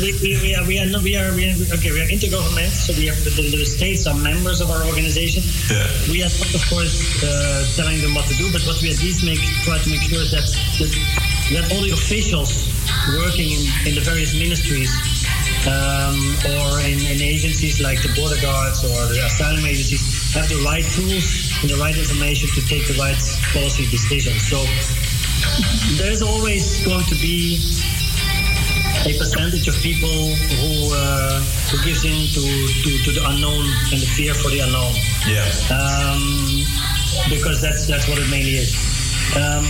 we, 0.00 0.16
we, 0.24 0.40
we 0.40 0.56
are 0.56 0.64
we 0.64 0.80
are 0.80 0.88
we 1.04 1.12
are 1.12 1.28
we 1.36 1.44
are 1.44 1.56
okay. 1.76 1.92
We 1.92 2.00
are 2.00 2.08
intergovernmental, 2.08 2.72
so 2.72 2.96
we 2.96 3.04
have 3.12 3.20
the, 3.20 3.30
the 3.30 3.64
states 3.68 4.06
are 4.08 4.16
members 4.16 4.64
of 4.64 4.70
our 4.72 4.80
organization. 4.88 5.44
Yeah. 5.68 5.84
We 6.08 6.24
are 6.24 6.32
not, 6.32 6.54
of 6.56 6.64
course, 6.72 6.96
uh, 7.20 7.68
telling 7.76 8.00
them 8.00 8.16
what 8.16 8.24
to 8.32 8.36
do, 8.40 8.48
but 8.48 8.64
what 8.64 8.80
we 8.80 8.88
at 8.88 8.96
least 9.04 9.28
make 9.28 9.44
try 9.68 9.76
to 9.76 9.88
make 9.92 10.00
sure 10.08 10.24
is 10.24 10.32
that 10.32 10.48
that, 10.80 10.88
that 11.52 11.64
all 11.76 11.84
the 11.84 11.92
officials 11.92 12.72
working 13.20 13.52
in, 13.52 13.62
in 13.88 13.92
the 13.92 14.00
various 14.00 14.32
ministries 14.32 14.88
um, 15.68 16.16
or 16.56 16.80
in, 16.80 16.96
in 17.12 17.20
agencies 17.20 17.76
like 17.80 18.00
the 18.00 18.08
border 18.16 18.40
guards 18.40 18.80
or 18.88 18.96
the 19.12 19.20
asylum 19.20 19.68
agencies 19.68 20.32
have 20.32 20.48
the 20.48 20.64
right 20.64 20.84
tools 20.96 21.52
and 21.60 21.68
the 21.68 21.76
right 21.76 21.96
information 21.96 22.48
to 22.56 22.64
take 22.64 22.88
the 22.88 22.96
right 22.96 23.20
policy 23.52 23.84
decisions. 23.92 24.40
So 24.48 24.64
there's 26.00 26.22
always 26.22 26.80
going 26.84 27.04
to 27.06 27.14
be 27.20 27.60
a 29.04 29.18
percentage 29.18 29.68
of 29.68 29.74
people 29.82 30.34
who 30.60 30.94
uh, 30.94 31.40
who 31.70 31.76
gives 31.84 32.04
in 32.04 32.26
to, 32.32 32.42
to, 32.82 32.90
to 33.04 33.10
the 33.12 33.22
unknown 33.28 33.66
and 33.92 34.00
the 34.00 34.06
fear 34.16 34.34
for 34.34 34.48
the 34.48 34.60
unknown. 34.60 34.94
Yeah. 35.28 35.44
Um, 35.68 36.64
because 37.28 37.60
that's 37.60 37.86
that's 37.86 38.08
what 38.08 38.18
it 38.18 38.30
mainly 38.30 38.56
is. 38.56 38.74
Um, 39.36 39.68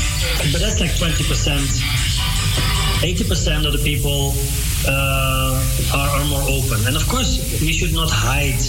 but 0.53 0.61
that's 0.61 0.81
like 0.81 0.90
20%. 0.90 1.27
80% 3.01 3.66
of 3.66 3.73
the 3.73 3.82
people 3.85 4.32
uh, 4.89 5.61
are, 5.94 6.09
are 6.20 6.24
more 6.27 6.43
open. 6.43 6.86
And 6.86 6.97
of 6.97 7.07
course, 7.09 7.61
we 7.61 7.73
should 7.73 7.93
not 7.93 8.11
hide 8.11 8.61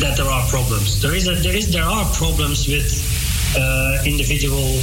that 0.00 0.16
there 0.16 0.26
are 0.26 0.46
problems. 0.48 1.00
There 1.00 1.14
is 1.14 1.28
a, 1.28 1.34
there 1.34 1.56
is 1.56 1.72
there 1.72 1.84
are 1.84 2.04
problems 2.12 2.68
with 2.68 2.88
individual 4.06 4.80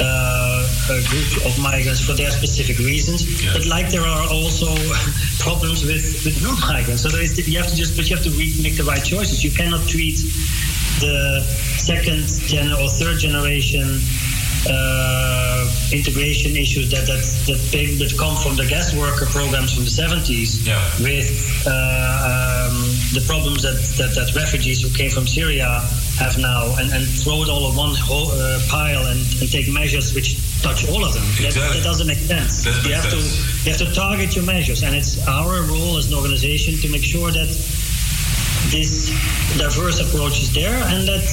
uh, 0.00 0.66
uh, 0.90 1.00
groups 1.10 1.36
of 1.44 1.58
migrants 1.60 2.00
for 2.04 2.14
their 2.14 2.30
specific 2.30 2.78
reasons. 2.78 3.22
But 3.52 3.66
like 3.66 3.90
there 3.90 4.02
are 4.02 4.26
also 4.30 4.74
problems 5.38 5.84
with, 5.84 6.24
with 6.24 6.42
non-migrants. 6.42 7.02
So 7.02 7.08
there 7.08 7.22
is, 7.22 7.36
you 7.48 7.58
have 7.58 7.68
to 7.68 7.76
just, 7.76 7.96
but 7.96 8.08
you 8.08 8.16
have 8.16 8.24
to 8.24 8.30
re- 8.30 8.54
make 8.62 8.76
the 8.76 8.84
right 8.84 9.04
choices. 9.04 9.44
You 9.44 9.50
cannot 9.50 9.86
treat 9.88 10.18
the 11.00 11.42
second 11.78 12.26
gen 12.46 12.72
or 12.72 12.88
third 12.88 13.18
generation 13.18 14.00
uh, 14.68 15.68
integration 15.92 16.56
issues 16.56 16.90
that 16.90 17.06
that 17.06 17.22
that, 17.46 17.60
came, 17.70 17.98
that 17.98 18.14
come 18.18 18.36
from 18.36 18.56
the 18.56 18.66
guest 18.66 18.96
worker 18.96 19.26
programs 19.26 19.74
from 19.74 19.84
the 19.84 19.90
70s 19.90 20.64
with 21.02 21.30
uh, 21.66 21.70
um, 21.70 22.74
the 23.12 23.22
problems 23.26 23.62
that, 23.62 23.76
that 23.98 24.14
that 24.14 24.34
refugees 24.34 24.82
who 24.82 24.90
came 24.96 25.10
from 25.10 25.26
Syria 25.26 25.82
have 26.18 26.38
now 26.38 26.74
and, 26.78 26.92
and 26.92 27.04
throw 27.06 27.42
it 27.42 27.48
all 27.48 27.70
in 27.70 27.76
one 27.76 27.94
whole, 27.94 28.30
uh, 28.30 28.60
pile 28.68 29.06
and, 29.06 29.20
and 29.40 29.50
take 29.50 29.68
measures 29.72 30.14
which 30.14 30.38
touch 30.62 30.88
all 30.88 31.04
of 31.04 31.12
them. 31.12 31.24
That, 31.42 31.54
that 31.54 31.82
doesn't 31.82 32.06
make 32.06 32.18
sense. 32.18 32.64
You 32.86 32.94
have 32.94 33.10
to 33.10 33.18
you 33.18 33.68
have 33.72 33.82
to 33.82 33.92
target 33.92 34.36
your 34.36 34.44
measures, 34.44 34.82
and 34.82 34.94
it's 34.94 35.18
our 35.26 35.62
role 35.62 35.98
as 35.98 36.08
an 36.08 36.14
organization 36.14 36.76
to 36.80 36.88
make 36.88 37.02
sure 37.02 37.30
that 37.30 37.48
this 38.70 39.10
diverse 39.58 40.00
approach 40.00 40.40
is 40.40 40.52
there 40.54 40.74
and 40.94 41.08
that 41.08 41.24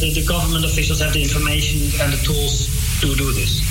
the, 0.00 0.12
the 0.14 0.26
government 0.26 0.64
officials 0.64 1.00
have 1.00 1.12
the 1.12 1.22
information 1.22 1.80
and 2.00 2.12
the 2.12 2.20
tools 2.24 2.68
to 3.00 3.14
do 3.14 3.32
this. 3.32 3.62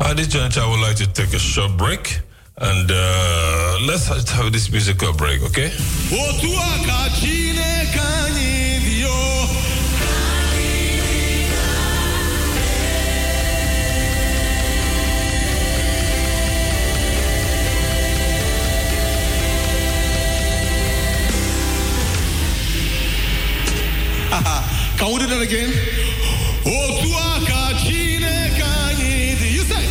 At 0.00 0.16
this 0.16 0.28
juncture, 0.28 0.60
I 0.60 0.68
would 0.68 0.80
like 0.80 0.96
to 0.96 1.06
take 1.06 1.32
a 1.34 1.38
short 1.38 1.76
break. 1.76 2.20
And 2.56 2.90
uh, 2.90 3.78
let's 3.86 4.06
have 4.06 4.52
this 4.52 4.70
musical 4.70 5.12
break, 5.12 5.42
okay? 5.42 5.72
Can 25.04 25.12
we 25.12 25.18
do 25.18 25.26
that 25.26 25.42
again? 25.42 25.68
Otua 26.64 27.44
kachine 27.44 28.48
kanyi 28.56 29.36
dio. 29.36 29.50
You 29.52 29.64
say. 29.68 29.84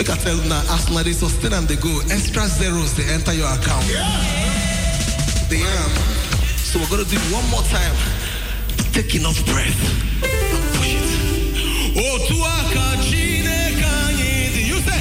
I 0.00 0.16
tell 0.16 0.34
you 0.34 0.48
now, 0.48 0.58
as 0.74 0.90
now 0.90 1.04
they 1.04 1.12
sustain 1.12 1.52
and 1.52 1.68
they 1.68 1.76
go, 1.76 2.00
extra 2.10 2.48
zeros 2.48 2.96
they 2.96 3.04
enter 3.14 3.32
your 3.32 3.46
account. 3.46 3.86
They 5.48 5.62
am. 5.62 5.90
So 6.56 6.80
we're 6.80 6.90
gonna 6.90 7.04
do 7.04 7.14
it 7.14 7.32
one 7.32 7.48
more 7.48 7.62
time. 7.70 8.19
Take 9.00 9.14
enough 9.14 9.46
breath 9.46 10.20
push 10.76 10.92
it. 10.92 11.00
Oh, 11.96 12.18
Otua 12.18 12.56
kachine 12.74 13.58
kanyi. 13.80 14.68
You 14.68 14.78
say. 14.84 15.00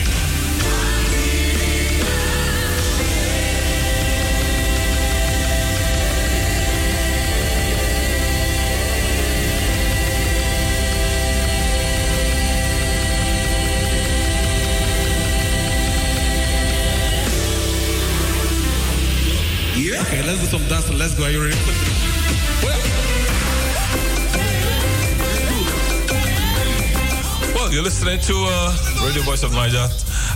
Yeah. 19.76 20.02
Okay, 20.04 20.22
let's 20.24 20.40
do 20.40 20.46
some 20.46 20.66
dancing. 20.70 20.98
Let's 20.98 21.16
go. 21.16 21.26
Are 21.26 21.32
you 21.32 21.44
ready? 21.44 21.58
Well, 22.64 22.99
you're 27.72 27.84
listening 27.84 28.20
to 28.20 28.34
uh, 28.36 29.06
Radio 29.06 29.22
Voice 29.24 29.44
of 29.44 29.52
Naija. 29.52 29.86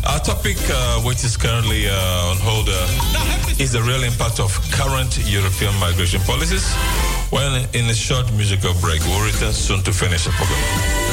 Our 0.06 0.20
topic, 0.20 0.58
uh, 0.70 1.02
which 1.02 1.24
is 1.24 1.36
currently 1.38 1.88
uh, 1.88 2.30
on 2.30 2.38
hold, 2.38 2.68
uh, 2.70 3.62
is 3.64 3.72
the 3.72 3.82
real 3.82 4.04
impact 4.04 4.40
of 4.40 4.52
current 4.72 5.18
European 5.26 5.74
migration 5.80 6.22
policies. 6.22 6.66
Well, 7.32 7.56
in 7.74 7.90
a 7.90 7.96
short 7.96 8.32
musical 8.34 8.74
break, 8.82 9.02
we'll 9.02 9.26
return 9.26 9.54
soon 9.54 9.82
to 9.84 9.94
finish 9.94 10.26
the 10.26 10.32
program. 10.32 11.13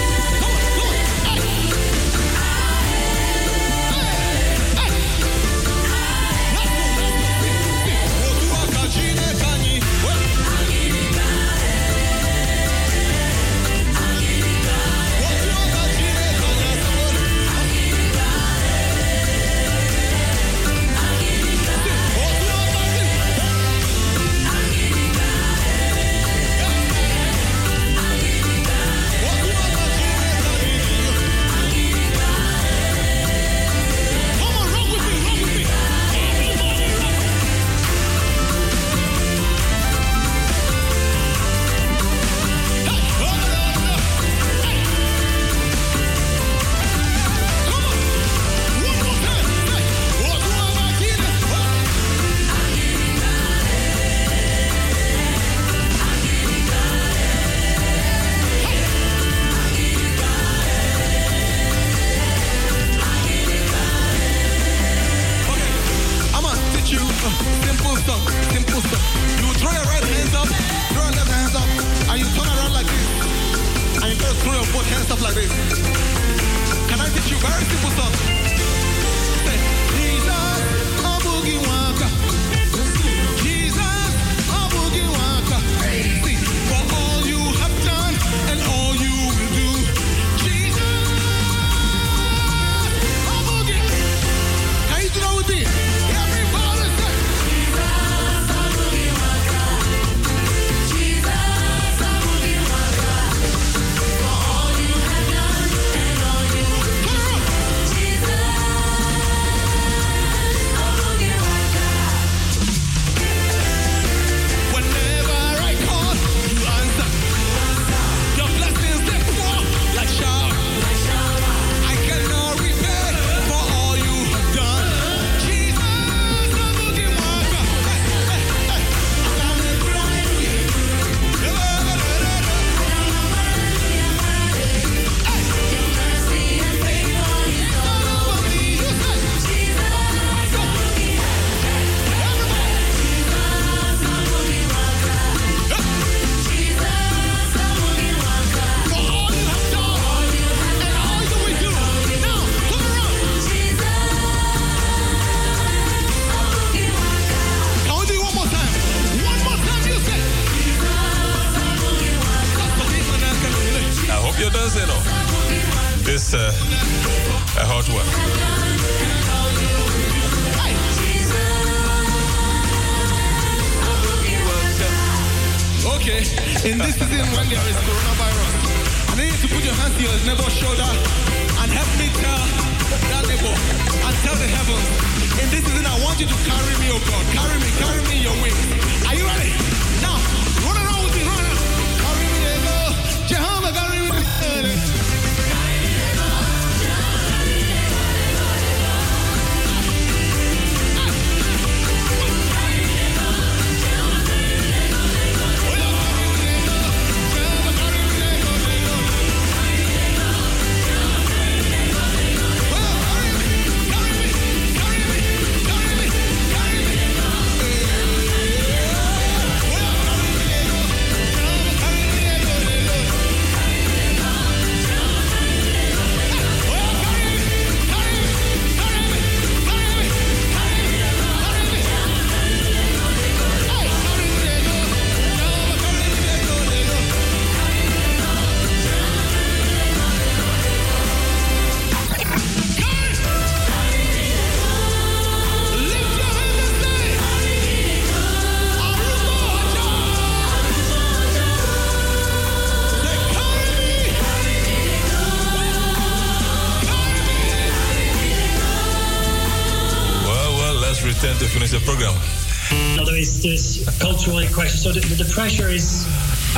So 264.80 264.92
the, 264.92 265.00
the 265.00 265.28
pressure 265.28 265.68
is 265.68 266.06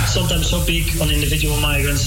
sometimes 0.07 0.49
so 0.49 0.65
big 0.65 0.87
on 1.03 1.11
individual 1.11 1.57
migrants, 1.59 2.07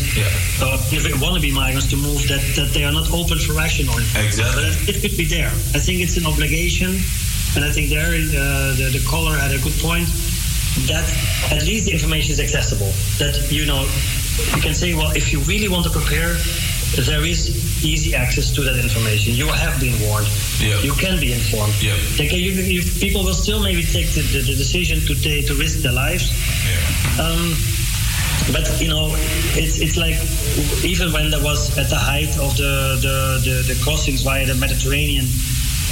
uh, 0.61 0.79
wannabe 1.19 1.51
migrants, 1.53 1.87
to 1.89 1.97
move 1.97 2.25
that, 2.29 2.39
that 2.55 2.71
they 2.73 2.85
are 2.85 2.91
not 2.93 3.11
open 3.11 3.37
for 3.37 3.59
action 3.59 3.89
on 3.89 3.99
it. 3.99 4.07
Exactly. 4.15 4.63
But 4.63 4.95
it 4.95 5.01
could 5.01 5.17
be 5.17 5.25
there. 5.25 5.51
I 5.75 5.79
think 5.83 5.99
it's 5.99 6.15
an 6.15 6.25
obligation, 6.25 7.03
and 7.55 7.65
I 7.65 7.71
think 7.71 7.89
there 7.89 8.15
uh, 8.15 8.79
the, 8.79 8.95
the 8.95 9.03
caller 9.05 9.35
had 9.35 9.51
a 9.51 9.59
good 9.59 9.75
point 9.83 10.07
that 10.87 11.03
at 11.51 11.63
least 11.63 11.85
the 11.87 11.91
information 11.91 12.31
is 12.31 12.39
accessible. 12.39 12.91
That 13.19 13.51
you 13.51 13.65
know, 13.65 13.83
you 14.55 14.61
can 14.61 14.73
say, 14.73 14.93
well, 14.93 15.11
if 15.11 15.33
you 15.33 15.39
really 15.41 15.67
want 15.67 15.83
to 15.83 15.91
prepare, 15.91 16.39
there 16.95 17.25
is 17.25 17.64
easy 17.85 18.15
access 18.15 18.51
to 18.55 18.61
that 18.61 18.75
information. 18.75 19.33
You 19.33 19.47
have 19.47 19.79
been 19.79 19.95
warned. 20.01 20.27
Yeah. 20.59 20.81
You 20.81 20.93
can 20.93 21.19
be 21.19 21.31
informed. 21.33 21.75
Yeah. 21.81 21.95
They 22.17 22.27
you, 22.33 22.51
you, 22.51 22.81
people 22.99 23.23
will 23.23 23.37
still 23.37 23.61
maybe 23.61 23.83
take 23.83 24.09
the, 24.17 24.21
the, 24.21 24.41
the 24.41 24.55
decision 24.55 24.99
to 25.05 25.13
take, 25.15 25.47
to 25.47 25.55
risk 25.55 25.79
their 25.79 25.93
lives. 25.93 26.33
Um, 27.19 27.55
but 28.51 28.65
you 28.81 28.89
know, 28.89 29.09
it's 29.55 29.79
it's 29.79 29.97
like 29.97 30.17
even 30.83 31.11
when 31.13 31.31
there 31.31 31.41
was 31.41 31.77
at 31.77 31.89
the 31.89 31.95
height 31.95 32.29
of 32.37 32.55
the 32.57 32.97
the, 33.01 33.15
the, 33.41 33.73
the 33.73 33.79
crossings 33.83 34.21
via 34.21 34.45
the 34.45 34.55
Mediterranean, 34.55 35.25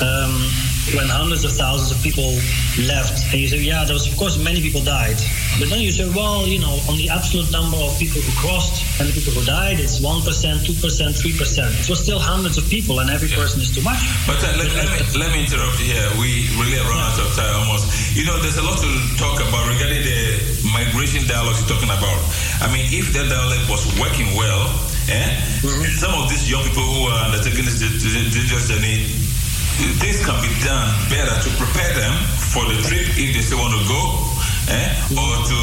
um, 0.01 0.51
when 0.91 1.07
hundreds 1.07 1.47
of 1.47 1.55
thousands 1.55 1.95
of 1.95 2.03
people 2.03 2.35
left, 2.83 3.23
and 3.31 3.39
you 3.39 3.47
say, 3.47 3.57
yeah, 3.63 3.87
there 3.87 3.95
was 3.95 4.03
of 4.07 4.17
course 4.19 4.35
many 4.37 4.59
people 4.59 4.83
died. 4.83 5.15
But 5.59 5.69
then 5.69 5.79
you 5.79 5.91
say, 5.91 6.09
well, 6.09 6.43
you 6.47 6.59
know, 6.59 6.75
on 6.89 6.97
the 6.97 7.07
absolute 7.09 7.47
number 7.51 7.77
of 7.77 7.95
people 7.95 8.19
who 8.19 8.33
crossed 8.35 8.83
and 8.99 9.07
the 9.07 9.13
people 9.13 9.33
who 9.33 9.45
died, 9.45 9.79
it's 9.79 10.01
one 10.01 10.21
percent, 10.21 10.65
two 10.65 10.75
percent, 10.75 11.15
three 11.15 11.31
percent. 11.31 11.71
It 11.79 11.89
was 11.89 12.03
still 12.03 12.19
hundreds 12.19 12.57
of 12.57 12.67
people, 12.67 12.99
and 12.99 13.09
every 13.09 13.29
person 13.29 13.61
is 13.61 13.71
too 13.71 13.81
much. 13.81 14.01
But 14.27 14.43
uh, 14.43 14.59
let, 14.59 14.67
let, 14.75 14.89
me, 14.91 14.99
let 15.15 15.29
me 15.31 15.39
interrupt 15.47 15.79
you 15.79 15.95
here. 15.95 16.07
We 16.19 16.49
really 16.59 16.81
run 16.83 16.99
out 16.99 17.15
of 17.15 17.31
time 17.37 17.53
almost. 17.63 17.87
You 18.17 18.25
know, 18.25 18.37
there's 18.43 18.57
a 18.57 18.65
lot 18.65 18.77
to 18.83 18.91
talk 19.15 19.39
about 19.39 19.69
regarding 19.71 20.03
the 20.03 20.43
migration 20.73 21.23
dialogue 21.29 21.55
you're 21.61 21.71
talking 21.71 21.89
about. 21.89 22.19
I 22.59 22.67
mean, 22.73 22.89
if 22.91 23.13
that 23.13 23.29
dialogue 23.29 23.65
was 23.69 23.85
working 24.01 24.33
well, 24.35 24.67
eh, 25.09 25.37
some 25.95 26.13
of 26.17 26.29
these 26.29 26.49
young 26.49 26.63
people 26.65 26.83
who 26.83 27.07
are 27.13 27.29
undertaking 27.29 27.65
this 27.65 27.79
dangerous 27.79 28.67
journey, 28.67 29.05
this 29.99 30.21
can 30.25 30.37
be 30.41 30.51
done 30.63 30.87
better 31.09 31.33
to 31.33 31.49
prepare 31.57 31.91
them 31.97 32.13
for 32.53 32.63
the 32.69 32.77
trip 32.85 33.05
if 33.17 33.29
they 33.33 33.41
still 33.41 33.57
want 33.59 33.73
to 33.73 33.83
go, 33.89 34.01
eh, 34.69 35.17
or 35.17 35.31
to 35.49 35.57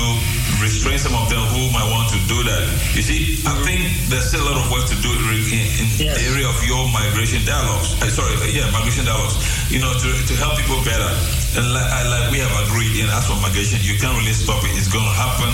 restrain 0.59 0.99
some 0.99 1.15
of 1.15 1.31
them 1.31 1.41
who 1.55 1.70
might 1.73 1.87
want 1.89 2.11
to 2.12 2.19
do 2.27 2.43
that. 2.45 2.62
You 2.93 3.03
see, 3.07 3.41
I 3.47 3.55
think 3.65 3.81
there's 4.11 4.28
still 4.28 4.43
a 4.43 4.47
lot 4.51 4.59
of 4.61 4.66
work 4.69 4.85
to 4.91 4.97
do 5.01 5.11
in, 5.15 5.62
in 5.81 5.87
the 5.97 6.20
area 6.35 6.47
of 6.51 6.59
your 6.66 6.85
migration 6.91 7.41
dialogues. 7.47 7.95
Uh, 8.03 8.11
sorry, 8.11 8.35
uh, 8.43 8.51
yeah, 8.51 8.66
migration 8.74 9.07
dialogues. 9.07 9.39
You 9.70 9.78
know, 9.81 9.95
to, 9.95 10.09
to 10.27 10.35
help 10.37 10.59
people 10.59 10.82
better. 10.85 11.09
And 11.57 11.65
like, 11.73 11.87
I- 11.89 12.07
like 12.11 12.27
we 12.35 12.39
have 12.43 12.53
agreed 12.69 12.99
in 12.99 13.07
as 13.09 13.24
for 13.31 13.39
migration, 13.41 13.78
you 13.87 13.95
can't 13.97 14.19
really 14.19 14.35
stop 14.37 14.61
it. 14.66 14.74
It's 14.74 14.91
going 14.91 15.07
to 15.07 15.15
happen, 15.16 15.49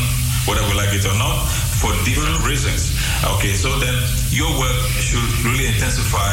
whether 0.49 0.65
we 0.66 0.74
like 0.74 0.91
it 0.97 1.05
or 1.07 1.15
not, 1.20 1.45
for 1.78 1.93
different 2.09 2.41
reasons. 2.43 2.97
Okay, 3.37 3.53
so 3.53 3.77
then 3.78 3.95
your 4.33 4.49
work 4.59 4.77
should 4.99 5.23
really 5.45 5.69
intensify 5.70 6.33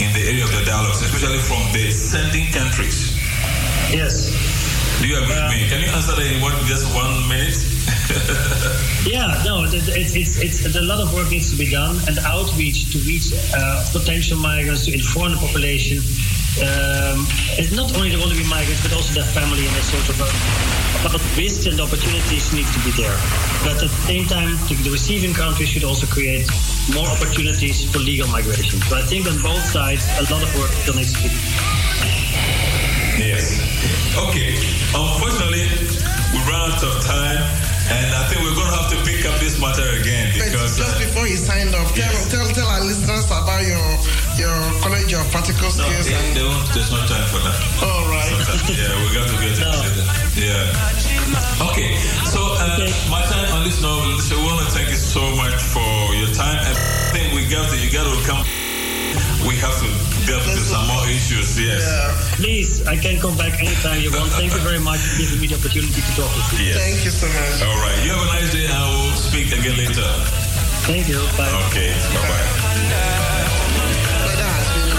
in 0.00 0.12
the 0.12 0.20
area 0.28 0.44
of 0.44 0.52
the 0.52 0.62
dialogues, 0.64 1.00
especially 1.02 1.38
from 1.38 1.62
the 1.72 1.90
sending 1.90 2.52
countries. 2.52 3.16
Yes. 3.90 4.28
Do 5.00 5.08
you 5.08 5.16
agree 5.16 5.34
with 5.34 5.50
me? 5.50 5.68
Can 5.68 5.80
you 5.80 5.88
answer 5.88 6.12
that 6.16 6.26
in 6.26 6.40
one, 6.42 6.52
just 6.66 6.84
one 6.94 7.26
minute? 7.28 7.56
Yeah, 9.06 9.40
no, 9.44 9.62
it- 9.62 9.72
it's, 9.86 10.16
it's, 10.16 10.36
it's, 10.42 10.74
a 10.76 10.80
lot 10.82 10.98
of 11.00 11.14
work 11.14 11.30
needs 11.30 11.48
to 11.50 11.56
be 11.56 11.70
done, 11.70 11.96
and 12.08 12.18
outreach 12.26 12.90
to 12.92 12.98
reach 13.06 13.30
uh, 13.54 13.84
potential 13.92 14.36
migrants, 14.36 14.84
to 14.86 14.92
inform 14.92 15.32
the 15.32 15.38
population. 15.38 15.98
Um, 16.56 17.28
it's 17.60 17.72
not 17.72 17.94
only 17.96 18.08
the 18.08 18.16
wannabe 18.16 18.48
migrants, 18.48 18.82
but 18.82 18.92
also 18.92 19.12
their 19.12 19.28
family 19.36 19.66
and 19.66 19.74
their 19.76 19.82
sort 19.82 20.08
of 20.08 20.16
uh, 20.24 21.12
but 21.12 21.20
risks 21.36 21.66
and 21.66 21.80
opportunities 21.80 22.52
need 22.52 22.66
to 22.72 22.80
be 22.80 22.90
there. 22.96 23.16
But 23.62 23.76
at 23.76 23.80
the 23.80 23.88
same 24.08 24.24
time, 24.26 24.56
the, 24.68 24.74
the 24.82 24.90
receiving 24.90 25.34
country 25.34 25.66
should 25.66 25.84
also 25.84 26.06
create 26.06 26.48
more 26.94 27.06
opportunities 27.08 27.84
for 27.90 27.98
legal 27.98 28.28
migration. 28.28 28.80
So 28.88 28.96
I 28.96 29.02
think 29.02 29.26
on 29.26 29.40
both 29.42 29.64
sides, 29.64 30.08
a 30.18 30.24
lot 30.32 30.42
of 30.42 30.48
work 30.56 30.70
still 30.72 30.94
needs 30.94 31.12
to 31.12 31.22
be 31.22 31.28
done. 31.28 31.44
Yes. 33.20 33.60
Okay. 34.16 34.56
Unfortunately, 34.96 35.68
we 36.32 36.38
ran 36.48 36.72
out 36.72 36.82
of 36.82 37.04
time, 37.04 37.65
and 37.90 38.06
I 38.14 38.26
think 38.28 38.42
we're 38.42 38.54
going 38.58 38.70
to 38.70 38.76
have 38.76 38.90
to 38.90 38.98
pick 39.06 39.22
up 39.26 39.38
this 39.38 39.60
matter 39.60 39.86
again 40.00 40.34
But 40.34 40.50
because. 40.50 40.76
just 40.76 40.96
uh, 40.96 40.98
before 40.98 41.26
you 41.26 41.36
signed 41.38 41.74
off, 41.74 41.94
tell, 41.94 42.12
tell, 42.30 42.46
tell 42.50 42.68
our 42.68 42.82
listeners 42.82 43.24
about 43.26 43.62
your 43.62 43.86
your 44.36 44.56
College 44.82 45.12
of 45.14 45.24
Practical 45.32 45.70
no, 45.78 45.88
they, 45.88 46.12
and, 46.12 46.36
they 46.36 46.44
won't, 46.44 46.66
there's 46.74 46.90
no 46.92 47.00
time 47.08 47.24
for 47.32 47.40
that. 47.40 47.56
all 47.82 48.04
right. 48.12 48.28
yeah, 48.76 48.92
we 49.00 49.08
got 49.14 49.26
to 49.30 49.36
get 49.40 49.56
it 49.56 49.64
later. 49.64 50.04
Yeah. 50.36 51.70
Okay. 51.72 51.96
So, 52.28 52.40
uh, 52.60 52.84
Martin, 53.08 53.40
on 53.56 53.64
this 53.64 53.80
note, 53.80 54.20
so 54.20 54.36
we 54.36 54.44
want 54.44 54.66
to 54.66 54.70
thank 54.72 54.90
you 54.90 55.00
so 55.00 55.22
much 55.36 55.56
for 55.56 55.88
your 56.14 56.28
time. 56.36 56.60
I 56.60 56.74
think 57.16 57.32
we 57.32 57.48
got 57.48 57.70
to, 57.72 57.76
you 57.80 57.88
got 57.90 58.04
to 58.04 58.20
come. 58.28 58.44
We 59.48 59.56
have 59.62 59.72
to 59.80 59.88
delve 60.26 60.42
into 60.50 60.60
some 60.66 60.86
more 60.90 61.06
issues. 61.06 61.54
Yes. 61.58 61.86
Please, 62.34 62.82
I 62.86 62.96
can 62.98 63.18
come 63.22 63.36
back 63.38 63.54
anytime 63.62 64.02
you 64.02 64.10
want. 64.10 64.30
Thank 64.34 64.52
you 64.52 64.60
very 64.60 64.80
much 64.82 64.98
for 64.98 65.18
giving 65.22 65.40
me 65.40 65.46
the 65.46 65.54
opportunity 65.54 66.02
to 66.02 66.12
talk 66.18 66.28
with 66.34 66.50
you. 66.58 66.74
Yes. 66.74 66.82
Thank 66.82 66.98
you 67.06 67.12
so 67.14 67.26
much. 67.30 67.62
All 67.62 67.78
right. 67.78 67.96
You 68.02 68.10
have 68.10 68.26
a 68.26 68.30
nice 68.34 68.50
day. 68.52 68.66
I 68.66 68.82
will 68.90 69.14
speak 69.14 69.54
again 69.54 69.78
later. 69.78 70.04
Thank 70.90 71.06
you. 71.08 71.22
Bye. 71.38 71.46
Okay. 71.70 71.94
Bye 72.10 72.26
bye. 72.26 72.46
Brother 74.26 74.50
has 74.50 74.68
been 74.74 74.90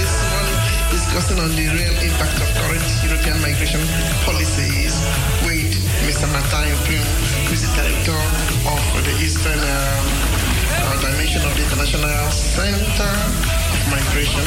this 0.00 0.12
morning 0.32 0.58
discussing 0.88 1.38
on 1.44 1.52
the 1.52 1.66
real 1.76 1.94
impact 2.00 2.36
of 2.40 2.48
current 2.56 2.86
European 3.04 3.36
migration 3.44 3.84
policies 4.24 4.96
with 5.44 5.72
Mr. 6.08 6.26
Martin 6.32 6.72
Prim, 6.88 7.04
who 7.48 7.52
is 7.52 7.60
the 7.60 7.72
director 7.76 8.16
of 8.16 8.80
the 9.04 9.14
Eastern 9.20 9.60
um, 9.60 10.31
uh, 10.72 11.00
dimension 11.00 11.42
of 11.44 11.52
the 11.56 11.62
International 11.64 12.30
Center 12.32 13.12
of 13.12 13.82
Migration 13.92 14.46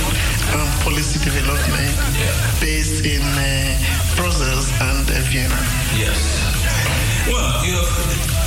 and 0.57 0.68
Policy 0.81 1.19
Development 1.22 1.93
based 2.60 3.06
in 3.06 3.22
uh, 3.22 3.45
Brussels 4.15 4.72
and 4.81 5.06
uh, 5.06 5.14
Vienna. 5.30 5.60
Yes. 5.93 6.18
Well, 7.30 7.65
you 7.65 7.73
have 7.73 7.89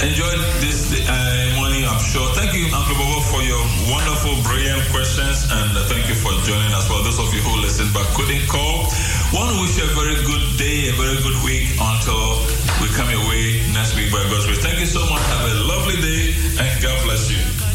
enjoyed 0.07 0.39
this 0.63 0.95
uh, 0.95 1.59
morning, 1.59 1.83
I'm 1.83 1.99
sure. 1.99 2.27
Thank 2.39 2.55
you, 2.55 2.71
Uncle 2.71 2.95
Bobo, 2.95 3.21
for 3.27 3.43
your 3.43 3.59
wonderful, 3.91 4.39
brilliant 4.47 4.87
questions, 4.95 5.51
and 5.51 5.75
uh, 5.75 5.83
thank 5.91 6.07
you 6.07 6.15
for 6.15 6.31
joining 6.47 6.71
as 6.79 6.87
well. 6.87 7.03
Those 7.03 7.19
of 7.19 7.35
you 7.35 7.43
who 7.43 7.59
listened 7.59 7.91
but 7.93 8.07
couldn't 8.15 8.47
call, 8.47 8.87
want 9.35 9.51
to 9.51 9.57
wish 9.59 9.75
you 9.79 9.87
a 9.87 9.93
very 9.99 10.19
good 10.23 10.45
day, 10.55 10.91
a 10.91 10.95
very 10.95 11.19
good 11.27 11.39
week 11.43 11.75
until 11.75 12.47
we 12.79 12.87
come 12.95 13.11
your 13.11 13.27
way 13.27 13.67
next 13.75 13.99
week 13.99 14.15
by 14.15 14.23
God's 14.31 14.47
grace. 14.47 14.63
Thank 14.63 14.79
you 14.79 14.87
so 14.87 15.03
much. 15.11 15.19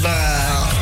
Bieber. 0.03 0.72